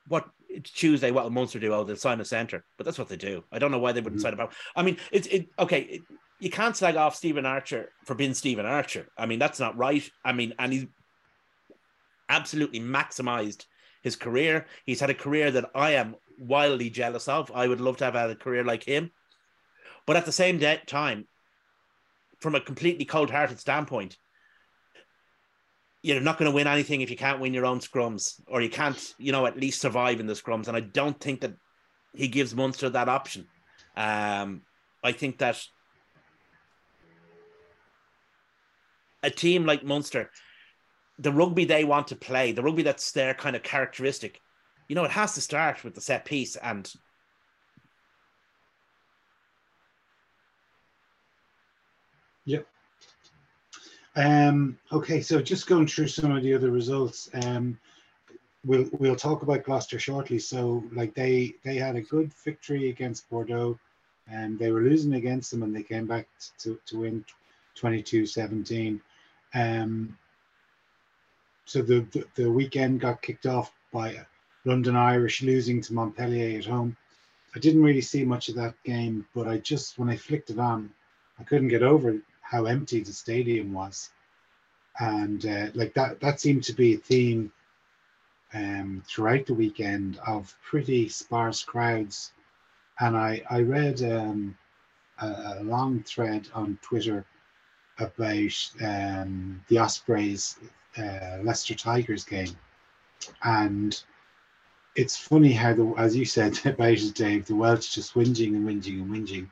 what 0.09 0.29
it's 0.48 0.70
Tuesday. 0.70 1.11
What 1.11 1.24
will 1.24 1.31
Munster 1.31 1.59
do? 1.61 1.72
Oh, 1.72 1.85
they'll 1.85 1.96
sign 1.96 2.20
a 2.20 2.24
centre, 2.24 2.64
but 2.76 2.85
that's 2.85 2.98
what 2.98 3.09
they 3.09 3.16
do. 3.16 3.44
I 3.52 3.59
don't 3.59 3.70
know 3.70 3.79
why 3.79 3.92
they 3.92 4.00
wouldn't 4.00 4.20
Mhm. 4.20 4.24
sign 4.24 4.33
a 4.33 4.37
prop. 4.37 4.52
I 4.74 4.83
mean, 4.83 4.96
it's 5.12 5.26
it 5.29 5.48
okay. 5.59 5.81
It, 5.83 6.02
you 6.38 6.50
can't 6.50 6.76
slag 6.76 6.96
off 6.96 7.14
Stephen 7.16 7.46
Archer 7.46 7.92
for 8.05 8.14
being 8.14 8.35
Stephen 8.35 8.66
Archer. 8.66 9.07
I 9.16 9.24
mean, 9.26 9.38
that's 9.38 9.59
not 9.61 9.76
right. 9.79 10.09
I 10.24 10.33
mean, 10.33 10.52
and 10.59 10.70
he's 10.72 10.87
absolutely 12.29 12.81
maximized 12.81 13.67
his 14.03 14.17
career. 14.17 14.67
He's 14.85 15.01
had 15.01 15.11
a 15.11 15.15
career 15.15 15.51
that 15.51 15.71
I 15.75 15.93
am 15.93 16.17
wildly 16.39 16.91
jealous 16.91 17.29
of. 17.29 17.51
I 17.55 17.67
would 17.67 17.81
love 17.81 17.97
to 17.99 18.05
have 18.05 18.15
had 18.15 18.31
a 18.31 18.37
career 18.37 18.65
like 18.65 18.85
him. 18.85 19.11
But 20.07 20.17
at 20.17 20.27
the 20.27 20.33
same 20.33 20.61
time, 20.87 21.27
from 22.41 22.55
a 22.55 22.61
completely 22.61 23.05
cold 23.05 23.31
hearted 23.31 23.59
standpoint, 23.59 24.17
you're 26.03 26.21
not 26.21 26.39
going 26.39 26.51
to 26.51 26.55
win 26.55 26.69
anything 26.69 27.01
if 27.01 27.11
you 27.11 27.17
can't 27.17 27.41
win 27.41 27.53
your 27.53 27.67
own 27.67 27.81
scrums 27.81 28.41
or 28.47 28.61
you 28.61 28.71
can't, 28.71 29.15
you 29.19 29.33
know, 29.33 29.47
at 29.47 29.59
least 29.59 29.81
survive 29.81 30.21
in 30.21 30.27
the 30.27 30.35
scrums. 30.35 30.69
And 30.69 30.77
I 30.77 30.81
don't 30.81 31.19
think 31.19 31.41
that 31.41 31.55
he 32.15 32.29
gives 32.29 32.55
Munster 32.55 32.89
that 32.91 33.09
option. 33.09 33.49
Um, 33.97 34.62
I 35.03 35.12
think 35.12 35.39
that 35.39 35.61
a 39.23 39.31
team 39.31 39.67
like 39.67 39.83
Munster, 39.83 40.31
the 41.18 41.33
rugby 41.33 41.64
they 41.64 41.85
want 41.85 42.09
to 42.09 42.16
play, 42.16 42.52
the 42.52 42.62
rugby 42.62 42.83
that's 42.83 43.12
their 43.12 43.35
kind 43.35 43.57
of 43.57 43.62
characteristic, 43.62 44.40
you 44.88 44.94
know, 44.94 45.05
it 45.05 45.11
has 45.11 45.35
to 45.35 45.40
start 45.40 45.83
with 45.83 45.94
the 45.94 46.00
set 46.00 46.24
piece 46.24 46.57
and 46.57 46.92
Um, 54.16 54.79
okay, 54.90 55.20
so 55.20 55.42
just 55.42 55.66
going 55.66 55.87
through 55.87 56.09
some 56.09 56.35
of 56.35 56.42
the 56.42 56.55
other 56.55 56.70
results. 56.70 57.29
Um, 57.44 57.79
we'll 58.64 58.88
we'll 58.92 59.14
talk 59.14 59.42
about 59.42 59.64
Gloucester 59.64 59.98
shortly. 59.98 60.38
So, 60.38 60.83
like 60.92 61.14
they 61.14 61.55
they 61.64 61.76
had 61.76 61.96
a 61.96 62.00
good 62.00 62.33
victory 62.42 62.88
against 62.88 63.29
Bordeaux, 63.29 63.79
and 64.26 64.59
they 64.59 64.70
were 64.70 64.81
losing 64.81 65.14
against 65.14 65.50
them, 65.50 65.62
and 65.62 65.76
they 65.76 65.83
came 65.83 66.07
back 66.07 66.26
to 66.61 66.81
to 66.87 67.00
win 67.00 67.24
22-17. 67.79 69.00
Um, 69.55 70.16
so 71.66 71.83
the, 71.83 72.07
the 72.12 72.24
the 72.37 72.50
weekend 72.50 73.00
got 73.00 73.20
kicked 73.20 73.44
off 73.44 73.72
by 73.92 74.24
London 74.64 74.96
Irish 74.96 75.42
losing 75.42 75.83
to 75.83 75.94
Montpellier 75.94 76.59
at 76.59 76.64
home. 76.64 76.96
I 77.55 77.59
didn't 77.59 77.83
really 77.83 78.00
see 78.00 78.24
much 78.24 78.48
of 78.48 78.55
that 78.55 78.81
game, 78.85 79.26
but 79.35 79.48
I 79.48 79.59
just 79.59 79.98
when 79.98 80.09
I 80.09 80.16
flicked 80.16 80.50
it 80.50 80.59
on, 80.59 80.90
I 81.38 81.44
couldn't 81.44 81.68
get 81.68 81.83
over 81.83 82.16
how 82.40 82.66
empty 82.66 83.02
the 83.02 83.12
stadium 83.12 83.72
was, 83.72 84.11
and 85.00 85.44
uh, 85.44 85.66
like 85.74 85.92
that 85.94 86.20
that 86.20 86.40
seemed 86.40 86.62
to 86.64 86.72
be 86.72 86.94
a 86.94 86.98
theme 86.98 87.52
um, 88.54 89.02
throughout 89.06 89.46
the 89.46 89.54
weekend 89.54 90.19
of 90.27 90.56
pretty 90.62 91.08
sparse 91.08 91.64
crowds. 91.64 92.33
And 93.00 93.17
I 93.17 93.42
I 93.50 93.62
read 93.62 94.02
um, 94.02 94.56
a, 95.21 95.58
a 95.58 95.64
long 95.64 96.04
thread 96.04 96.48
on 96.54 96.79
Twitter 96.81 97.25
about 97.98 98.71
um, 98.83 99.64
the 99.69 99.79
Ospreys 99.79 100.58
uh, 100.99 101.38
Leicester 101.42 101.75
Tigers 101.75 102.25
game, 102.25 102.57
and 103.42 104.03
it's 104.94 105.17
funny 105.17 105.53
how 105.53 105.75
the 105.75 105.94
as 105.99 106.17
you 106.17 106.25
said 106.25 106.59
about 106.65 106.92
it, 106.92 107.15
Dave, 107.15 107.47
the 107.47 107.55
Welsh 107.55 107.94
just 107.94 108.15
whinging 108.15 108.55
and 108.55 108.67
whinging 108.67 109.03
and 109.03 109.11
whinging. 109.11 109.49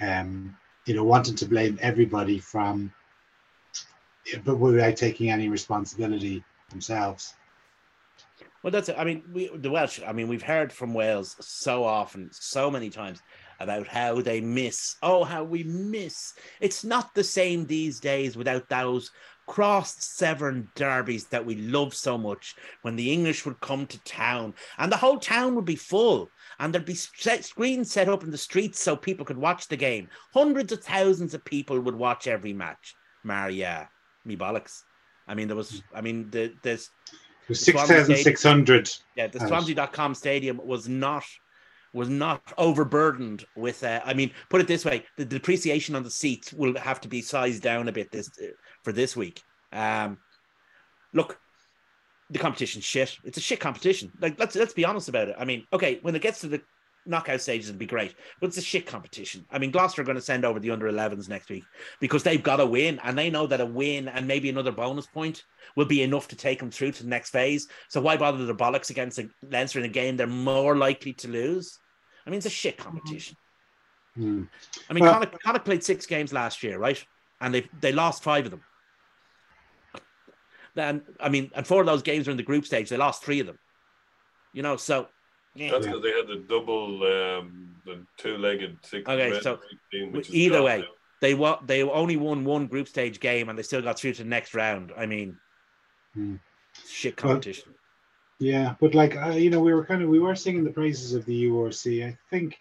Um, 0.00 0.56
you 0.86 0.94
know, 0.94 1.04
wanting 1.04 1.36
to 1.36 1.46
blame 1.46 1.78
everybody 1.80 2.38
from, 2.38 2.92
but 4.44 4.58
without 4.58 4.96
taking 4.96 5.30
any 5.30 5.48
responsibility 5.48 6.42
themselves. 6.70 7.34
Well, 8.62 8.70
that's 8.70 8.88
it. 8.88 8.96
I 8.98 9.04
mean, 9.04 9.24
we 9.32 9.50
the 9.54 9.70
Welsh. 9.70 10.00
I 10.06 10.12
mean, 10.12 10.28
we've 10.28 10.42
heard 10.42 10.72
from 10.72 10.94
Wales 10.94 11.36
so 11.40 11.84
often, 11.84 12.30
so 12.32 12.70
many 12.70 12.90
times 12.90 13.20
about 13.58 13.88
how 13.88 14.20
they 14.20 14.40
miss. 14.40 14.96
Oh, 15.02 15.24
how 15.24 15.42
we 15.44 15.64
miss. 15.64 16.34
It's 16.60 16.84
not 16.84 17.14
the 17.14 17.24
same 17.24 17.66
these 17.66 17.98
days 17.98 18.36
without 18.36 18.68
those 18.68 19.10
cross 19.46 19.96
Severn 20.04 20.68
derbies 20.74 21.26
that 21.26 21.44
we 21.44 21.56
love 21.56 21.94
so 21.94 22.16
much. 22.16 22.54
When 22.82 22.96
the 22.96 23.12
English 23.12 23.44
would 23.44 23.60
come 23.60 23.86
to 23.86 24.02
town, 24.04 24.54
and 24.78 24.90
the 24.90 24.96
whole 24.96 25.18
town 25.18 25.54
would 25.54 25.64
be 25.64 25.76
full, 25.76 26.30
and 26.58 26.72
there'd 26.72 26.84
be 26.84 26.94
set, 26.94 27.44
screens 27.44 27.90
set 27.90 28.08
up 28.08 28.22
in 28.22 28.30
the 28.30 28.38
streets 28.38 28.80
so 28.80 28.96
people 28.96 29.24
could 29.24 29.38
watch 29.38 29.68
the 29.68 29.76
game. 29.76 30.08
Hundreds 30.32 30.72
of 30.72 30.82
thousands 30.82 31.34
of 31.34 31.44
people 31.44 31.80
would 31.80 31.94
watch 31.94 32.26
every 32.26 32.52
match. 32.52 32.94
Maria, 33.24 33.88
me 34.24 34.36
bollocks. 34.36 34.82
I 35.28 35.34
mean, 35.34 35.48
there 35.48 35.56
was, 35.56 35.82
I 35.94 36.00
mean, 36.00 36.30
the, 36.30 36.54
there's 36.62 36.90
6,600. 37.50 38.90
yeah, 39.16 39.26
the. 39.26 39.40
Swansea.com 39.40 40.14
stadium 40.14 40.60
was 40.64 40.88
not 40.88 41.24
was 41.92 42.08
not 42.08 42.42
overburdened 42.58 43.44
with. 43.56 43.82
Uh, 43.82 44.00
I 44.04 44.14
mean, 44.14 44.32
put 44.48 44.60
it 44.60 44.66
this 44.66 44.84
way: 44.84 45.04
the 45.16 45.24
depreciation 45.24 45.94
on 45.94 46.02
the 46.02 46.10
seats 46.10 46.52
will 46.52 46.76
have 46.78 47.00
to 47.02 47.08
be 47.08 47.22
sized 47.22 47.62
down 47.62 47.88
a 47.88 47.92
bit 47.92 48.10
this 48.10 48.30
for 48.82 48.92
this 48.92 49.16
week. 49.16 49.42
Um, 49.72 50.18
look, 51.12 51.38
the 52.30 52.38
competition's 52.38 52.84
shit. 52.84 53.16
It's 53.24 53.38
a 53.38 53.42
shit 53.42 53.60
competition. 53.60 54.12
Like 54.20 54.38
let's 54.38 54.56
let's 54.56 54.74
be 54.74 54.84
honest 54.84 55.08
about 55.08 55.28
it. 55.28 55.36
I 55.38 55.44
mean, 55.44 55.66
okay, 55.72 55.98
when 56.02 56.14
it 56.14 56.22
gets 56.22 56.40
to 56.40 56.48
the 56.48 56.62
knockout 57.04 57.40
stages, 57.40 57.68
it'll 57.68 57.78
be 57.78 57.86
great, 57.86 58.14
but 58.40 58.48
it's 58.48 58.58
a 58.58 58.62
shit 58.62 58.86
competition. 58.86 59.44
I 59.50 59.58
mean, 59.58 59.70
Gloucester 59.70 60.02
are 60.02 60.04
going 60.04 60.16
to 60.16 60.22
send 60.22 60.44
over 60.44 60.60
the 60.60 60.70
under 60.70 60.90
11s 60.90 61.28
next 61.28 61.50
week 61.50 61.64
because 62.00 62.22
they've 62.22 62.42
got 62.42 62.56
to 62.56 62.66
win, 62.66 63.00
and 63.02 63.18
they 63.18 63.30
know 63.30 63.46
that 63.46 63.60
a 63.60 63.66
win 63.66 64.08
and 64.08 64.26
maybe 64.26 64.48
another 64.48 64.72
bonus 64.72 65.06
point 65.06 65.44
will 65.76 65.86
be 65.86 66.02
enough 66.02 66.28
to 66.28 66.36
take 66.36 66.58
them 66.58 66.70
through 66.70 66.92
to 66.92 67.02
the 67.02 67.08
next 67.08 67.30
phase. 67.30 67.68
So 67.88 68.00
why 68.00 68.16
bother 68.16 68.44
the 68.44 68.54
bollocks 68.54 68.90
against 68.90 69.18
a 69.18 69.28
Leinster 69.42 69.78
in 69.78 69.84
a 69.84 69.88
game 69.88 70.16
they're 70.16 70.26
more 70.26 70.76
likely 70.76 71.12
to 71.14 71.28
lose? 71.28 71.78
I 72.26 72.30
mean, 72.30 72.38
it's 72.38 72.46
a 72.46 72.50
shit 72.50 72.76
competition. 72.76 73.36
Hmm. 74.14 74.44
I 74.88 74.92
mean, 74.92 75.04
Well- 75.04 75.14
Connacht, 75.14 75.42
Connacht 75.42 75.64
played 75.64 75.82
six 75.84 76.06
games 76.06 76.32
last 76.32 76.62
year, 76.62 76.78
right? 76.78 77.02
And 77.40 77.52
they 77.54 77.68
they 77.80 77.92
lost 77.92 78.22
five 78.22 78.44
of 78.44 78.50
them. 78.50 78.62
Then 80.74 81.02
I 81.20 81.28
mean, 81.28 81.50
and 81.54 81.66
four 81.66 81.80
of 81.80 81.86
those 81.86 82.02
games 82.02 82.26
were 82.26 82.30
in 82.30 82.36
the 82.36 82.42
group 82.42 82.64
stage. 82.64 82.88
They 82.88 82.96
lost 82.96 83.24
three 83.24 83.40
of 83.40 83.46
them. 83.46 83.58
You 84.52 84.62
know, 84.62 84.76
so 84.76 85.08
yeah. 85.54 85.70
That's 85.72 85.86
because 85.86 86.02
they 86.02 86.12
had 86.12 86.26
the 86.28 86.44
double, 86.48 86.96
um, 87.02 87.74
the 87.84 88.06
two-legged 88.16 88.78
six. 88.82 89.08
Okay, 89.08 89.38
so 89.40 89.58
team, 89.90 90.12
which 90.12 90.28
is 90.28 90.34
either 90.34 90.62
way, 90.62 90.78
now. 90.80 90.84
they 91.20 91.34
wa- 91.34 91.60
they 91.66 91.82
only 91.82 92.16
won 92.16 92.44
one 92.44 92.66
group 92.68 92.88
stage 92.88 93.20
game 93.20 93.48
and 93.48 93.58
they 93.58 93.62
still 93.62 93.82
got 93.82 93.98
through 93.98 94.12
to 94.14 94.22
the 94.22 94.28
next 94.28 94.54
round. 94.54 94.92
I 94.96 95.04
mean, 95.06 95.36
Hmm. 96.14 96.36
shit 96.86 97.22
Well, 97.22 97.32
competition. 97.34 97.74
Yeah, 98.38 98.74
but 98.80 98.94
like 98.94 99.16
uh, 99.16 99.30
you 99.30 99.50
know, 99.50 99.60
we 99.60 99.72
were 99.72 99.84
kind 99.84 100.02
of 100.02 100.08
we 100.08 100.18
were 100.18 100.34
singing 100.34 100.64
the 100.64 100.70
praises 100.70 101.14
of 101.14 101.24
the 101.26 101.44
URC. 101.44 102.06
I 102.06 102.18
think 102.30 102.58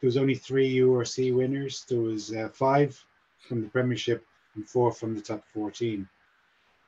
there 0.00 0.08
was 0.08 0.16
only 0.16 0.34
three 0.34 0.74
URC 0.76 1.34
winners. 1.34 1.84
There 1.88 2.00
was 2.00 2.32
uh, 2.34 2.48
five 2.52 3.02
from 3.48 3.62
the 3.62 3.68
Premiership 3.68 4.24
and 4.54 4.68
four 4.68 4.92
from 4.92 5.14
the 5.14 5.22
top 5.22 5.44
fourteen. 5.54 6.08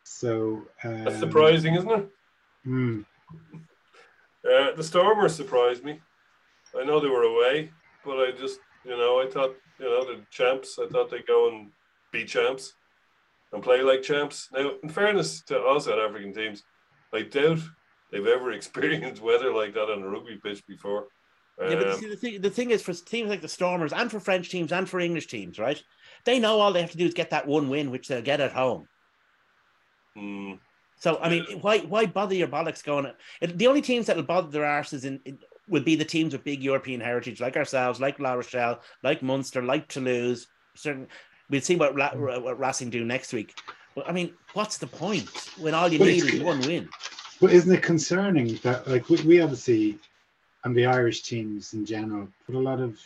So 0.03 0.66
um, 0.82 1.05
That's 1.05 1.18
surprising, 1.18 1.74
isn't 1.76 1.90
it? 1.90 2.09
hmm, 2.64 3.01
Uh, 4.45 4.72
the 4.76 4.84
Stormers 4.84 5.34
surprised 5.34 5.82
me. 5.82 6.01
I 6.78 6.84
know 6.84 7.01
they 7.01 7.09
were 7.09 7.22
away, 7.22 7.70
but 8.05 8.18
I 8.18 8.32
just, 8.32 8.59
you 8.84 8.97
know, 8.97 9.22
I 9.22 9.30
thought, 9.30 9.55
you 9.78 9.86
know, 9.86 10.05
the 10.05 10.20
champs. 10.30 10.78
I 10.78 10.86
thought 10.88 11.09
they'd 11.11 11.26
go 11.26 11.49
and 11.49 11.70
be 12.12 12.24
champs 12.24 12.74
and 13.53 13.62
play 13.62 13.80
like 13.80 14.03
champs. 14.03 14.51
Now, 14.53 14.72
in 14.82 14.88
fairness 14.90 15.40
to 15.42 15.59
us 15.59 15.86
South 15.86 15.99
African 15.99 16.34
teams, 16.34 16.64
I 17.14 17.22
doubt 17.22 17.61
they've 18.14 18.26
ever 18.26 18.52
experienced 18.60 19.20
weather 19.22 19.52
like 19.52 19.74
that 19.74 19.90
on 19.90 20.02
a 20.02 20.08
rugby 20.08 20.38
pitch 20.42 20.62
before. 20.66 21.08
yeah, 21.60 21.76
but 21.76 21.92
Um, 21.92 21.98
see, 22.00 22.08
the 22.08 22.16
thing 22.16 22.40
the 22.40 22.50
thing 22.50 22.70
is 22.70 22.82
for 22.82 22.92
teams 22.94 23.28
like 23.28 23.42
the 23.42 23.48
Stormers 23.48 23.92
and 23.92 24.10
for 24.10 24.20
French 24.20 24.48
teams 24.50 24.72
and 24.72 24.88
for 24.88 25.00
English 25.00 25.26
teams, 25.26 25.58
right? 25.58 25.82
They 26.24 26.38
know 26.38 26.60
all 26.60 26.72
they 26.72 26.80
have 26.80 26.92
to 26.92 26.96
do 26.98 27.06
is 27.06 27.14
get 27.14 27.30
that 27.30 27.46
one 27.46 27.68
win, 27.68 27.90
which 27.90 28.08
they'll 28.08 28.22
get 28.22 28.40
at 28.40 28.52
home. 28.52 28.86
mm, 30.16 30.58
So 30.96 31.18
I 31.20 31.28
mean, 31.28 31.60
why 31.60 31.78
why 31.80 32.06
bother 32.06 32.34
your 32.34 32.48
bollocks 32.48 32.82
going? 32.84 33.10
It, 33.40 33.58
the 33.58 33.66
only 33.66 33.82
teams 33.82 34.06
that 34.06 34.16
will 34.16 34.22
bother 34.24 34.50
their 34.50 34.62
arses 34.64 35.04
in, 35.04 35.20
in 35.24 35.38
would 35.66 35.84
be 35.84 35.96
the 35.96 36.04
teams 36.04 36.32
with 36.32 36.44
big 36.44 36.62
European 36.62 37.00
heritage, 37.00 37.40
like 37.40 37.56
ourselves, 37.56 38.00
like 38.00 38.20
La 38.20 38.34
Rochelle, 38.34 38.82
like 39.02 39.22
Munster, 39.22 39.62
like 39.62 39.88
Toulouse. 39.88 40.46
Certain, 40.76 41.08
we'll 41.48 41.60
see 41.62 41.76
what 41.76 41.94
Ra- 41.94 42.12
Ra- 42.14 42.38
what 42.40 42.58
Racing 42.58 42.90
do 42.90 43.04
next 43.04 43.32
week. 43.32 43.54
But 43.94 44.08
I 44.08 44.12
mean, 44.12 44.34
what's 44.52 44.78
the 44.78 44.86
point 44.88 45.30
when 45.58 45.72
all 45.74 45.88
you 45.88 45.98
need 46.00 46.24
is 46.24 46.40
one 46.42 46.60
win? 46.60 46.88
But 47.41 47.53
isn't 47.53 47.72
it 47.74 47.82
concerning 47.82 48.57
that 48.62 48.87
like 48.89 49.09
we, 49.09 49.16
we 49.22 49.41
obviously 49.41 49.99
and 50.64 50.74
the 50.74 50.87
Irish 50.87 51.22
teams 51.22 51.74
in 51.74 51.85
general 51.85 52.26
put 52.47 52.55
a 52.55 52.59
lot 52.59 52.80
of 52.80 52.99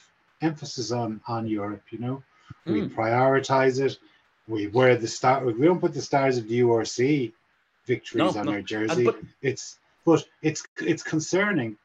emphasis 0.43 0.93
on 0.93 1.21
on 1.27 1.47
Europe. 1.47 1.83
You 1.91 1.99
know, 1.99 2.23
we 2.67 2.83
Mm. 2.83 2.95
prioritize 2.95 3.81
it. 3.85 3.99
We 4.47 4.69
wear 4.69 4.97
the 4.97 5.09
star. 5.09 5.45
We 5.45 5.67
don't 5.67 5.81
put 5.81 5.93
the 5.95 6.03
stars 6.03 6.39
of 6.39 6.49
the 6.49 6.61
URC 6.61 7.33
victories 7.87 8.35
No, 8.35 8.41
on 8.41 8.47
no. 8.47 8.53
our 8.53 8.63
jersey. 8.63 9.05
but- 9.05 9.19
it's 9.43 9.79
but 10.05 10.25
it's 10.43 10.63
it's 10.81 11.03
concerning 11.03 11.77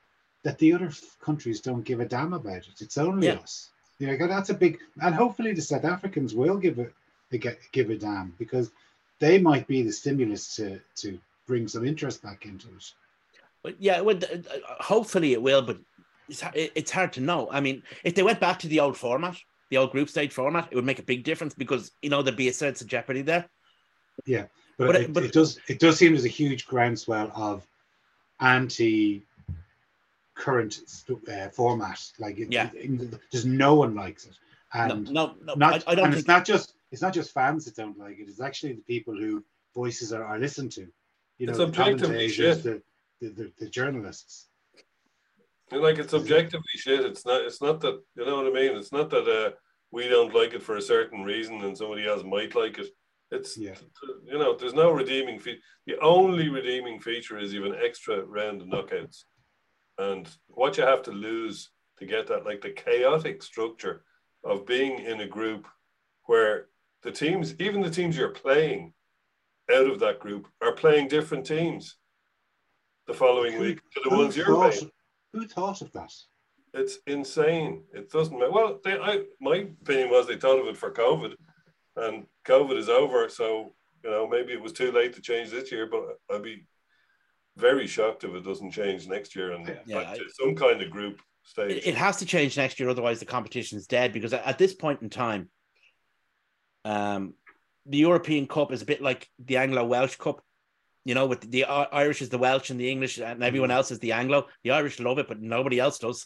that 0.43 0.57
the 0.59 0.73
other 0.73 0.87
f- 0.87 1.17
countries 1.21 1.59
don't 1.61 1.83
give 1.83 1.99
a 2.01 2.05
damn 2.05 2.33
about 2.33 2.67
it. 2.69 2.81
It's 2.81 2.97
only 2.97 3.27
Yeah. 3.27 3.33
us. 3.35 3.69
You 3.99 4.07
know, 4.07 4.27
that's 4.27 4.49
a 4.49 4.53
big 4.53 4.79
and 5.01 5.15
hopefully 5.15 5.53
the 5.53 5.61
South 5.61 5.85
Africans 5.85 6.33
will 6.35 6.57
give 6.57 6.77
a 6.79 7.37
get 7.37 7.59
give 7.71 7.89
a 7.89 7.97
damn 7.97 8.29
because 8.37 8.71
they 9.19 9.39
might 9.39 9.65
be 9.67 9.81
the 9.81 9.91
stimulus 9.91 10.55
to 10.57 10.79
to 10.97 11.19
bring 11.47 11.67
some 11.67 11.85
interest 11.85 12.21
back 12.23 12.45
into 12.45 12.67
it. 12.69 12.91
But 13.63 13.81
yeah, 13.81 14.01
well, 14.01 14.17
uh, 14.17 14.37
hopefully 14.83 15.33
it 15.33 15.41
will, 15.41 15.61
but 15.61 15.77
it's, 16.27 16.43
it's 16.53 16.91
hard 16.91 17.13
to 17.13 17.21
know. 17.21 17.47
I 17.51 17.59
mean, 17.61 17.83
if 18.03 18.15
they 18.15 18.23
went 18.23 18.39
back 18.39 18.59
to 18.59 18.67
the 18.67 18.79
old 18.79 18.97
format, 18.97 19.37
the 19.69 19.77
old 19.77 19.91
group 19.91 20.09
stage 20.09 20.31
format, 20.33 20.67
it 20.71 20.75
would 20.75 20.85
make 20.85 20.99
a 20.99 21.03
big 21.03 21.23
difference 21.23 21.53
because 21.53 21.91
you 22.01 22.09
know 22.09 22.21
there'd 22.21 22.35
be 22.37 22.49
a 22.49 22.53
sense 22.53 22.81
of 22.81 22.87
jeopardy 22.87 23.21
there. 23.21 23.49
But, 24.25 24.49
But 24.77 24.95
it- 24.95 25.01
it, 25.03 25.13
but- 25.13 25.23
it 25.23 25.31
does 25.33 25.59
it 25.67 25.79
does 25.79 25.97
seem 25.97 26.13
there's 26.13 26.25
a 26.25 26.29
huge 26.29 26.65
groundswell 26.65 27.31
of 27.35 27.65
anti 28.39 29.23
current 30.35 30.79
uh, 31.31 31.49
format. 31.49 31.99
Like 32.19 32.39
it, 32.39 32.51
Yeah. 32.51 32.69
just 33.31 33.45
no 33.45 33.75
one 33.75 33.95
likes 33.95 34.25
it, 34.25 34.35
No, 34.75 34.81
and 34.81 35.11
no, 35.11 35.35
no 35.43 35.53
not 35.55 35.73
I, 35.87 35.91
I 35.91 35.95
don't 35.95 36.05
and 36.05 36.13
think 36.13 36.19
it's 36.19 36.27
not 36.27 36.43
just 36.45 36.73
it's 36.91 37.01
not 37.01 37.13
just 37.13 37.31
fans 37.33 37.65
that 37.65 37.75
don't 37.75 37.97
like 37.97 38.19
it. 38.19 38.27
It's 38.27 38.41
actually 38.41 38.73
the 38.73 38.81
people 38.81 39.15
who 39.15 39.43
voices 39.73 40.11
are, 40.11 40.23
are 40.23 40.37
listened 40.39 40.71
to. 40.73 40.87
You 41.43 41.47
know, 41.47 41.51
It's 41.51 41.59
objectively 41.59 42.29
shit. 42.29 42.63
the, 42.63 42.81
the, 43.19 43.29
the, 43.29 43.51
the 43.59 43.69
journalists. 43.69 44.47
And, 45.71 45.81
like 45.81 45.97
it's 45.97 46.13
objectively 46.13 46.75
shit. 46.75 47.01
It's 47.03 47.25
not. 47.25 47.41
It's 47.41 47.61
not 47.61 47.81
that 47.81 48.01
you 48.15 48.25
know 48.25 48.37
what 48.37 48.47
I 48.47 48.49
mean. 48.51 48.77
It's 48.77 48.93
not 48.93 49.09
that 49.09 49.27
uh, 49.27 49.51
we 49.91 50.07
don't 50.07 50.33
like 50.33 50.53
it 50.53 50.63
for 50.63 50.77
a 50.77 50.81
certain 50.81 51.21
reason 51.23 51.61
and 51.65 51.77
somebody 51.77 52.07
else 52.07 52.23
might 52.23 52.55
like 52.55 52.79
it. 52.79 52.87
It's 53.29 53.57
Yeah. 53.57 53.75
you 54.25 54.37
know. 54.39 54.55
There's 54.55 54.73
no 54.73 54.91
redeeming 54.91 55.37
feature. 55.37 55.59
The 55.85 55.99
only 55.99 56.47
redeeming 56.47 57.01
feature 57.01 57.37
is 57.37 57.53
even 57.53 57.75
extra 57.75 58.23
round 58.23 58.61
of 58.61 58.69
knockouts, 58.69 59.25
and 59.97 60.29
what 60.47 60.77
you 60.77 60.83
have 60.85 61.01
to 61.03 61.11
lose 61.11 61.71
to 61.99 62.05
get 62.05 62.27
that, 62.27 62.45
like 62.45 62.61
the 62.61 62.69
chaotic 62.69 63.43
structure 63.43 64.05
of 64.45 64.65
being 64.65 64.99
in 64.99 65.19
a 65.19 65.27
group 65.27 65.67
where 66.27 66.67
the 67.01 67.11
teams, 67.11 67.53
even 67.59 67.81
the 67.81 67.89
teams 67.89 68.15
you're 68.15 68.29
playing 68.29 68.93
out 69.71 69.87
of 69.87 69.99
that 69.99 70.19
group, 70.19 70.47
are 70.61 70.73
playing 70.73 71.07
different 71.07 71.45
teams 71.45 71.97
the 73.07 73.13
following 73.13 73.53
Who- 73.53 73.61
week 73.61 73.79
to 73.93 74.01
the 74.03 74.09
Who 74.09 74.17
ones 74.17 74.35
you're 74.37 74.45
thought, 74.47 74.71
playing. 74.73 74.91
who 75.33 75.47
thought 75.47 75.81
of 75.81 75.91
that? 75.93 76.11
It's 76.73 76.97
insane. 77.05 77.83
It 77.93 78.09
doesn't 78.11 78.37
matter. 78.37 78.51
Well, 78.51 78.79
they, 78.83 78.97
I, 78.99 79.23
my 79.39 79.57
opinion 79.81 80.09
was 80.09 80.27
they 80.27 80.37
thought 80.37 80.59
of 80.59 80.67
it 80.67 80.77
for 80.77 80.91
COVID, 80.91 81.35
and 81.97 82.25
COVID 82.45 82.77
is 82.77 82.89
over. 82.89 83.29
So 83.29 83.75
you 84.03 84.09
know, 84.09 84.27
maybe 84.27 84.53
it 84.53 84.61
was 84.61 84.73
too 84.73 84.91
late 84.91 85.13
to 85.13 85.21
change 85.21 85.49
this 85.51 85.71
year. 85.71 85.85
But 85.87 86.17
I'd 86.31 86.41
be 86.43 86.65
very 87.57 87.85
shocked 87.85 88.23
if 88.23 88.33
it 88.33 88.43
doesn't 88.43 88.71
change 88.71 89.07
next 89.07 89.35
year 89.35 89.51
and 89.51 89.67
Yeah, 89.85 89.99
back 89.99 90.07
I- 90.07 90.17
to 90.17 90.23
some 90.41 90.55
kind 90.55 90.81
of 90.81 90.89
group 90.89 91.21
stage. 91.43 91.77
it, 91.77 91.87
it 91.89 91.95
has 91.95 92.17
to 92.17 92.25
change 92.25 92.57
next 92.57 92.79
year, 92.79 92.89
otherwise 92.89 93.19
the 93.19 93.25
competition 93.25 93.77
is 93.77 93.85
dead. 93.85 94.11
Because 94.11 94.33
at, 94.33 94.43
at 94.43 94.57
this 94.57 94.73
point 94.73 95.03
in 95.03 95.09
time, 95.11 95.49
um, 96.85 97.35
the 97.85 97.97
European 97.97 98.47
Cup 98.47 98.71
is 98.71 98.81
a 98.81 98.85
bit 98.85 99.01
like 99.01 99.29
the 99.39 99.57
Anglo 99.57 99.83
Welsh 99.85 100.15
Cup. 100.15 100.41
You 101.05 101.15
know, 101.15 101.25
with 101.25 101.41
the, 101.41 101.47
the 101.47 101.63
Irish 101.65 102.21
is 102.21 102.29
the 102.29 102.37
Welsh 102.37 102.69
and 102.69 102.79
the 102.79 102.89
English, 102.89 103.17
and 103.17 103.43
everyone 103.43 103.71
else 103.71 103.91
is 103.91 103.99
the 103.99 104.13
Anglo. 104.13 104.47
The 104.63 104.71
Irish 104.71 104.99
love 105.01 105.19
it, 105.19 105.27
but 105.27 105.41
nobody 105.41 105.77
else 105.79 105.99
does. 105.99 106.25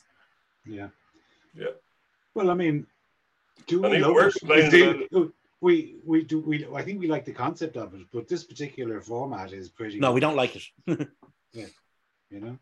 Yeah. 0.68 0.90
Yeah. 1.56 1.74
Well, 2.36 2.52
I 2.52 2.54
mean, 2.54 2.86
do 3.66 3.82
And 3.84 3.92
we 3.92 3.98
even 3.98 4.14
love 4.14 4.28
it? 4.28 4.34
complaining 4.40 5.08
Do- 5.12 5.34
we 5.60 5.96
we 6.06 6.24
do 6.24 6.40
we 6.42 6.68
I 6.76 6.84
think 6.84 7.00
we 7.00 7.08
like 7.08 7.26
the 7.26 7.32
concept 7.34 7.78
of 7.78 7.96
it, 7.96 8.06
but 8.14 8.28
this 8.28 8.44
particular 8.44 9.02
format 9.02 9.52
is 9.54 9.70
pretty 9.70 10.00
No, 10.00 10.12
we 10.12 10.20
don't 10.20 10.36
like 10.36 10.56
it. 10.56 10.64
Yeah. 11.54 11.66
You 12.30 12.42
know. 12.42 12.60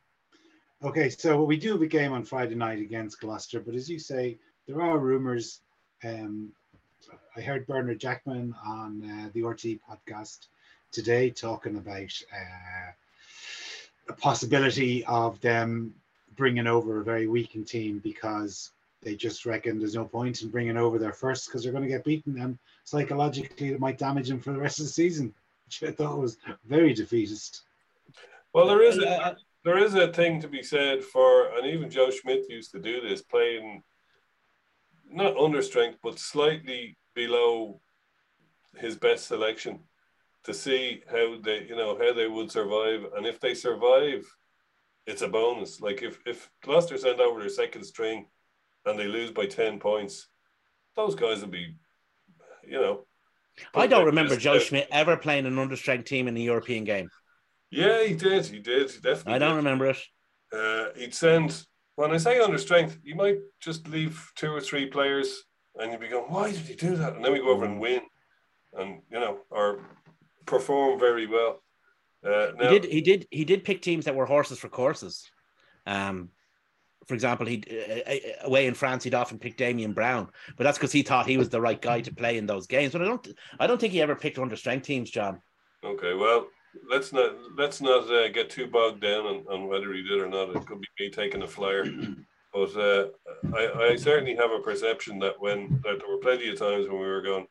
Okay, 0.83 1.09
so 1.09 1.43
we 1.43 1.57
do 1.57 1.73
have 1.73 1.81
a 1.81 1.87
game 1.87 2.13
on 2.13 2.23
Friday 2.23 2.55
night 2.55 2.79
against 2.79 3.19
Gloucester, 3.19 3.59
but 3.59 3.75
as 3.75 3.89
you 3.89 3.99
say, 3.99 4.37
there 4.67 4.81
are 4.81 4.97
rumors. 4.99 5.61
Um, 6.03 6.53
I 7.35 7.41
heard 7.41 7.67
Bernard 7.67 7.99
Jackman 7.99 8.55
on 8.65 9.03
uh, 9.03 9.29
the 9.33 9.43
RT 9.43 9.79
podcast 9.89 10.47
today 10.91 11.29
talking 11.29 11.75
about 11.75 12.11
uh, 12.33 12.91
a 14.09 14.13
possibility 14.13 15.03
of 15.05 15.39
them 15.41 15.93
bringing 16.35 16.67
over 16.67 16.99
a 16.99 17.03
very 17.03 17.27
weakened 17.27 17.67
team 17.67 17.99
because 17.99 18.71
they 19.01 19.15
just 19.15 19.45
reckon 19.45 19.77
there's 19.77 19.95
no 19.95 20.05
point 20.05 20.41
in 20.41 20.49
bringing 20.49 20.77
over 20.77 20.97
their 20.97 21.13
first 21.13 21.47
because 21.47 21.63
they're 21.63 21.71
going 21.71 21.83
to 21.83 21.89
get 21.89 22.03
beaten 22.03 22.39
and 22.39 22.57
psychologically 22.83 23.69
it 23.69 23.79
might 23.79 23.97
damage 23.97 24.29
them 24.29 24.39
for 24.39 24.51
the 24.51 24.59
rest 24.59 24.79
of 24.79 24.85
the 24.85 24.91
season, 24.91 25.33
which 25.65 25.83
I 25.83 25.91
thought 25.91 26.17
was 26.17 26.37
very 26.65 26.93
defeatist. 26.93 27.63
well, 28.53 28.67
there 28.67 28.81
is 28.81 28.97
Uh, 28.99 29.35
there 29.63 29.77
is 29.79 29.95
a 29.95 30.13
thing 30.13 30.39
to 30.41 30.47
be 30.47 30.61
said 30.61 31.03
for, 31.03 31.47
and 31.57 31.65
even 31.65 31.89
Joe 31.89 32.11
Schmidt 32.11 32.47
used 32.49 32.71
to 32.71 32.79
do 32.79 33.01
this, 33.01 33.23
playing 33.23 33.83
not 35.09 35.35
under 35.37 35.61
strength, 35.61 35.97
but 36.03 36.19
slightly 36.19 36.95
below 37.15 37.81
his 38.77 38.95
best 38.95 39.27
selection 39.27 39.79
to 40.43 40.53
see 40.53 41.01
how 41.09 41.37
they, 41.41 41.65
you 41.67 41.75
know, 41.75 41.97
how 41.97 42.13
they 42.13 42.27
would 42.27 42.51
survive. 42.51 43.05
And 43.15 43.25
if 43.25 43.39
they 43.39 43.53
survive, 43.53 44.25
it's 45.07 45.21
a 45.21 45.27
bonus. 45.27 45.81
Like 45.81 46.03
if, 46.03 46.19
if 46.25 46.49
Gloucester 46.61 46.97
send 46.97 47.19
over 47.19 47.39
their 47.39 47.49
second 47.49 47.83
string 47.83 48.27
and 48.85 48.99
they 48.99 49.07
lose 49.07 49.31
by 49.31 49.47
10 49.47 49.79
points, 49.79 50.27
those 50.95 51.15
guys 51.15 51.41
will 51.41 51.47
be, 51.47 51.75
you 52.63 52.79
know. 52.79 53.05
I 53.73 53.87
don't 53.87 54.05
remember 54.05 54.35
Joe 54.35 54.59
Schmidt 54.59 54.87
ever 54.91 55.17
playing 55.17 55.45
an 55.45 55.55
understrength 55.55 56.05
team 56.05 56.27
in 56.27 56.35
a 56.35 56.41
European 56.41 56.83
game. 56.83 57.09
Yeah, 57.71 58.03
he 58.03 58.13
did. 58.13 58.45
He 58.45 58.59
did. 58.59 58.91
He 58.91 58.99
definitely. 58.99 59.33
I 59.33 59.39
don't 59.39 59.51
did. 59.51 59.57
remember 59.57 59.85
it. 59.87 59.97
Uh, 60.53 60.85
he'd 60.95 61.13
send, 61.13 61.65
when 61.95 62.11
I 62.11 62.17
say 62.17 62.39
under 62.39 62.57
strength, 62.57 62.99
you 63.03 63.15
might 63.15 63.37
just 63.61 63.87
leave 63.87 64.31
two 64.35 64.53
or 64.53 64.61
three 64.61 64.87
players 64.87 65.43
and 65.79 65.91
you'd 65.91 66.01
be 66.01 66.07
going, 66.07 66.31
why 66.31 66.51
did 66.51 66.61
he 66.61 66.75
do 66.75 66.95
that? 66.95 67.15
And 67.15 67.23
then 67.23 67.33
we 67.33 67.39
go 67.39 67.49
over 67.49 67.65
and 67.65 67.79
win 67.79 68.01
and, 68.77 69.01
you 69.11 69.19
know, 69.19 69.39
or 69.49 69.79
perform 70.45 70.99
very 70.99 71.27
well. 71.27 71.61
Uh, 72.25 72.51
now, 72.57 72.71
he 72.71 72.79
did. 72.79 72.91
He 72.91 73.01
did. 73.01 73.27
He 73.29 73.45
did 73.45 73.63
pick 73.63 73.81
teams 73.81 74.05
that 74.05 74.15
were 74.15 74.25
horses 74.25 74.57
for 74.57 74.67
courses. 74.67 75.29
Um, 75.85 76.29
for 77.05 77.13
example, 77.13 77.45
he 77.45 77.63
uh, 77.69 78.47
away 78.47 78.65
in 78.65 78.73
France, 78.73 79.03
he'd 79.03 79.13
often 79.13 79.37
pick 79.37 79.57
Damien 79.57 79.93
Brown, 79.93 80.29
but 80.57 80.63
that's 80.63 80.77
because 80.77 80.91
he 80.91 81.03
thought 81.03 81.27
he 81.27 81.37
was 81.37 81.49
the 81.49 81.61
right 81.61 81.79
guy 81.79 82.01
to 82.01 82.13
play 82.13 82.37
in 82.37 82.47
those 82.47 82.65
games. 82.65 82.93
But 82.93 83.03
I 83.03 83.05
don't. 83.05 83.27
I 83.59 83.67
don't 83.67 83.79
think 83.79 83.93
he 83.93 84.01
ever 84.01 84.15
picked 84.15 84.39
under 84.39 84.55
strength 84.55 84.87
teams, 84.87 85.11
John. 85.11 85.39
Okay, 85.83 86.15
well, 86.15 86.47
let's 86.89 87.13
not 87.13 87.35
let's 87.55 87.81
not 87.81 88.09
uh, 88.09 88.29
get 88.29 88.49
too 88.49 88.67
bogged 88.67 89.01
down 89.01 89.25
on, 89.25 89.45
on 89.49 89.67
whether 89.67 89.93
he 89.93 90.01
did 90.01 90.19
or 90.19 90.27
not. 90.27 90.49
It 90.49 90.65
could 90.65 90.81
be 90.81 90.87
me 90.99 91.09
taking 91.11 91.43
a 91.43 91.47
flyer, 91.47 91.85
but 92.55 92.73
uh, 92.77 93.07
I, 93.53 93.89
I 93.89 93.95
certainly 93.97 94.33
have 94.35 94.51
a 94.51 94.59
perception 94.59 95.19
that 95.19 95.33
when 95.39 95.81
that 95.83 95.99
there 95.99 96.07
were 96.09 96.19
plenty 96.19 96.49
of 96.49 96.57
times 96.57 96.87
when 96.87 97.01
we 97.01 97.05
were 97.05 97.21
going, 97.21 97.47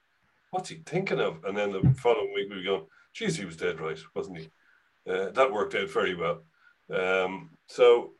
"What's 0.50 0.70
he 0.70 0.76
thinking 0.86 1.20
of?" 1.20 1.44
and 1.44 1.54
then 1.54 1.72
the 1.72 1.94
following 1.98 2.32
week 2.34 2.48
we 2.48 2.56
were 2.56 2.62
going, 2.62 2.86
"Geez, 3.12 3.36
he 3.36 3.44
was 3.44 3.58
dead 3.58 3.80
right, 3.80 3.98
wasn't 4.14 4.38
he?" 4.38 4.48
Uh, 5.06 5.28
that 5.32 5.52
worked 5.52 5.74
out 5.74 5.90
very 5.90 6.14
well. 6.14 6.42
Um, 6.90 7.50
so, 7.66 8.12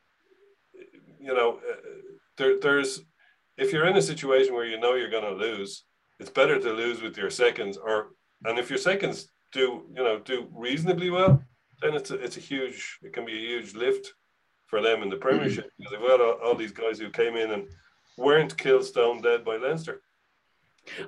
you 1.19 1.33
know, 1.33 1.59
uh, 1.67 1.77
there, 2.37 2.61
there's 2.61 3.01
if 3.57 3.73
you're 3.73 3.87
in 3.87 3.97
a 3.97 4.03
situation 4.03 4.53
where 4.53 4.67
you 4.67 4.79
know 4.79 4.95
you're 4.95 5.09
going 5.09 5.25
to 5.25 5.47
lose, 5.47 5.85
it's 6.21 6.31
better 6.31 6.61
to 6.61 6.71
lose 6.71 7.01
with 7.01 7.17
your 7.17 7.31
seconds, 7.31 7.79
or 7.79 8.09
and 8.45 8.59
if 8.59 8.69
your 8.69 8.79
seconds 8.79 9.29
do 9.53 9.85
you 9.97 10.05
know 10.05 10.19
do 10.19 10.49
reasonably 10.55 11.09
well, 11.09 11.43
then 11.81 11.95
it's 11.95 12.11
a, 12.11 12.17
it's 12.17 12.37
a 12.37 12.41
huge 12.41 12.99
it 13.03 13.15
can 13.15 13.25
be 13.25 13.33
a 13.33 13.49
huge 13.49 13.75
lift 13.75 14.13
for 14.67 14.81
them 14.83 15.03
in 15.03 15.09
the 15.11 15.17
Premiership 15.17 15.71
because 15.79 15.93
they've 15.93 16.01
got 16.09 16.21
all, 16.21 16.39
all 16.45 16.55
these 16.55 16.73
guys 16.73 16.99
who 16.99 17.11
came 17.11 17.37
in 17.37 17.51
and 17.51 17.69
weren't 18.17 18.57
killed 18.57 18.85
stone 18.85 19.21
dead 19.21 19.45
by 19.45 19.57
Leinster. 19.57 20.03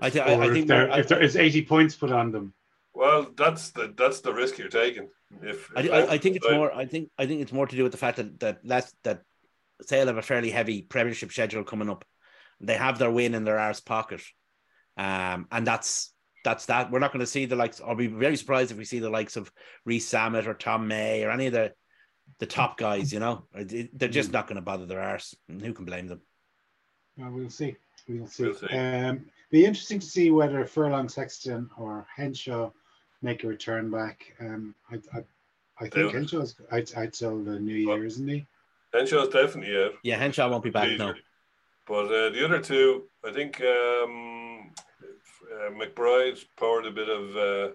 I, 0.00 0.10
th- 0.10 0.24
I, 0.24 0.34
I 0.34 0.46
think 0.46 0.56
if, 0.58 0.66
there, 0.66 0.88
we're- 0.88 1.00
if 1.00 1.08
there 1.08 1.22
is 1.22 1.36
80 1.36 1.62
points 1.66 1.94
put 1.96 2.10
on 2.12 2.32
them. 2.32 2.54
Well, 2.94 3.30
that's 3.36 3.70
the 3.72 3.92
that's 3.94 4.20
the 4.20 4.32
risk 4.32 4.56
you're 4.56 4.68
taking. 4.68 5.08
If, 5.42 5.70
I, 5.76 5.80
if 5.82 5.92
I, 5.92 6.14
I 6.14 6.18
think 6.18 6.36
it's 6.36 6.50
more. 6.50 6.72
I 6.72 6.86
think 6.86 7.10
I 7.18 7.26
think 7.26 7.42
it's 7.42 7.52
more 7.52 7.66
to 7.66 7.76
do 7.76 7.82
with 7.82 7.92
the 7.92 7.98
fact 7.98 8.16
that 8.16 8.40
that 8.40 8.66
that 8.66 8.90
that 9.02 9.22
Sale 9.82 10.06
have 10.06 10.16
a 10.16 10.22
fairly 10.22 10.50
heavy 10.50 10.80
Premiership 10.80 11.30
schedule 11.30 11.62
coming 11.62 11.90
up. 11.90 12.06
They 12.58 12.74
have 12.74 12.98
their 12.98 13.10
win 13.10 13.34
in 13.34 13.44
their 13.44 13.58
arse 13.58 13.80
pocket, 13.80 14.22
um, 14.96 15.46
and 15.52 15.66
that's 15.66 16.14
that's 16.42 16.64
that. 16.66 16.90
We're 16.90 17.00
not 17.00 17.12
going 17.12 17.20
to 17.20 17.26
see 17.26 17.44
the 17.44 17.54
likes. 17.54 17.82
I'll 17.86 17.96
be 17.96 18.06
very 18.06 18.36
surprised 18.36 18.70
if 18.70 18.78
we 18.78 18.86
see 18.86 19.00
the 19.00 19.10
likes 19.10 19.36
of 19.36 19.52
Rees-Zammit 19.84 20.46
or 20.46 20.54
Tom 20.54 20.88
May 20.88 21.22
or 21.22 21.30
any 21.30 21.48
of 21.48 21.52
the 21.52 21.74
the 22.38 22.46
top 22.46 22.78
guys. 22.78 23.12
You 23.12 23.20
know, 23.20 23.44
they're 23.54 24.08
just 24.08 24.32
not 24.32 24.46
going 24.46 24.56
to 24.56 24.62
bother 24.62 24.86
their 24.86 25.00
arse. 25.00 25.34
Who 25.48 25.72
can 25.72 25.84
blame 25.84 26.06
them? 26.06 26.20
Well, 27.16 27.30
we'll 27.30 27.50
see. 27.50 27.76
We'll 28.08 28.26
see. 28.26 28.44
We'll 28.44 28.54
see. 28.54 28.66
Um, 28.76 29.26
be 29.50 29.64
interesting 29.64 30.00
to 30.00 30.06
see 30.06 30.30
whether 30.30 30.64
Furlong 30.66 31.08
Sexton 31.08 31.70
or 31.78 32.06
Henshaw 32.14 32.70
make 33.22 33.44
a 33.44 33.48
return 33.48 33.90
back. 33.90 34.34
Um, 34.40 34.74
I, 34.90 34.96
I, 35.14 35.24
I 35.80 35.88
think 35.88 36.12
Henshaw's 36.12 36.56
I'd, 36.70 36.92
I'd 36.96 37.12
the 37.12 37.58
new 37.60 37.74
year, 37.74 38.04
isn't 38.04 38.28
he? 38.28 38.46
Henshaw's 38.92 39.28
definitely 39.28 39.76
out. 39.76 39.92
Yeah, 40.02 40.16
Henshaw 40.16 40.48
won't 40.48 40.64
be 40.64 40.70
back. 40.70 40.88
No, 40.88 40.94
Easily. 40.94 41.20
But 41.86 42.06
uh, 42.06 42.30
the 42.30 42.44
other 42.44 42.60
two, 42.60 43.04
I 43.24 43.32
think 43.32 43.60
um, 43.60 44.72
uh, 45.52 45.70
McBride 45.70 46.44
poured 46.56 46.86
a 46.86 46.90
bit 46.90 47.08
of 47.08 47.36
uh, 47.36 47.74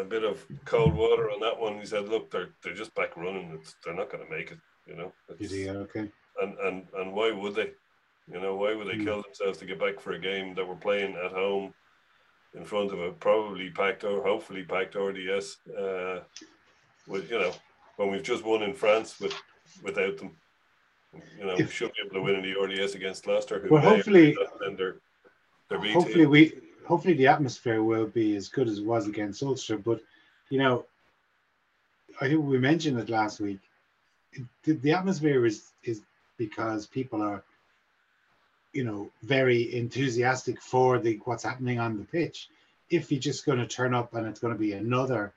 a 0.00 0.04
bit 0.04 0.24
of 0.24 0.44
cold 0.64 0.94
water 0.94 1.30
on 1.30 1.40
that 1.40 1.58
one. 1.58 1.78
He 1.78 1.86
said, 1.86 2.08
"Look, 2.08 2.30
they're 2.30 2.50
they're 2.62 2.74
just 2.74 2.94
back 2.94 3.16
running. 3.16 3.52
It's, 3.60 3.74
they're 3.84 3.94
not 3.94 4.10
going 4.10 4.24
to 4.24 4.30
make 4.30 4.50
it. 4.52 4.58
You 4.86 4.96
know, 4.96 5.12
okay? 5.30 6.10
and 6.40 6.58
and 6.58 6.86
and 6.96 7.12
why 7.12 7.30
would 7.30 7.54
they? 7.54 7.70
You 8.32 8.40
know, 8.40 8.54
why 8.56 8.74
would 8.74 8.86
they 8.88 8.96
Hmm. 8.96 9.04
kill 9.04 9.22
themselves 9.22 9.58
to 9.58 9.66
get 9.66 9.78
back 9.80 10.00
for 10.00 10.12
a 10.12 10.18
game 10.18 10.54
that 10.54 10.66
we're 10.66 10.76
playing 10.76 11.16
at 11.16 11.32
home 11.32 11.74
in 12.54 12.64
front 12.64 12.92
of 12.92 13.00
a 13.00 13.12
probably 13.12 13.70
packed 13.70 14.04
or 14.04 14.22
hopefully 14.22 14.62
packed 14.64 14.94
RDS? 14.96 15.58
Uh, 15.68 16.20
with 17.08 17.30
you 17.30 17.38
know, 17.38 17.52
when 17.96 18.10
we've 18.10 18.22
just 18.22 18.44
won 18.44 18.62
in 18.62 18.74
France 18.74 19.20
with 19.20 19.34
without 19.82 20.16
them. 20.18 20.36
You 21.38 21.44
know, 21.46 21.54
we 21.56 21.64
If- 21.64 21.72
should 21.72 21.92
be 21.92 21.98
able 22.06 22.14
to 22.14 22.22
win 22.22 22.36
in 22.36 22.42
the 22.42 22.58
RDS 22.58 22.94
against 22.94 23.26
Leicester. 23.26 23.60
Who 23.60 23.68
Well, 23.74 23.82
hopefully- 23.82 24.34
they're 24.76 24.96
they're 25.68 25.78
B 25.78 25.92
Hopefully 25.92 26.14
team. 26.24 26.30
we 26.30 26.60
hopefully 26.86 27.14
the 27.14 27.28
atmosphere 27.28 27.82
will 27.82 28.06
be 28.06 28.36
as 28.36 28.48
good 28.48 28.68
as 28.68 28.78
it 28.78 28.84
was 28.84 29.06
against 29.06 29.42
Ulster. 29.42 29.78
But 29.78 30.00
you 30.50 30.58
know, 30.58 30.86
I 32.20 32.28
think 32.28 32.44
we 32.44 32.58
mentioned 32.58 32.98
it 32.98 33.08
last 33.08 33.40
week. 33.40 33.60
The, 34.64 34.72
the 34.72 34.92
atmosphere 34.92 35.44
is 35.46 35.70
is 35.84 36.00
because 36.38 36.86
people 36.86 37.22
are, 37.22 37.42
you 38.72 38.84
know, 38.84 39.10
very 39.22 39.74
enthusiastic 39.74 40.60
for 40.60 40.98
the 40.98 41.20
what's 41.24 41.44
happening 41.44 41.78
on 41.78 41.98
the 41.98 42.04
pitch. 42.04 42.48
If 42.90 43.10
you're 43.10 43.20
just 43.20 43.46
going 43.46 43.58
to 43.58 43.66
turn 43.66 43.94
up 43.94 44.14
and 44.14 44.26
it's 44.26 44.40
going 44.40 44.52
to 44.52 44.58
be 44.58 44.72
another 44.72 45.32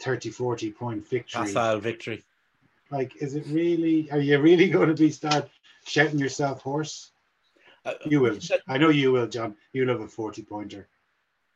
30, 0.00 0.30
40 0.30 0.70
point 0.72 1.08
victory, 1.08 1.46
facile 1.46 1.78
victory. 1.78 2.22
like, 2.90 3.16
is 3.22 3.34
it 3.34 3.46
really? 3.46 4.10
Are 4.10 4.18
you 4.18 4.38
really 4.40 4.68
going 4.76 4.88
to 4.88 4.94
be 4.94 5.10
start 5.10 5.48
shouting 5.84 6.18
yourself 6.18 6.62
hoarse? 6.62 7.11
Uh, 7.84 7.94
You 8.06 8.20
will. 8.20 8.38
I 8.68 8.78
know 8.78 8.90
you 8.90 9.12
will, 9.12 9.26
John. 9.26 9.56
You'll 9.72 9.88
have 9.88 10.00
a 10.00 10.08
40 10.08 10.42
pointer. 10.44 10.88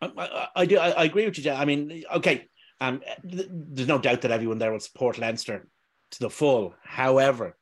I, 0.00 0.10
I, 0.16 0.48
I 0.56 0.66
do. 0.66 0.78
I, 0.78 0.90
I 0.90 1.04
agree 1.04 1.24
with 1.24 1.38
you. 1.38 1.44
Jan. 1.44 1.56
I 1.56 1.64
mean, 1.64 2.04
okay. 2.14 2.48
Um, 2.80 3.00
th- 3.28 3.48
there's 3.50 3.88
no 3.88 3.98
doubt 3.98 4.22
that 4.22 4.30
everyone 4.30 4.58
there 4.58 4.72
will 4.72 4.80
support 4.80 5.18
Leinster 5.18 5.66
to 6.12 6.18
the 6.18 6.30
full. 6.30 6.74
However, 6.82 7.56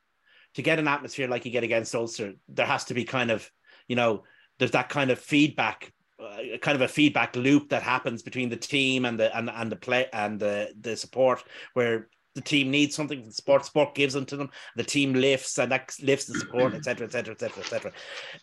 to 0.55 0.63
get 0.63 0.79
an 0.79 0.89
atmosphere 0.89 1.29
like 1.29 1.45
you 1.45 1.53
get 1.53 1.65
against 1.65 1.95
Ulster, 1.95 2.35
there 2.49 2.67
has 2.67 2.85
to 2.87 2.95
be 2.95 3.05
kind 3.05 3.31
of, 3.31 3.49
you 3.87 3.97
know, 3.97 4.25
there's 4.59 4.73
that 4.73 4.89
kind 4.89 5.11
of 5.11 5.19
feedback, 5.19 5.93
uh, 6.21 6.59
kind 6.61 6.75
of 6.77 6.83
a 6.83 6.89
feedback 6.89 7.37
loop 7.37 7.69
that 7.71 7.83
happens 7.83 8.23
between 8.23 8.49
the 8.49 8.57
team 8.57 9.05
and 9.05 9.19
the 9.19 9.37
and 9.37 9.51
and 9.51 9.71
the 9.71 9.77
play 9.77 10.07
and 10.13 10.41
the 10.41 10.73
the 10.81 10.97
support, 10.97 11.45
where 11.75 12.09
the 12.35 12.41
team 12.41 12.71
needs 12.71 12.95
something, 12.95 13.23
the 13.25 13.33
sport 13.33 13.65
sport 13.65 13.95
gives 13.95 14.15
them 14.15 14.27
to 14.27 14.37
them, 14.37 14.51
the 14.77 14.85
team 14.85 15.15
lifts 15.15 15.59
and 15.59 15.71
that 15.71 15.95
lifts 16.03 16.27
the 16.27 16.39
support, 16.39 16.75
etc., 16.75 17.07
etc., 17.07 17.33
etc., 17.33 17.63
etc. 17.63 17.93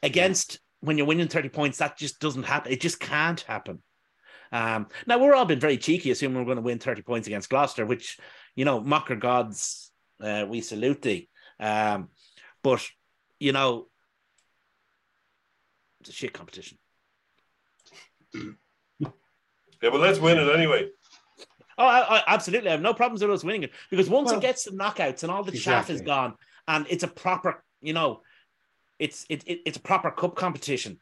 Against 0.04 0.60
when 0.80 0.98
you're 0.98 1.08
winning 1.08 1.28
30 1.28 1.50
points, 1.50 1.78
that 1.78 1.98
just 1.98 2.20
doesn't 2.20 2.44
happen. 2.44 2.72
It 2.72 2.82
just 2.82 3.00
can't 3.00 3.42
happen. 3.42 3.82
Um, 4.52 4.88
now 5.08 5.18
we're 5.18 5.34
all 5.34 5.46
been 5.46 5.60
very 5.60 5.78
cheeky, 5.78 6.12
assuming 6.12 6.38
we're 6.38 6.46
going 6.46 6.58
to 6.58 6.62
win 6.62 6.80
30 6.80 7.04
points 7.04 7.28
against 7.28 7.50
Gloucester, 7.50 7.86
which 7.86 8.18
you 8.56 8.66
know, 8.66 8.80
mocker 8.82 9.16
gods, 9.16 9.92
uh, 10.22 10.46
we 10.48 10.62
salute 10.62 11.02
thee. 11.02 11.30
Um, 11.60 12.10
but 12.64 12.86
you 13.40 13.54
know, 13.54 13.88
it's 16.02 16.10
a 16.10 16.14
shit 16.14 16.34
competition. 16.34 16.78
Yeah, 18.34 19.90
but 19.90 20.00
let's 20.00 20.20
win 20.20 20.38
it 20.38 20.54
anyway. 20.54 20.90
Oh, 21.82 21.86
I, 21.88 22.18
I, 22.18 22.24
absolutely. 22.28 22.70
I 22.70 22.74
have 22.74 22.82
no 22.82 22.94
problems 22.94 23.24
with 23.24 23.32
us 23.32 23.44
winning 23.44 23.64
it 23.64 23.72
because 23.90 24.08
once 24.08 24.28
Well, 24.30 24.38
it 24.38 24.42
gets 24.42 24.66
to 24.66 24.72
knockouts 24.72 25.24
and 25.24 25.32
all 25.32 25.44
the 25.44 25.52
chaff 25.52 25.90
is 25.90 26.02
gone, 26.02 26.36
and 26.68 26.86
it's 26.92 27.02
a 27.04 27.08
proper, 27.08 27.64
you 27.82 27.94
know, 27.94 28.22
it's 29.00 29.26
it, 29.30 29.44
it 29.48 29.62
it's 29.66 29.78
a 29.78 29.82
proper 29.82 30.12
cup 30.12 30.36
competition. 30.36 31.00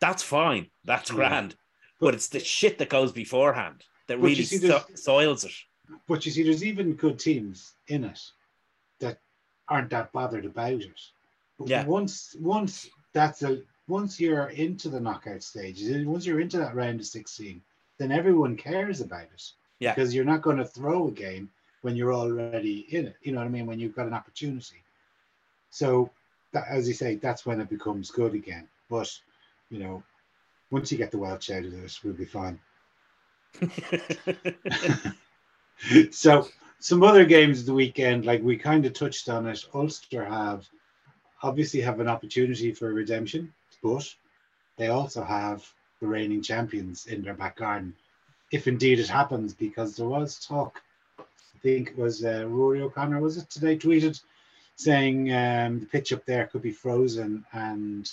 That's 0.00 0.24
fine. 0.24 0.66
That's 0.84 1.10
Yeah. 1.10 1.16
grand. 1.16 1.54
But 2.00 2.14
it's 2.14 2.26
the 2.28 2.40
shit 2.40 2.78
that 2.78 2.88
goes 2.88 3.12
beforehand 3.12 3.84
that 4.08 4.18
really 4.18 4.42
see, 4.42 4.58
so- 4.58 4.82
soils 4.94 5.44
it. 5.44 5.52
But 6.08 6.26
you 6.26 6.32
see, 6.32 6.42
there's 6.42 6.64
even 6.64 6.94
good 6.94 7.20
teams 7.20 7.74
in 7.86 8.02
it 8.02 8.20
that 8.98 9.20
aren't 9.68 9.90
that 9.90 10.10
bothered 10.12 10.44
about 10.44 10.72
it. 10.80 11.00
But 11.56 11.68
Yeah. 11.68 11.84
once 11.86 12.34
once 12.40 12.88
that's 13.12 13.42
a 13.44 13.62
once 13.86 14.18
you're 14.20 14.48
into 14.48 14.88
the 14.88 14.98
knockout 14.98 15.44
stage, 15.44 15.80
once 16.04 16.26
you're 16.26 16.40
into 16.40 16.58
that 16.58 16.74
round 16.74 16.98
of 16.98 17.06
16, 17.06 17.62
then 17.98 18.10
everyone 18.10 18.56
cares 18.56 19.00
about 19.00 19.28
it. 19.32 19.52
Yeah. 19.78 19.94
Because 19.94 20.14
you're 20.14 20.24
not 20.24 20.42
going 20.42 20.56
to 20.56 20.64
throw 20.64 21.08
a 21.08 21.12
game 21.12 21.50
when 21.82 21.96
you're 21.96 22.14
already 22.14 22.86
in 22.90 23.06
it. 23.06 23.16
You 23.22 23.32
know 23.32 23.38
what 23.38 23.46
I 23.46 23.50
mean? 23.50 23.66
When 23.66 23.78
you've 23.78 23.94
got 23.94 24.06
an 24.06 24.14
opportunity. 24.14 24.82
So 25.70 26.10
that, 26.52 26.64
as 26.68 26.88
you 26.88 26.94
say, 26.94 27.16
that's 27.16 27.44
when 27.44 27.60
it 27.60 27.68
becomes 27.68 28.10
good 28.10 28.34
again. 28.34 28.66
But 28.88 29.12
you 29.70 29.78
know, 29.78 30.02
once 30.70 30.90
you 30.90 30.98
get 30.98 31.10
the 31.10 31.18
Welsh 31.18 31.50
out 31.50 31.64
of 31.64 31.72
this, 31.72 32.02
we'll 32.02 32.14
be 32.14 32.24
fine. 32.24 32.58
so 36.10 36.48
some 36.78 37.02
other 37.02 37.24
games 37.24 37.60
of 37.60 37.66
the 37.66 37.74
weekend, 37.74 38.24
like 38.24 38.42
we 38.42 38.56
kind 38.56 38.86
of 38.86 38.92
touched 38.92 39.28
on 39.28 39.46
it. 39.46 39.64
Ulster 39.74 40.24
have 40.24 40.68
obviously 41.42 41.80
have 41.80 42.00
an 42.00 42.08
opportunity 42.08 42.72
for 42.72 42.92
redemption, 42.92 43.52
but 43.82 44.12
they 44.76 44.88
also 44.88 45.22
have 45.22 45.66
the 46.00 46.06
reigning 46.06 46.42
champions 46.42 47.06
in 47.06 47.22
their 47.22 47.34
back 47.34 47.56
garden, 47.56 47.94
if 48.52 48.66
indeed 48.66 49.00
it 49.00 49.08
happens, 49.08 49.54
because 49.54 49.96
there 49.96 50.08
was 50.08 50.38
talk. 50.38 50.82
I 51.18 51.58
think 51.62 51.90
it 51.90 51.98
was 51.98 52.24
uh, 52.24 52.46
Rory 52.46 52.82
O'Connor, 52.82 53.20
was 53.20 53.36
it 53.36 53.50
today, 53.50 53.76
tweeted 53.76 54.20
saying 54.76 55.32
um, 55.32 55.80
the 55.80 55.86
pitch 55.86 56.12
up 56.12 56.24
there 56.26 56.46
could 56.46 56.62
be 56.62 56.70
frozen 56.70 57.44
and 57.52 58.12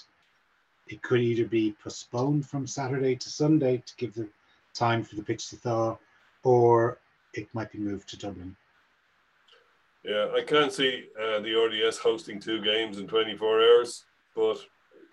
it 0.87 1.01
could 1.01 1.21
either 1.21 1.45
be 1.45 1.75
postponed 1.83 2.45
from 2.45 2.65
Saturday 2.65 3.15
to 3.15 3.29
Sunday 3.29 3.83
to 3.85 3.95
give 3.97 4.13
the 4.13 4.27
time 4.73 5.03
for 5.03 5.15
the 5.15 5.23
pitch 5.23 5.49
to 5.49 5.55
thaw, 5.55 5.97
or 6.43 6.97
it 7.33 7.47
might 7.53 7.71
be 7.71 7.79
moved 7.79 8.09
to 8.09 8.17
Dublin. 8.17 8.55
Yeah, 10.03 10.29
I 10.35 10.41
can't 10.41 10.73
see 10.73 11.05
uh, 11.17 11.39
the 11.39 11.53
RDS 11.53 11.97
hosting 11.97 12.39
two 12.39 12.61
games 12.61 12.97
in 12.97 13.07
24 13.07 13.61
hours, 13.61 14.03
but 14.35 14.57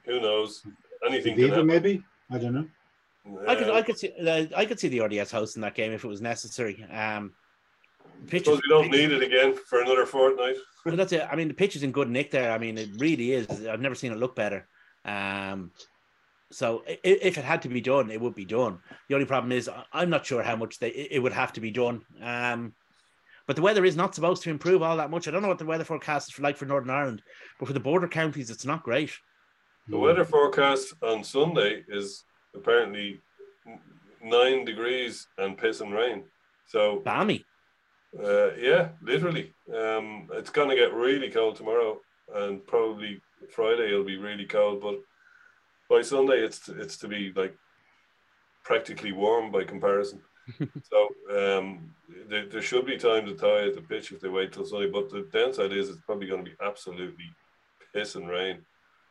who 0.05 0.21
knows? 0.21 0.67
Anything 1.07 1.37
Aviva, 1.37 1.65
maybe? 1.65 2.03
I 2.31 2.39
don't 2.39 2.55
know. 2.55 2.69
I 3.47 3.55
could, 3.55 3.71
I 3.71 3.83
could 3.83 3.99
see, 3.99 4.13
I 4.57 4.65
could 4.65 4.81
see 4.81 4.89
the 4.89 5.01
RDS 5.01 5.31
hosting 5.31 5.63
that 5.63 5.75
game 5.75 5.93
if 5.93 6.05
it 6.05 6.09
was 6.09 6.21
necessary. 6.21 6.85
Um, 6.91 7.33
pitches, 8.27 8.47
suppose 8.47 8.63
we 8.63 8.69
don't 8.69 8.91
need 8.91 9.13
it 9.13 9.23
again 9.23 9.55
for 9.69 9.83
another 9.83 10.07
fortnight. 10.07 10.57
Well, 10.85 10.97
that's 10.97 11.13
it. 11.13 11.27
I 11.31 11.37
mean, 11.37 11.49
the 11.49 11.55
pitch 11.55 11.77
is 11.77 11.83
in 11.83 11.93
good 11.93 12.09
nick 12.09 12.31
there. 12.31 12.53
I 12.53 12.59
mean, 12.59 12.79
it 12.79 12.89
really 12.99 13.33
is. 13.33 13.67
I've 13.67 13.81
never 13.81 13.95
seen 13.95 14.13
it 14.13 14.19
look 14.19 14.35
better. 14.35 14.67
Um, 15.05 15.73
so 16.53 16.83
if 16.87 17.39
it 17.39 17.45
had 17.45 17.63
to 17.63 17.69
be 17.69 17.81
done, 17.81 18.11
it 18.11 18.21
would 18.21 18.35
be 18.35 18.45
done. 18.45 18.79
The 19.09 19.15
only 19.15 19.27
problem 19.27 19.53
is 19.53 19.71
I'm 19.93 20.11
not 20.11 20.27
sure 20.27 20.43
how 20.43 20.57
much 20.57 20.79
they 20.79 20.89
it 20.89 21.23
would 21.23 21.33
have 21.33 21.53
to 21.55 21.61
be 21.61 21.71
done. 21.71 22.03
Um, 22.21 22.75
but 23.47 23.57
the 23.57 23.63
weather 23.63 23.85
is 23.85 23.97
not 23.97 24.15
supposed 24.15 24.43
to 24.45 24.51
improve 24.51 24.83
all 24.83 24.97
that 24.97 25.11
much. 25.11 25.29
I 25.29 25.31
don't 25.31 25.43
know 25.43 25.49
what 25.49 25.59
the 25.59 25.65
weather 25.65 25.85
forecast 25.85 26.33
is 26.33 26.39
like 26.41 26.57
for 26.57 26.67
Northern 26.67 26.91
Ireland, 26.91 27.23
but 27.59 27.67
for 27.67 27.73
the 27.73 27.81
border 27.81 28.09
counties, 28.09 28.51
it's 28.51 28.65
not 28.65 28.83
great. 28.83 29.13
The 29.89 29.99
weather 29.99 30.25
forecast 30.25 30.95
on 31.03 31.25
Sunday 31.25 31.85
is 31.89 32.25
apparently 32.55 33.21
nine 34.23 34.65
degrees 34.65 35.27
and 35.39 35.57
piss 35.57 35.81
and 35.81 35.93
rain. 35.93 36.25
So 36.67 37.01
Balmy. 37.05 37.45
uh, 38.19 38.55
yeah, 38.57 38.89
literally, 39.03 39.53
um, 39.75 40.29
it's 40.33 40.51
gonna 40.51 40.77
get 40.77 40.93
really 40.93 41.31
cold 41.31 41.57
tomorrow, 41.57 42.01
and 42.35 42.65
probably 42.67 43.21
Friday 43.51 43.89
it'll 43.89 44.05
be 44.05 44.19
really 44.19 44.47
cold. 44.47 44.81
But 44.81 45.01
by 45.89 46.03
Sunday, 46.03 46.45
it's 46.45 46.61
to, 46.67 46.81
it's 46.81 46.97
to 46.99 47.09
be 47.09 47.33
like 47.35 47.57
practically 48.65 49.13
warm 49.13 49.51
by 49.51 49.65
comparison. 49.65 50.21
so 50.83 51.09
um, 51.31 51.95
there, 52.29 52.47
there 52.47 52.63
should 52.63 52.87
be 52.87 52.97
time 52.97 53.27
to 53.27 53.35
tie 53.35 53.67
at 53.67 53.75
the 53.75 53.83
pitch 53.83 54.13
if 54.13 54.21
they 54.21 54.29
wait 54.29 54.53
till 54.53 54.65
Sunday. 54.65 54.91
But 54.91 55.11
the 55.11 55.29
downside 55.33 55.73
is 55.73 55.89
it's 55.89 56.01
probably 56.07 56.27
going 56.27 56.45
to 56.45 56.51
be 56.51 56.57
absolutely 56.65 57.27
piss 57.95 58.15
and 58.15 58.29
rain. 58.29 58.63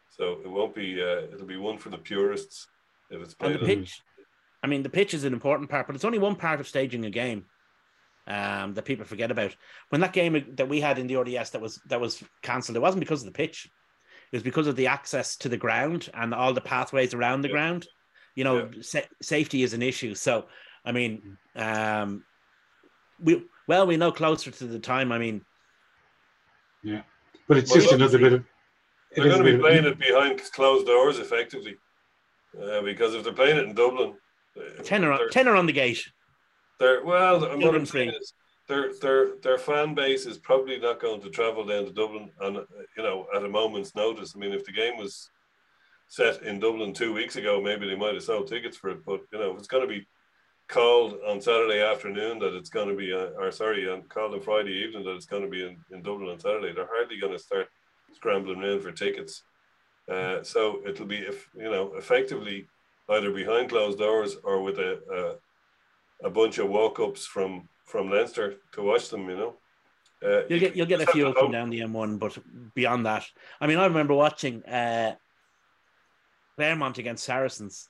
So 0.09 0.39
it 0.43 0.49
won't 0.49 0.75
be. 0.75 1.01
Uh, 1.01 1.33
it'll 1.33 1.45
be 1.45 1.57
one 1.57 1.77
for 1.77 1.89
the 1.89 1.97
purists 1.97 2.67
if 3.09 3.21
it's 3.21 3.35
And 3.39 3.39
played. 3.39 3.55
the 3.55 3.59
on- 3.61 3.65
pitch, 3.65 4.01
I 4.63 4.67
mean, 4.67 4.83
the 4.83 4.89
pitch 4.89 5.13
is 5.13 5.23
an 5.23 5.33
important 5.33 5.69
part, 5.69 5.87
but 5.87 5.95
it's 5.95 6.05
only 6.05 6.19
one 6.19 6.35
part 6.35 6.59
of 6.59 6.67
staging 6.67 7.05
a 7.05 7.09
game 7.09 7.45
um, 8.27 8.73
that 8.75 8.85
people 8.85 9.05
forget 9.05 9.31
about. 9.31 9.55
When 9.89 10.01
that 10.01 10.13
game 10.13 10.53
that 10.55 10.69
we 10.69 10.81
had 10.81 10.99
in 10.99 11.07
the 11.07 11.15
RDS 11.15 11.51
that 11.51 11.61
was 11.61 11.81
that 11.87 11.99
was 12.01 12.23
cancelled, 12.43 12.75
it 12.75 12.81
wasn't 12.81 12.99
because 12.99 13.21
of 13.21 13.25
the 13.25 13.31
pitch. 13.37 13.67
It 14.31 14.35
was 14.35 14.43
because 14.43 14.67
of 14.67 14.75
the 14.75 14.87
access 14.87 15.35
to 15.37 15.49
the 15.49 15.57
ground 15.57 16.09
and 16.13 16.33
all 16.33 16.53
the 16.53 16.61
pathways 16.61 17.13
around 17.13 17.41
the 17.41 17.47
Yeah. 17.47 17.53
ground. 17.53 17.87
You 18.35 18.43
know, 18.43 18.69
sa- 18.81 18.99
safety 19.21 19.63
is 19.63 19.73
an 19.73 19.81
issue. 19.81 20.13
So, 20.13 20.47
I 20.85 20.91
mean, 20.91 21.37
um, 21.55 22.23
we 23.19 23.43
well, 23.67 23.87
we 23.87 23.97
know 23.97 24.11
closer 24.11 24.51
to 24.51 24.65
the 24.67 24.79
time. 24.79 25.11
I 25.11 25.17
mean, 25.17 25.43
yeah, 26.83 27.01
But 27.47 27.57
it's 27.57 27.71
Well, 27.71 27.79
just 27.81 27.93
another 27.93 28.17
bit 28.19 28.33
of. 28.33 28.41
it 28.41 28.45
They're 29.15 29.25
going 29.25 29.39
to 29.39 29.43
be 29.43 29.51
bit 29.51 29.55
of- 29.55 29.61
playing 29.61 29.85
it 29.85 29.97
behind 29.99 30.39
closed 30.53 30.85
doors, 30.85 31.17
effectively, 31.19 31.77
uh, 32.61 32.81
because 32.81 33.13
if 33.15 33.23
they're 33.23 33.33
playing 33.33 33.57
it 33.57 33.65
in 33.65 33.75
Dublin, 33.75 34.13
uh, 34.57 34.83
tenor 34.83 35.17
they're- 35.17 35.29
tenor 35.29 35.55
on 35.55 35.65
the 35.65 35.73
gate. 35.73 36.03
They're 36.79 37.03
well. 37.03 37.43
I'm 37.43 37.61
I'm 37.61 37.85
saying 37.85 38.13
their 38.67 38.93
their 39.01 39.35
their 39.43 39.57
fan 39.57 39.95
base 39.95 40.25
is 40.25 40.37
probably 40.37 40.79
not 40.79 41.01
going 41.01 41.21
to 41.21 41.29
travel 41.29 41.65
down 41.65 41.85
to 41.85 41.91
Dublin, 41.91 42.31
and 42.41 42.57
uh, 42.57 42.63
you 42.95 43.03
know, 43.03 43.27
at 43.35 43.43
a 43.43 43.49
moment's 43.49 43.95
notice. 43.95 44.33
I 44.35 44.39
mean, 44.39 44.53
if 44.53 44.63
the 44.63 44.71
game 44.71 44.95
was 44.97 45.29
set 46.07 46.41
in 46.43 46.59
Dublin 46.59 46.93
two 46.93 47.13
weeks 47.13 47.35
ago, 47.35 47.61
maybe 47.61 47.87
they 47.87 47.95
might 47.95 48.13
have 48.13 48.23
sold 48.23 48.47
tickets 48.47 48.77
for 48.77 48.89
it. 48.91 49.05
But 49.05 49.21
you 49.33 49.39
know, 49.39 49.51
if 49.51 49.57
it's 49.57 49.67
going 49.67 49.87
to 49.87 49.93
be 49.93 50.07
called 50.69 51.15
on 51.27 51.41
Saturday 51.41 51.81
afternoon 51.81 52.39
that 52.39 52.55
it's 52.55 52.69
going 52.69 52.87
to 52.87 52.95
be, 52.95 53.11
uh, 53.11 53.31
or 53.39 53.51
sorry, 53.51 53.89
on 53.89 54.03
called 54.03 54.33
on 54.35 54.41
Friday 54.41 54.71
evening 54.71 55.03
that 55.03 55.15
it's 55.15 55.25
going 55.25 55.43
to 55.43 55.49
be 55.49 55.63
in, 55.63 55.77
in 55.91 56.01
Dublin 56.01 56.29
on 56.29 56.39
Saturday, 56.39 56.71
they're 56.73 56.87
hardly 56.87 57.19
going 57.19 57.33
to 57.33 57.39
start 57.39 57.67
scrambling 58.13 58.63
around 58.63 58.81
for 58.81 58.91
tickets. 58.91 59.43
Uh, 60.09 60.43
so 60.43 60.81
it'll 60.87 61.05
be, 61.05 61.17
if 61.17 61.49
you 61.55 61.69
know, 61.69 61.93
effectively 61.95 62.67
either 63.09 63.31
behind 63.31 63.69
closed 63.69 63.99
doors 63.99 64.37
or 64.43 64.61
with 64.63 64.77
a, 64.79 64.99
a 66.23 66.27
a 66.27 66.29
bunch 66.29 66.57
of 66.57 66.69
walk-ups 66.69 67.25
from 67.25 67.69
from 67.85 68.09
Leinster 68.09 68.55
to 68.73 68.81
watch 68.83 69.09
them. 69.09 69.29
You 69.29 69.35
know, 69.37 69.53
uh, 70.25 70.41
You'll 70.49 70.59
get 70.59 70.75
you'll 70.75 70.85
get 70.87 71.01
a 71.01 71.05
few 71.07 71.25
have 71.25 71.35
up 71.35 71.39
to 71.39 71.45
and 71.45 71.53
hope. 71.53 71.53
down 71.53 71.69
the 71.69 71.79
M1, 71.81 72.19
but 72.19 72.37
beyond 72.75 73.05
that, 73.05 73.25
I 73.61 73.67
mean, 73.67 73.77
I 73.77 73.85
remember 73.85 74.13
watching 74.13 74.63
uh, 74.65 75.15
Clermont 76.57 76.97
against 76.97 77.23
Saracens 77.23 77.87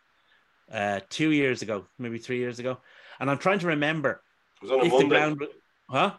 uh, 0.71 0.99
two 1.09 1.31
years 1.31 1.61
ago, 1.61 1.87
maybe 1.97 2.17
three 2.17 2.37
years 2.37 2.59
ago, 2.59 2.79
and 3.19 3.29
I'm 3.29 3.37
trying 3.39 3.59
to 3.59 3.67
remember 3.67 4.21
It 4.61 4.63
was 4.63 4.71
on 4.71 4.81
a 4.81 4.83
if 4.85 4.91
the 4.91 4.97
Monday. 5.07 5.07
ground, 5.07 5.43
huh? 5.89 6.13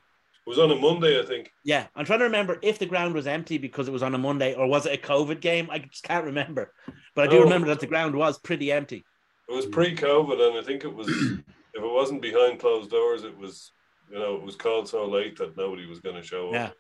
It 0.47 0.51
was 0.51 0.59
on 0.59 0.71
a 0.71 0.77
Monday, 0.77 1.21
I 1.21 1.25
think. 1.25 1.53
Yeah, 1.65 1.87
I'm 1.95 2.05
trying 2.05 2.19
to 2.21 2.25
remember 2.25 2.59
if 2.63 2.79
the 2.79 2.87
ground 2.87 3.15
was 3.15 3.27
empty 3.27 3.59
because 3.59 3.87
it 3.89 3.93
was 3.93 4.03
on 4.03 4.15
a 4.15 4.19
Monday, 4.19 4.55
or 4.55 4.67
was 4.67 4.87
it 4.87 4.99
a 4.99 5.07
COVID 5.07 5.41
game? 5.41 5.69
I 5.71 5.79
just 5.81 6.03
can't 6.03 6.25
remember, 6.25 6.73
but 7.15 7.29
I 7.29 7.31
do 7.31 7.39
Oh. 7.39 7.43
remember 7.43 7.69
that 7.69 7.81
the 7.81 7.87
ground 7.87 8.17
was 8.17 8.39
pretty 8.39 8.73
empty. 8.73 9.05
It 9.49 9.55
was 9.55 9.67
pre-COVID, 9.67 10.41
and 10.49 10.59
I 10.59 10.63
think 10.63 10.85
it 10.85 10.93
was. 10.95 11.09
if 11.75 11.83
it 11.85 11.93
wasn't 11.93 12.23
behind 12.23 12.59
closed 12.61 12.91
doors, 12.91 13.23
it 13.25 13.37
was. 13.37 13.73
You 14.11 14.19
know, 14.19 14.35
it 14.35 14.43
was 14.43 14.57
called 14.57 14.89
so 14.89 15.07
late 15.07 15.37
that 15.39 15.57
nobody 15.57 15.87
was 15.87 16.01
going 16.01 16.17
to 16.17 16.23
show 16.23 16.49
up. 16.49 16.55
Yeah. 16.55 16.71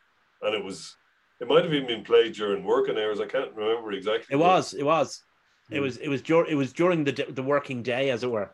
and 0.43 0.55
it 0.55 0.65
was. 0.65 0.97
It 1.41 1.49
might 1.49 1.65
have 1.65 1.73
even 1.73 1.87
been 1.87 2.03
played 2.05 2.33
during 2.35 2.65
working 2.65 2.99
hours. 2.99 3.21
I 3.21 3.27
can't 3.27 3.55
remember 3.55 3.93
exactly. 3.93 4.27
It 4.35 4.37
was, 4.37 4.75
it 4.75 4.83
was, 4.83 5.23
it 5.71 5.77
Mm. 5.77 5.83
was, 5.83 5.97
it 5.99 6.09
was, 6.09 6.21
dur- 6.23 6.47
it 6.47 6.55
was 6.57 6.73
during 6.73 7.05
the 7.05 7.13
the 7.31 7.43
working 7.43 7.83
day, 7.83 8.11
as 8.11 8.25
it 8.25 8.31
were. 8.31 8.53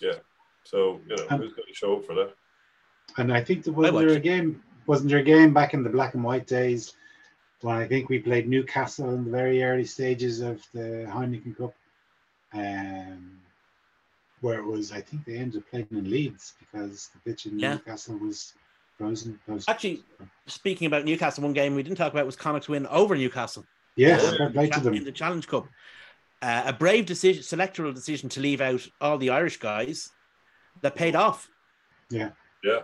Yeah. 0.00 0.14
So 0.64 1.00
you 1.08 1.16
know, 1.16 1.26
Um, 1.30 1.40
who's 1.40 1.52
going 1.52 1.66
to 1.68 1.74
show 1.74 1.96
up 1.96 2.04
for 2.04 2.14
that? 2.14 2.34
And 3.18 3.32
I 3.32 3.42
think 3.42 3.64
there 3.64 3.72
wasn't 3.74 3.94
watched 3.94 4.08
there 4.08 4.16
a 4.16 4.20
game. 4.20 4.62
Wasn't 4.86 5.08
there 5.10 5.18
a 5.20 5.22
game 5.22 5.52
back 5.54 5.74
in 5.74 5.82
the 5.82 5.90
black 5.90 6.14
and 6.14 6.24
white 6.24 6.46
days 6.46 6.94
when 7.60 7.76
I 7.76 7.86
think 7.86 8.08
we 8.08 8.18
played 8.18 8.48
Newcastle 8.48 9.10
in 9.14 9.24
the 9.24 9.30
very 9.30 9.62
early 9.62 9.84
stages 9.84 10.40
of 10.40 10.60
the 10.74 11.06
Heineken 11.08 11.56
Cup, 11.56 11.74
um, 12.54 13.38
where 14.40 14.58
it 14.58 14.64
was. 14.64 14.92
I 14.92 15.00
think 15.00 15.24
they 15.24 15.36
ended 15.36 15.62
up 15.62 15.70
playing 15.70 15.86
in 15.92 16.10
Leeds 16.10 16.54
because 16.58 17.10
the 17.14 17.20
pitch 17.30 17.46
in 17.46 17.58
Yeah. 17.58 17.74
Newcastle 17.74 18.16
was 18.18 18.54
frozen. 18.98 19.38
Those- 19.46 19.68
Actually, 19.68 20.04
speaking 20.46 20.86
about 20.86 21.04
Newcastle, 21.04 21.44
one 21.44 21.52
game 21.52 21.74
we 21.74 21.82
didn't 21.82 21.98
talk 21.98 22.12
about 22.12 22.26
was 22.26 22.36
Connacht's 22.36 22.68
win 22.68 22.86
over 22.88 23.16
Newcastle 23.16 23.64
yes, 23.94 24.22
Yeah. 24.22 24.36
fair 24.38 24.50
play 24.50 24.68
to 24.68 24.80
cha- 24.80 24.88
in 24.88 25.04
the 25.04 25.12
Challenge 25.12 25.46
Cup. 25.46 25.68
Uh, 26.40 26.62
a 26.66 26.72
brave 26.72 27.06
decision, 27.06 27.42
selectoral 27.44 27.92
decision 27.92 28.28
to 28.30 28.40
leave 28.40 28.60
out 28.60 28.88
all 29.00 29.16
the 29.16 29.30
Irish 29.30 29.58
guys 29.58 30.10
that 30.80 30.96
paid 30.96 31.14
off. 31.14 31.48
Yeah. 32.10 32.30
Yeah, 32.64 32.80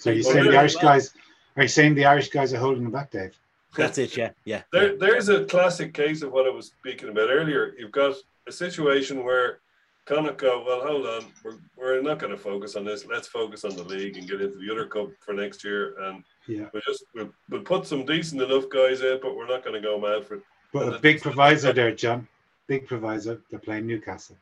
So 0.00 0.10
you're 0.10 0.24
Well, 0.24 0.32
saying 0.32 0.50
the 0.50 0.56
Irish 0.56 0.76
guys? 0.76 1.12
Are 1.56 1.62
you 1.62 1.68
saying 1.68 1.94
the 1.94 2.06
Irish 2.06 2.30
guys 2.30 2.54
are 2.54 2.58
holding 2.58 2.84
them 2.84 2.92
back, 2.92 3.10
Dave? 3.10 3.36
That's 3.76 3.98
it. 3.98 4.16
Yeah, 4.16 4.30
yeah. 4.46 4.62
There, 4.72 4.96
there's 4.96 5.28
a 5.28 5.44
classic 5.44 5.92
case 5.92 6.22
of 6.22 6.32
what 6.32 6.46
I 6.46 6.50
was 6.50 6.68
speaking 6.68 7.10
about 7.10 7.28
earlier. 7.28 7.74
You've 7.78 7.92
got 7.92 8.16
a 8.48 8.52
situation 8.52 9.22
where 9.24 9.60
Connacht 10.06 10.38
go, 10.38 10.64
well, 10.66 10.80
hold 10.80 11.06
on, 11.06 11.26
we're, 11.44 11.58
we're 11.76 12.00
not 12.02 12.18
going 12.18 12.32
to 12.32 12.38
focus 12.38 12.76
on 12.76 12.84
this. 12.86 13.04
Let's 13.04 13.28
focus 13.28 13.64
on 13.66 13.76
the 13.76 13.84
league 13.84 14.16
and 14.16 14.26
get 14.26 14.40
into 14.40 14.56
the 14.58 14.72
other 14.72 14.86
cup 14.86 15.10
for 15.20 15.34
next 15.34 15.62
year. 15.62 15.94
And 16.02 16.24
Yeah. 16.48 16.66
we'll 16.72 16.82
just 16.86 17.04
we'll, 17.14 17.30
we'll 17.50 17.60
put 17.60 17.86
some 17.86 18.06
decent 18.06 18.40
enough 18.40 18.70
guys 18.70 19.02
in, 19.02 19.20
but 19.22 19.36
we're 19.36 19.46
not 19.46 19.62
going 19.62 19.80
to 19.80 19.86
go 19.86 20.00
mad 20.00 20.26
for 20.26 20.36
it. 20.36 20.42
But 20.72 20.86
And 20.86 20.94
a 20.94 20.98
big 20.98 21.20
proviso 21.20 21.72
there, 21.74 21.94
John. 21.94 22.26
Big 22.68 22.86
proviso. 22.86 23.38
They're 23.50 23.60
playing 23.60 23.86
Newcastle. 23.86 24.36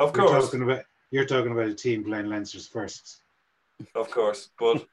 Of 0.00 0.12
course. 0.12 0.16
You're 0.30 0.40
course, 0.40 0.44
talking 0.46 0.62
about 0.64 0.84
you're 1.12 1.24
talking 1.26 1.52
about 1.52 1.68
a 1.68 1.74
team 1.74 2.02
playing 2.04 2.26
Leinster's 2.26 2.66
first. 2.66 3.18
of 3.94 4.10
course. 4.10 4.48
But 4.58 4.84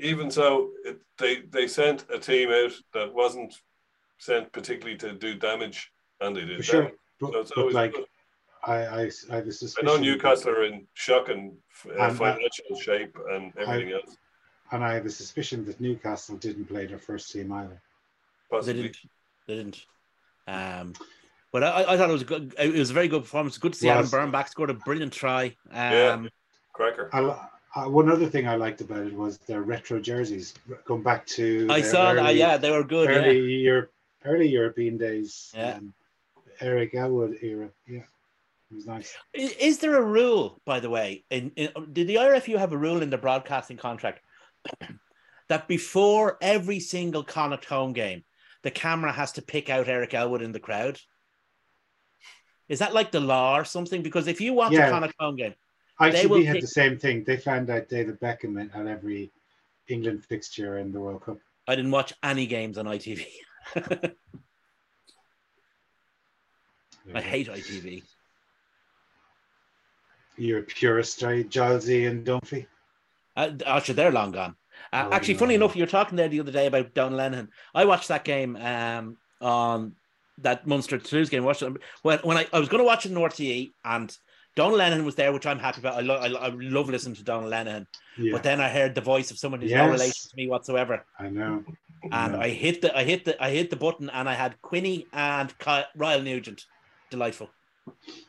even 0.00 0.30
so, 0.30 0.70
it, 0.84 0.98
they 1.18 1.40
they 1.50 1.66
sent 1.66 2.04
a 2.12 2.18
team 2.18 2.50
out 2.50 2.72
that 2.94 3.12
wasn't 3.12 3.54
sent 4.18 4.52
particularly 4.52 4.96
to 4.98 5.12
do 5.12 5.34
damage, 5.34 5.90
and 6.20 6.36
they 6.36 6.44
did 6.44 6.58
For 6.58 6.62
sure. 6.62 6.82
damage. 6.82 6.98
But, 7.20 7.32
So 7.32 7.38
it's 7.40 7.52
but 7.54 7.72
like 7.72 7.92
good. 7.94 8.04
I, 8.64 8.74
I, 8.74 9.00
I 9.30 9.34
have 9.36 9.44
a 9.44 9.46
I 9.46 9.50
suspicion. 9.50 9.88
I 9.88 9.92
know 9.92 9.96
Newcastle 10.00 10.50
are 10.50 10.64
in 10.64 10.86
shocking 10.94 11.56
uh, 11.86 11.90
And, 11.92 12.00
uh, 12.00 12.10
financial 12.14 12.76
shape 12.80 13.16
and 13.30 13.52
everything 13.56 13.92
else. 13.92 14.16
and 14.72 14.84
I 14.84 14.94
have 14.94 15.06
a 15.06 15.10
suspicion 15.10 15.64
that 15.66 15.80
Newcastle 15.80 16.36
didn't 16.36 16.66
play 16.66 16.86
their 16.86 16.98
first 16.98 17.32
team 17.32 17.52
either. 17.52 17.80
They 18.62 18.72
didn't. 18.72 18.96
They 19.46 19.56
didn't. 19.56 19.84
Um, 20.46 20.94
but 21.52 21.62
I, 21.62 21.84
I 21.92 21.96
thought 21.96 22.08
it 22.10 22.12
was 22.12 22.22
a 22.22 22.26
good. 22.26 22.54
It 22.58 22.74
was 22.74 22.90
a 22.90 22.94
very 22.94 23.08
good 23.08 23.22
performance. 23.22 23.58
Good 23.58 23.72
to 23.74 23.78
see 23.78 23.86
Was. 23.88 23.96
Adam 23.96 24.10
Byrne 24.10 24.30
back. 24.30 24.48
Scored 24.48 24.70
a 24.70 24.74
brilliant 24.74 25.12
try. 25.12 25.56
Um, 25.70 25.92
Yeah. 25.92 26.26
Cracker. 26.72 27.10
A, 27.12 27.22
lo- 27.22 27.40
Uh, 27.74 27.84
one 27.84 28.10
other 28.10 28.26
thing 28.26 28.48
I 28.48 28.56
liked 28.56 28.80
about 28.80 29.06
it 29.06 29.12
was 29.12 29.38
their 29.38 29.62
retro 29.62 30.00
jerseys, 30.00 30.54
going 30.86 31.02
back 31.02 31.26
to. 31.28 31.66
I 31.70 31.82
saw 31.82 32.14
that. 32.14 32.34
Yeah, 32.34 32.56
they 32.56 32.70
were 32.70 32.84
good. 32.84 33.10
Yeah. 33.10 33.16
early 33.16 33.38
Europe, 33.40 33.92
early 34.24 34.48
European 34.48 34.96
days. 34.96 35.52
Yeah. 35.54 35.74
Um, 35.76 35.92
Eric 36.60 36.94
Elwood 36.94 37.38
era. 37.42 37.68
Yeah, 37.86 37.98
it 38.70 38.74
was 38.74 38.86
nice. 38.86 39.14
I- 39.36 39.54
Is 39.60 39.78
there 39.78 39.96
a 39.96 40.02
rule, 40.02 40.60
by 40.64 40.80
the 40.80 40.90
way? 40.90 41.24
In, 41.30 41.52
in 41.56 41.68
did 41.92 42.06
the 42.08 42.16
IRFU 42.16 42.56
have 42.58 42.72
a 42.72 42.76
rule 42.78 43.02
in 43.02 43.10
the 43.10 43.18
broadcasting 43.18 43.76
contract 43.76 44.22
that 45.48 45.68
before 45.68 46.38
every 46.40 46.80
single 46.80 47.22
Connacht 47.22 47.66
home 47.66 47.92
game, 47.92 48.24
the 48.62 48.70
camera 48.70 49.12
has 49.12 49.32
to 49.32 49.42
pick 49.42 49.68
out 49.68 49.88
Eric 49.88 50.14
Elwood 50.14 50.42
in 50.42 50.52
the 50.52 50.58
crowd? 50.60 50.98
Is 52.68 52.80
that 52.80 52.94
like 52.94 53.12
the 53.12 53.20
law 53.20 53.56
or 53.58 53.64
something? 53.64 54.02
Because 54.02 54.26
if 54.26 54.40
you 54.40 54.52
watch 54.54 54.72
Yeah. 54.72 54.88
a 54.88 54.90
Connacht 54.90 55.14
home 55.20 55.36
game, 55.36 55.54
ITV 56.00 56.44
had 56.44 56.54
pick- 56.54 56.60
the 56.62 56.68
same 56.68 56.98
thing. 56.98 57.24
They 57.24 57.36
found 57.36 57.70
out 57.70 57.88
David 57.88 58.20
Beckham 58.20 58.60
at 58.72 58.86
every 58.86 59.30
England 59.88 60.24
fixture 60.24 60.78
in 60.78 60.92
the 60.92 61.00
World 61.00 61.22
Cup. 61.24 61.38
I 61.66 61.74
didn't 61.74 61.90
watch 61.90 62.12
any 62.22 62.46
games 62.46 62.78
on 62.78 62.86
ITV. 62.86 63.26
I 67.14 67.20
hate 67.20 67.48
ITV. 67.48 68.02
You're 70.36 70.60
a 70.60 70.62
purist, 70.62 71.20
right? 71.22 71.48
Gilesy 71.48 72.08
and 72.08 72.24
Dunphy. 72.24 72.66
Uh, 73.36 73.50
actually, 73.66 73.94
they're 73.94 74.12
long 74.12 74.32
gone. 74.32 74.54
Uh, 74.92 75.08
Oh, 75.10 75.12
actually, 75.12 75.34
no. 75.34 75.40
funny 75.40 75.54
enough, 75.56 75.74
you 75.74 75.82
were 75.82 75.88
talking 75.88 76.16
there 76.16 76.28
the 76.28 76.40
other 76.40 76.52
day 76.52 76.66
about 76.66 76.94
Donal 76.94 77.18
Lenihan. 77.18 77.48
I 77.74 77.84
watched 77.84 78.08
that 78.08 78.24
game 78.24 78.56
um, 78.56 79.16
on 79.40 79.96
that 80.38 80.66
Munster 80.66 80.98
Toulouse 80.98 81.28
game. 81.28 81.44
Watched 81.44 81.62
it 81.62 81.72
when 82.02 82.18
when 82.20 82.36
I, 82.36 82.46
I 82.52 82.60
was 82.60 82.68
going 82.68 82.78
to 82.80 82.86
watch 82.86 83.04
it 83.04 83.10
in 83.12 83.18
RTE, 83.18 83.72
and 83.84 84.16
Donal 84.54 84.78
Lenihan 84.78 85.04
was 85.04 85.14
there, 85.14 85.32
which 85.32 85.46
I'm 85.46 85.58
happy 85.58 85.80
about. 85.80 85.94
I, 85.94 86.00
lo- 86.00 86.16
I, 86.18 86.26
lo- 86.26 86.40
I 86.40 86.48
love 86.48 86.88
listening 86.90 87.14
to 87.16 87.22
Donal 87.24 87.48
Lenihan, 87.50 87.86
Yeah, 88.16 88.32
but 88.32 88.42
then 88.42 88.60
I 88.60 88.68
heard 88.68 88.94
the 88.94 89.00
voice 89.00 89.30
of 89.30 89.38
someone 89.38 89.60
who's 89.60 89.70
Yes. 89.70 89.86
no 89.86 89.92
relation 89.92 90.30
to 90.30 90.36
me 90.36 90.48
whatsoever, 90.48 91.04
I 91.18 91.28
know. 91.28 91.64
and 92.10 92.34
Yeah. 92.34 92.40
I 92.40 92.48
hit 92.48 92.80
the 92.82 92.96
I 92.96 93.04
hit 93.04 93.24
the 93.24 93.40
I 93.42 93.50
hit 93.50 93.70
the 93.70 93.76
button, 93.76 94.10
and 94.10 94.28
I 94.28 94.34
had 94.34 94.60
Quinny 94.62 95.06
and 95.12 95.56
Ky- 95.58 95.84
Ryle 95.94 96.22
Nugent. 96.22 96.66
Delightful. 97.10 97.48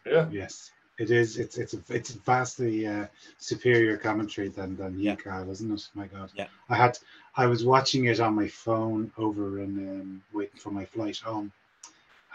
Yeah. 0.06 0.28
Yes, 0.32 0.72
it 1.00 1.10
is. 1.12 1.38
It's 1.38 1.58
it's 1.58 1.74
a, 1.74 1.80
it's 1.90 2.12
vastly 2.12 2.86
uh, 2.88 3.08
superior 3.40 3.98
commentary 3.98 4.50
than 4.50 4.78
than 4.78 4.98
you, 5.00 5.06
Yeah. 5.06 5.16
Kyle, 5.16 5.50
isn't 5.50 5.72
it? 5.74 5.88
My 5.96 6.06
God. 6.08 6.30
Yeah. 6.36 6.48
I 6.70 6.76
had 6.76 6.98
I 7.36 7.46
was 7.48 7.66
watching 7.66 8.06
it 8.06 8.20
on 8.20 8.36
my 8.36 8.48
phone 8.48 9.12
over 9.18 9.60
in 9.64 9.72
um, 9.90 10.24
waiting 10.32 10.60
for 10.60 10.70
my 10.72 10.86
flight 10.86 11.18
home, 11.18 11.52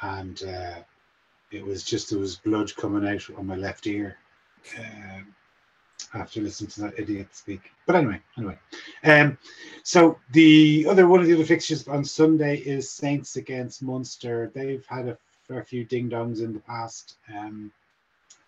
and 0.02 0.42
uh, 0.42 0.74
it 1.54 1.64
was 1.64 1.82
just 1.84 2.10
there 2.10 2.18
was 2.18 2.36
blood 2.36 2.74
coming 2.76 3.08
out 3.08 3.22
on 3.38 3.46
my 3.46 3.56
left 3.56 3.86
ear. 3.86 4.16
Um, 4.78 5.34
after 6.14 6.40
listening 6.40 6.70
to 6.70 6.80
that 6.82 6.98
idiot 6.98 7.28
speak, 7.34 7.70
but 7.86 7.96
anyway, 7.96 8.20
anyway, 8.38 8.58
um, 9.04 9.36
so 9.82 10.18
the 10.32 10.86
other 10.88 11.06
one 11.08 11.20
of 11.20 11.26
the 11.26 11.34
other 11.34 11.44
fixtures 11.44 11.86
on 11.88 12.04
Sunday 12.04 12.58
is 12.58 12.88
Saints 12.90 13.36
against 13.36 13.82
Munster. 13.82 14.50
They've 14.54 14.84
had 14.86 15.08
a 15.08 15.18
fair 15.48 15.64
few 15.64 15.84
ding 15.84 16.08
dongs 16.08 16.40
in 16.40 16.52
the 16.52 16.60
past. 16.60 17.16
Um, 17.36 17.70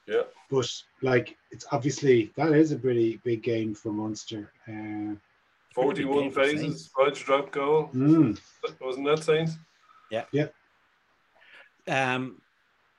Yeah. 0.06 0.22
but 0.50 0.70
like 1.02 1.36
it's 1.50 1.66
obviously 1.72 2.32
that 2.36 2.52
is 2.52 2.72
a 2.72 2.76
pretty 2.78 3.20
big 3.24 3.42
game 3.42 3.74
for 3.74 3.92
Munster. 3.92 4.52
Uh, 4.68 5.16
41 5.74 6.30
phases, 6.30 6.90
Saints. 6.96 7.22
drop 7.24 7.50
goal. 7.52 7.90
mm, 7.94 8.38
Wasn't 8.80 9.06
that 9.06 9.22
Saints? 9.24 9.52
Yeah. 10.10 10.24
Yeah. 10.32 10.48
Um, 11.88 12.40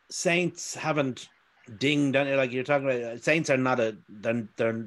Saints 0.10 0.76
haven't 0.76 1.28
dinged 1.80 2.16
on 2.16 2.28
it 2.28 2.36
like 2.38 2.52
you're 2.52 2.64
talking 2.64 2.90
about. 2.90 3.24
Saints 3.24 3.50
are 3.50 3.58
not 3.58 3.80
a 3.80 3.98
they're 4.10 4.48
they're 4.56 4.86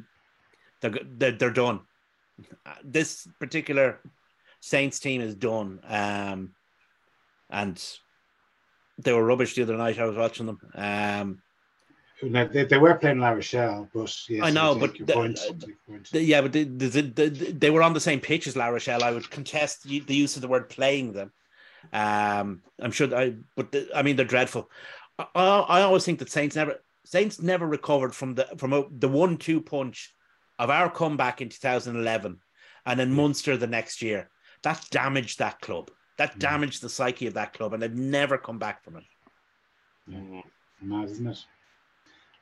they're 0.81 0.99
they're, 1.19 1.33
they're 1.33 1.51
done. 1.51 1.81
Uh, 2.65 2.75
This 2.83 3.29
particular 3.39 4.01
Saints 4.61 4.99
team 5.01 5.21
is 5.21 5.35
done, 5.35 5.81
um, 5.87 6.55
and 7.51 7.83
they 8.99 9.13
were 9.13 9.25
rubbish 9.25 9.55
the 9.55 9.63
other 9.63 9.77
night. 9.77 9.99
I 9.99 10.05
was 10.07 10.17
watching 10.17 10.47
them. 10.47 10.61
Um, 10.75 11.43
they, 12.23 12.65
they 12.65 12.77
were 12.77 12.95
playing 12.97 13.19
La 13.19 13.31
Rochelle, 13.31 13.89
but 13.95 14.15
yes, 14.29 14.43
I 14.45 14.51
know, 14.51 14.75
but 14.75 14.95
the- 14.99 15.19
uh, 15.19 15.23
your 15.23 15.77
point. 15.87 16.11
the- 16.13 16.23
yeah, 16.23 16.43
but 16.43 16.53
the, 16.53 16.65
the, 16.65 16.89
the, 16.89 17.03
the- 17.31 17.53
they 17.53 17.71
were 17.71 17.83
on 17.83 17.95
the 17.95 18.01
same 18.01 18.21
pitch 18.21 18.47
as 18.47 18.57
La 18.57 18.67
Rochelle. 18.69 19.03
I 19.03 19.11
would 19.11 19.31
contest 19.31 19.85
the 19.85 20.01
the 20.01 20.15
use 20.15 20.37
of 20.37 20.43
the 20.43 20.49
word 20.49 20.69
playing 20.69 21.13
them. 21.15 21.33
Um, 21.95 22.61
I'm 22.79 22.93
sure. 22.93 23.15
I 23.17 23.35
but 23.57 23.73
the, 23.73 23.89
I 23.95 24.03
mean 24.03 24.17
they're 24.17 24.27
dreadful. 24.27 24.71
I, 25.35 25.59
I 25.61 25.83
always 25.83 26.05
think 26.05 26.19
that 26.19 26.31
Saints 26.31 26.57
never 26.57 26.81
Saints 27.05 27.41
never 27.41 27.67
recovered 27.67 28.15
from 28.15 28.35
the 28.35 28.47
from 28.57 28.73
a, 28.73 28.85
the 28.91 29.09
one 29.09 29.37
two 29.37 29.61
punch 29.61 30.15
of 30.59 30.71
our 30.71 30.91
comeback 30.91 31.41
in 31.41 31.49
2011, 31.49 32.39
and 32.87 33.01
then 33.01 33.13
Munster 33.13 33.57
the 33.57 33.67
next 33.67 34.03
year. 34.03 34.31
That 34.63 34.87
damaged 34.91 35.39
that 35.39 35.61
club. 35.61 35.91
That 36.19 36.39
damaged 36.39 36.83
the 36.83 36.91
psyche 36.91 37.27
of 37.27 37.35
that 37.35 37.55
club, 37.55 37.73
and 37.73 37.83
they've 37.83 37.95
never 37.95 38.37
come 38.37 38.59
back 38.59 38.85
from 38.85 38.97
it. 38.97 39.05
Mm. 40.11 40.43
mad, 40.83 41.09
isn't 41.09 41.27
it? 41.27 41.45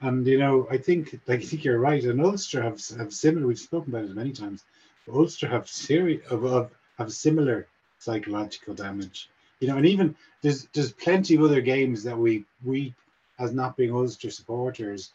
And 0.01 0.27
you 0.27 0.39
know, 0.39 0.67
I 0.71 0.79
think 0.79 1.21
like 1.27 1.41
I 1.41 1.45
think 1.45 1.65
you're 1.65 1.79
right. 1.79 2.03
And 2.03 2.21
Ulster 2.21 2.63
have 2.63 2.85
have 2.99 3.13
similar. 3.13 3.47
We've 3.47 3.59
spoken 3.59 3.95
about 3.95 4.11
it 4.11 4.17
many 4.17 4.33
times. 4.33 4.65
But 5.07 5.15
Ulster 5.15 5.49
have 5.49 5.69
serious 5.69 6.27
of, 6.31 6.45
of 6.45 6.71
have 6.99 7.13
similar 7.13 7.69
psychological 7.99 8.75
damage. 8.75 9.29
You 9.61 9.69
know, 9.69 9.77
and 9.77 9.87
even 9.87 10.15
there's 10.43 10.67
there's 10.73 10.93
plenty 10.93 11.35
of 11.35 11.43
other 11.43 11.61
games 11.61 12.03
that 12.05 12.17
we 12.17 12.45
we 12.65 12.95
as 13.39 13.53
not 13.53 13.77
being 13.77 13.93
Ulster 13.93 14.31
supporters 14.31 15.13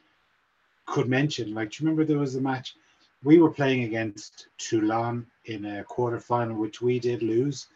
could 0.85 1.07
mention. 1.07 1.53
Like, 1.53 1.71
do 1.71 1.83
you 1.83 1.89
remember 1.89 2.05
there 2.05 2.19
was 2.19 2.35
a 2.35 2.41
match 2.41 2.75
we 3.23 3.39
were 3.39 3.49
playing 3.49 3.83
against 3.83 4.47
Toulon 4.57 5.25
in 5.45 5.65
a 5.65 5.83
quarter 5.83 6.19
final, 6.19 6.57
which 6.57 6.81
we 6.81 6.99
did 6.99 7.23
lose. 7.23 7.67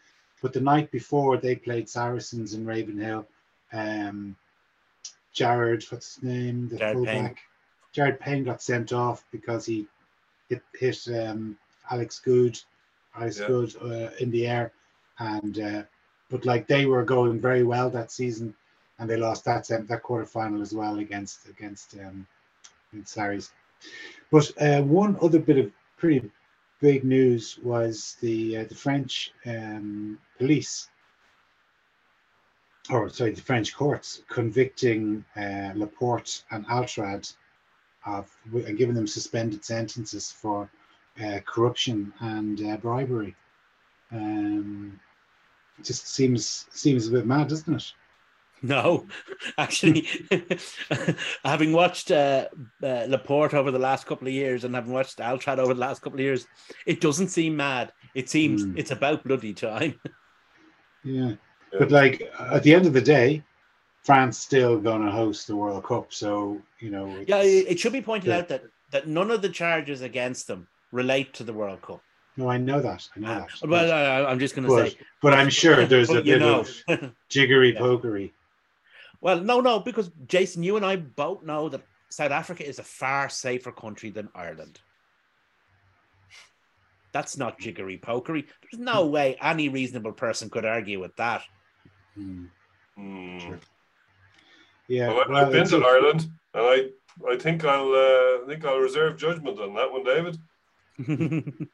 But 0.42 0.52
the 0.52 0.60
night 0.60 0.90
before 0.90 1.36
they 1.36 1.56
played 1.56 1.88
Saracens 1.88 2.54
in 2.54 2.64
Ravenhill. 2.64 3.26
Um, 3.72 4.36
Jared, 5.32 5.84
what's 5.90 6.16
his 6.16 6.24
name? 6.24 6.68
The 6.68 6.76
Jared 6.76 6.96
fullback. 6.96 7.14
Payne. 7.14 7.36
Jared 7.92 8.20
Payne 8.20 8.44
got 8.44 8.62
sent 8.62 8.92
off 8.92 9.24
because 9.32 9.66
he 9.66 9.86
hit, 10.48 10.62
hit 10.78 11.08
um, 11.08 11.56
Alex 11.90 12.20
Goode, 12.20 12.58
Alex 13.16 13.38
Yeah. 13.38 13.46
Goode 13.46 13.74
uh, 13.82 14.10
in 14.20 14.30
the 14.30 14.46
air, 14.46 14.72
and 15.18 15.58
uh, 15.58 15.82
but 16.30 16.44
like 16.44 16.66
they 16.66 16.86
were 16.86 17.04
going 17.04 17.40
very 17.40 17.62
well 17.62 17.90
that 17.90 18.10
season, 18.10 18.54
and 18.98 19.08
they 19.08 19.16
lost 19.16 19.44
that 19.44 19.68
that 19.68 20.02
quarter 20.02 20.26
final 20.26 20.60
as 20.62 20.74
well 20.74 20.98
against 20.98 21.48
against 21.48 21.94
um, 21.94 22.26
against 22.92 23.14
Sarries. 23.14 23.50
But 24.30 24.50
uh, 24.60 24.82
one 24.82 25.16
other 25.22 25.38
bit 25.38 25.58
of 25.58 25.72
pretty 25.96 26.30
big 26.80 27.04
news 27.04 27.58
was 27.62 28.16
the 28.20 28.58
uh, 28.58 28.64
the 28.64 28.74
French 28.74 29.32
um, 29.46 30.18
police, 30.38 30.88
or 32.90 33.08
sorry, 33.08 33.32
the 33.32 33.40
French 33.40 33.74
courts 33.74 34.22
convicting 34.28 35.24
uh, 35.36 35.72
Laporte 35.74 36.44
and 36.50 36.66
Altrad 36.66 37.32
of 38.06 38.30
and 38.52 38.78
giving 38.78 38.94
them 38.94 39.06
suspended 39.06 39.64
sentences 39.64 40.30
for 40.30 40.70
uh, 41.22 41.40
corruption 41.44 42.12
and 42.20 42.60
uh, 42.62 42.76
bribery. 42.76 43.34
Um, 44.12 44.98
it 45.78 45.84
just 45.84 46.08
seems 46.08 46.66
seems 46.70 47.06
a 47.08 47.12
bit 47.12 47.26
mad, 47.26 47.48
doesn't 47.48 47.74
it? 47.74 47.92
No, 48.60 49.06
actually, 49.58 50.08
having 51.44 51.72
watched 51.72 52.10
uh, 52.10 52.48
uh, 52.82 53.06
Laporte 53.08 53.54
over 53.54 53.70
the 53.70 53.78
last 53.78 54.06
couple 54.06 54.26
of 54.26 54.34
years 54.34 54.64
and 54.64 54.74
having 54.74 54.92
watched 54.92 55.18
Altrad 55.18 55.58
over 55.58 55.74
the 55.74 55.80
last 55.80 56.02
couple 56.02 56.18
of 56.18 56.24
years, 56.24 56.46
it 56.86 57.00
doesn't 57.00 57.28
seem 57.28 57.56
mad. 57.56 57.92
It 58.14 58.28
seems 58.28 58.64
Hmm. 58.64 58.76
it's 58.76 58.90
about 58.90 59.24
bloody 59.24 59.54
time. 59.54 59.94
Yeah. 61.04 61.28
Yeah. 61.72 61.78
But 61.78 61.92
like 61.92 62.28
at 62.40 62.64
the 62.64 62.74
end 62.74 62.84
of 62.86 62.92
the 62.92 63.00
day, 63.00 63.44
France 64.02 64.36
still 64.36 64.80
going 64.80 65.04
to 65.04 65.12
host 65.12 65.46
the 65.46 65.54
World 65.54 65.84
Cup, 65.84 66.12
so 66.12 66.60
you 66.80 66.90
know. 66.90 67.06
Yeah, 67.26 67.42
it 67.42 67.66
it 67.68 67.78
should 67.78 67.92
be 67.92 68.02
pointed 68.02 68.28
Yeah. 68.28 68.38
out 68.38 68.48
that 68.48 68.64
that 68.90 69.06
none 69.06 69.30
of 69.30 69.40
the 69.40 69.48
charges 69.48 70.02
against 70.02 70.48
them 70.48 70.66
relate 70.90 71.32
to 71.34 71.44
the 71.44 71.52
World 71.52 71.80
Cup. 71.82 72.02
No, 72.38 72.48
I 72.48 72.56
know 72.56 72.80
that. 72.80 73.08
I 73.16 73.20
know 73.20 73.28
Uh, 73.32 73.38
that. 73.40 73.68
well, 73.68 73.92
I, 73.92 74.30
I'm 74.30 74.38
just 74.38 74.54
going 74.54 74.66
to 74.68 74.90
say, 74.90 74.96
but 75.20 75.34
I'm 75.34 75.50
sure 75.50 75.84
there's 75.92 76.08
a 76.08 76.14
but 76.14 76.24
you 76.26 76.34
bit 76.34 76.40
know. 76.40 76.60
of 76.88 77.12
jiggery 77.28 77.74
Yeah. 77.74 77.80
pokery. 77.80 78.30
well, 79.20 79.40
no, 79.40 79.60
no, 79.60 79.80
because 79.80 80.10
Jason, 80.26 80.62
you 80.62 80.76
and 80.76 80.86
I 80.86 80.96
both 80.96 81.42
know 81.42 81.68
that 81.68 81.82
South 82.10 82.30
Africa 82.30 82.66
is 82.66 82.78
a 82.78 82.84
far 82.84 83.28
safer 83.28 83.72
country 83.72 84.10
than 84.10 84.28
Ireland. 84.34 84.80
That's 87.12 87.36
not 87.36 87.58
jiggery 87.58 87.98
pokery. 87.98 88.46
There's 88.62 88.80
no 88.80 89.06
way 89.06 89.36
any 89.42 89.68
reasonable 89.68 90.12
person 90.12 90.48
could 90.48 90.64
argue 90.64 91.00
with 91.00 91.16
that. 91.16 91.42
Hmm. 92.14 92.44
Mm. 92.98 93.40
Sure. 93.40 93.58
Yeah, 94.86 95.08
Well, 95.08 95.24
I- 95.26 95.28
well, 95.28 95.44
I've 95.46 95.52
been 95.52 95.66
to 95.68 95.76
a- 95.82 95.86
Ireland, 95.86 96.28
and 96.54 96.62
I, 96.64 96.76
I 97.32 97.36
think 97.36 97.64
I'll, 97.64 97.92
uh, 97.92 98.42
I 98.42 98.44
think 98.46 98.64
I'll 98.64 98.78
reserve 98.78 99.16
judgment 99.18 99.58
on 99.58 99.74
that 99.74 99.90
one, 99.90 100.04
David. 100.04 100.38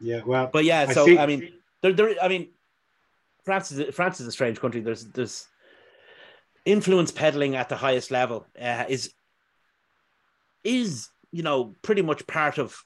yeah, 0.00 0.22
well, 0.24 0.48
but 0.52 0.64
yeah, 0.64 0.86
I 0.88 0.92
so 0.92 1.04
see- 1.06 1.18
I 1.18 1.26
mean, 1.26 1.52
there, 1.82 1.92
there. 1.92 2.14
I 2.22 2.28
mean, 2.28 2.48
France 3.44 3.72
is 3.72 3.94
France 3.94 4.20
is 4.20 4.26
a 4.26 4.32
strange 4.32 4.60
country. 4.60 4.80
There's 4.80 5.04
there's 5.06 5.46
influence 6.64 7.10
peddling 7.10 7.56
at 7.56 7.68
the 7.68 7.76
highest 7.76 8.10
level 8.10 8.46
uh, 8.60 8.84
is 8.88 9.12
is 10.64 11.08
you 11.32 11.42
know, 11.42 11.76
pretty 11.82 12.02
much 12.02 12.26
part 12.26 12.58
of 12.58 12.84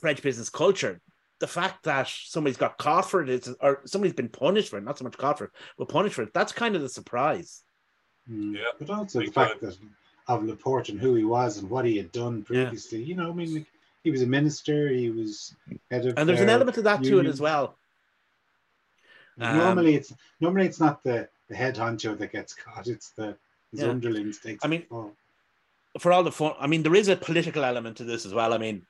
French 0.00 0.22
business 0.22 0.50
culture. 0.50 1.00
The 1.38 1.46
fact 1.46 1.84
that 1.84 2.08
somebody's 2.08 2.56
got 2.56 2.78
caught 2.78 3.10
for 3.10 3.22
it 3.22 3.28
is, 3.28 3.54
or 3.60 3.80
somebody's 3.84 4.14
been 4.14 4.28
punished 4.28 4.70
for 4.70 4.78
it, 4.78 4.84
not 4.84 4.98
so 4.98 5.04
much 5.04 5.16
caught 5.18 5.38
for 5.38 5.44
it, 5.44 5.50
but 5.78 5.88
punished 5.88 6.14
for 6.14 6.22
it, 6.22 6.32
that's 6.32 6.52
kind 6.52 6.76
of 6.76 6.82
the 6.82 6.88
surprise. 6.88 7.62
Mm. 8.30 8.56
Yeah, 8.56 8.64
But 8.78 8.90
also 8.90 9.18
the 9.18 9.26
big 9.26 9.34
fact 9.34 9.60
time. 9.60 9.70
that 9.70 9.78
of 10.28 10.44
Laporte 10.44 10.88
and 10.88 11.00
who 11.00 11.14
he 11.14 11.24
was 11.24 11.58
and 11.58 11.70
what 11.70 11.84
he 11.84 11.96
had 11.96 12.10
done 12.12 12.42
previously. 12.42 13.02
You 13.02 13.14
know, 13.16 13.30
I 13.30 13.34
mean, 13.34 13.54
like, 13.54 13.66
he 14.06 14.12
was 14.12 14.22
a 14.22 14.26
minister. 14.26 14.88
He 14.88 15.10
was 15.10 15.56
head 15.90 16.06
of. 16.06 16.16
And 16.16 16.28
there's 16.28 16.40
an 16.40 16.48
element 16.48 16.76
of 16.76 16.84
that 16.84 17.02
to 17.02 17.18
it 17.18 17.26
as 17.26 17.40
well. 17.40 17.76
Um, 19.40 19.56
normally, 19.56 19.96
it's 19.96 20.14
normally 20.38 20.66
it's 20.66 20.78
not 20.78 21.02
the 21.02 21.28
the 21.48 21.56
head 21.56 21.74
honcho 21.74 22.16
that 22.16 22.30
gets 22.30 22.54
caught. 22.54 22.86
It's 22.86 23.10
the 23.10 23.36
his 23.72 23.80
Yeah. 23.80 23.90
underlings 23.90 24.38
takes. 24.38 24.64
I 24.64 24.68
mean, 24.68 24.84
fall. 24.88 25.12
for 25.98 26.12
all 26.12 26.22
the 26.22 26.30
fun, 26.30 26.54
I 26.60 26.68
mean, 26.68 26.84
there 26.84 26.94
is 26.94 27.08
a 27.08 27.16
political 27.16 27.64
element 27.64 27.96
to 27.96 28.04
this 28.04 28.24
as 28.24 28.32
well. 28.32 28.54
I 28.54 28.58
mean, 28.58 28.86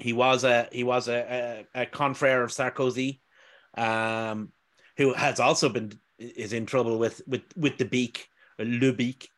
he 0.00 0.12
was 0.12 0.42
a 0.42 0.68
he 0.72 0.82
was 0.82 1.06
a 1.06 1.66
a, 1.74 1.82
a 1.82 1.86
confrere 1.86 2.42
of 2.42 2.50
Sarkozy, 2.50 3.20
um, 3.76 4.50
who 4.96 5.14
has 5.14 5.38
also 5.38 5.68
been 5.68 5.92
is 6.18 6.52
in 6.52 6.66
trouble 6.66 6.98
with 6.98 7.22
with 7.28 7.44
with 7.56 7.78
the 7.78 7.84
beak, 7.84 8.28
le 8.58 8.92
beak, 8.92 9.30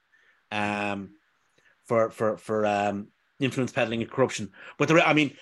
um, 0.50 1.10
for 1.84 2.08
for 2.08 2.38
for 2.38 2.64
um 2.64 3.08
influence 3.40 3.72
peddling 3.72 4.02
and 4.02 4.10
corruption. 4.10 4.50
But 4.78 4.88
there, 4.88 5.00
I 5.00 5.12
mean, 5.14 5.34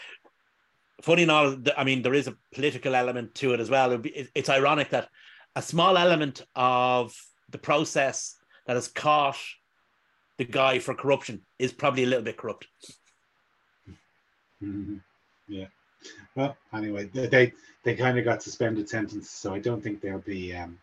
funny 1.02 1.24
enough, 1.24 1.56
I 1.76 1.84
mean, 1.84 2.02
there 2.02 2.14
is 2.14 2.28
a 2.28 2.36
political 2.54 2.94
element 2.94 3.34
to 3.36 3.52
it 3.54 3.60
as 3.60 3.68
well. 3.68 3.96
Be- 3.98 4.28
It's 4.34 4.48
ironic 4.48 4.90
that 4.90 5.08
a 5.56 5.62
small 5.62 5.98
element 5.98 6.42
of 6.54 7.14
the 7.50 7.58
process 7.58 8.36
that 8.66 8.76
has 8.76 8.88
caught 8.88 9.36
the 10.38 10.44
guy 10.44 10.78
for 10.78 10.94
corruption 10.94 11.42
is 11.58 11.72
probably 11.72 12.04
a 12.04 12.06
little 12.06 12.24
bit 12.24 12.36
corrupt. 12.36 12.68
Mhm. 14.62 15.00
Yeah. 15.48 15.66
Well, 16.34 16.56
anyway, 16.72 17.10
they 17.12 17.26
they, 17.26 17.52
they 17.84 17.94
kind 17.96 18.18
of 18.18 18.24
got 18.24 18.42
suspended 18.42 18.88
sentences, 18.88 19.30
so 19.30 19.52
I 19.54 19.58
don't 19.58 19.82
think 19.82 20.00
they'll 20.00 20.18
be 20.18 20.54
um, 20.54 20.78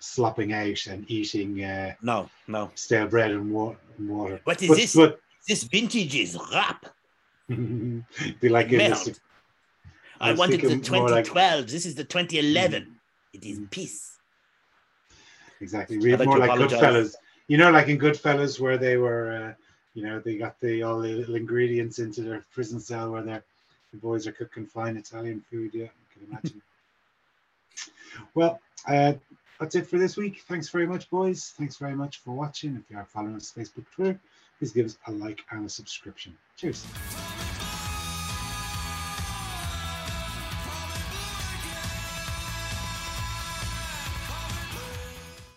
slopping 0.00 0.52
out 0.52 0.86
and 0.86 1.10
eating 1.10 1.64
uh, 1.64 1.94
No, 2.02 2.28
no. 2.46 2.70
stale 2.74 3.06
bread 3.06 3.30
and, 3.30 3.50
wa- 3.50 3.76
and 3.96 4.08
water. 4.08 4.40
What 4.44 4.60
is 4.62 4.68
But- 4.68 4.76
this? 4.76 4.94
But 4.94 5.20
This 5.46 5.62
vintage 5.64 6.14
is 6.16 6.38
rap. 6.52 6.86
be 7.48 8.48
like 8.48 8.70
Melt. 8.70 9.04
this, 9.04 9.20
I 10.20 10.32
wanted 10.32 10.60
the 10.60 10.68
thinking 10.68 10.92
more 10.92 11.08
like- 11.08 11.24
2012. 11.26 11.70
This 11.70 11.86
is 11.86 11.94
the 11.94 12.04
2011. 12.04 12.98
It 13.32 13.44
is 13.44 13.58
Mhm. 13.60 13.70
peace. 13.70 14.12
exactly. 15.60 15.98
Read 15.98 16.20
I'd 16.20 16.26
more 16.26 16.38
like 16.38 16.50
apologize. 16.50 16.80
Goodfellas. 16.80 17.14
You 17.48 17.58
know, 17.58 17.70
like 17.70 17.88
in 17.88 17.98
Goodfellas, 17.98 18.58
where 18.60 18.76
they 18.76 18.96
were, 18.96 19.32
uh, 19.32 19.54
you 19.94 20.02
know, 20.02 20.18
they 20.20 20.36
got 20.36 20.58
the 20.60 20.82
all 20.82 21.00
the 21.00 21.14
little 21.14 21.36
ingredients 21.36 21.98
into 21.98 22.22
their 22.22 22.44
prison 22.52 22.80
cell 22.80 23.12
where 23.12 23.22
they're, 23.22 23.44
the 23.92 23.98
boys 23.98 24.26
are 24.26 24.32
cooking 24.32 24.66
fine 24.66 24.96
Italian 24.96 25.40
food. 25.50 25.70
Yeah, 25.72 25.84
you 25.84 25.90
can 26.12 26.26
imagine. 26.30 26.62
well, 28.34 28.60
uh, 28.88 29.14
that's 29.60 29.74
it 29.76 29.86
for 29.86 29.98
this 29.98 30.16
week. 30.16 30.42
Thanks 30.48 30.68
very 30.68 30.86
much, 30.86 31.08
boys. 31.08 31.54
Thanks 31.56 31.76
very 31.76 31.94
much 31.94 32.18
for 32.18 32.32
watching. 32.34 32.74
If 32.76 32.90
you 32.90 32.96
are 32.98 33.04
following 33.06 33.36
us 33.36 33.52
Facebook, 33.56 33.86
Twitter, 33.94 34.18
please 34.58 34.72
give 34.72 34.86
us 34.86 34.98
a 35.06 35.12
like 35.12 35.44
and 35.50 35.66
a 35.66 35.68
subscription. 35.68 36.36
Cheers. 36.56 36.86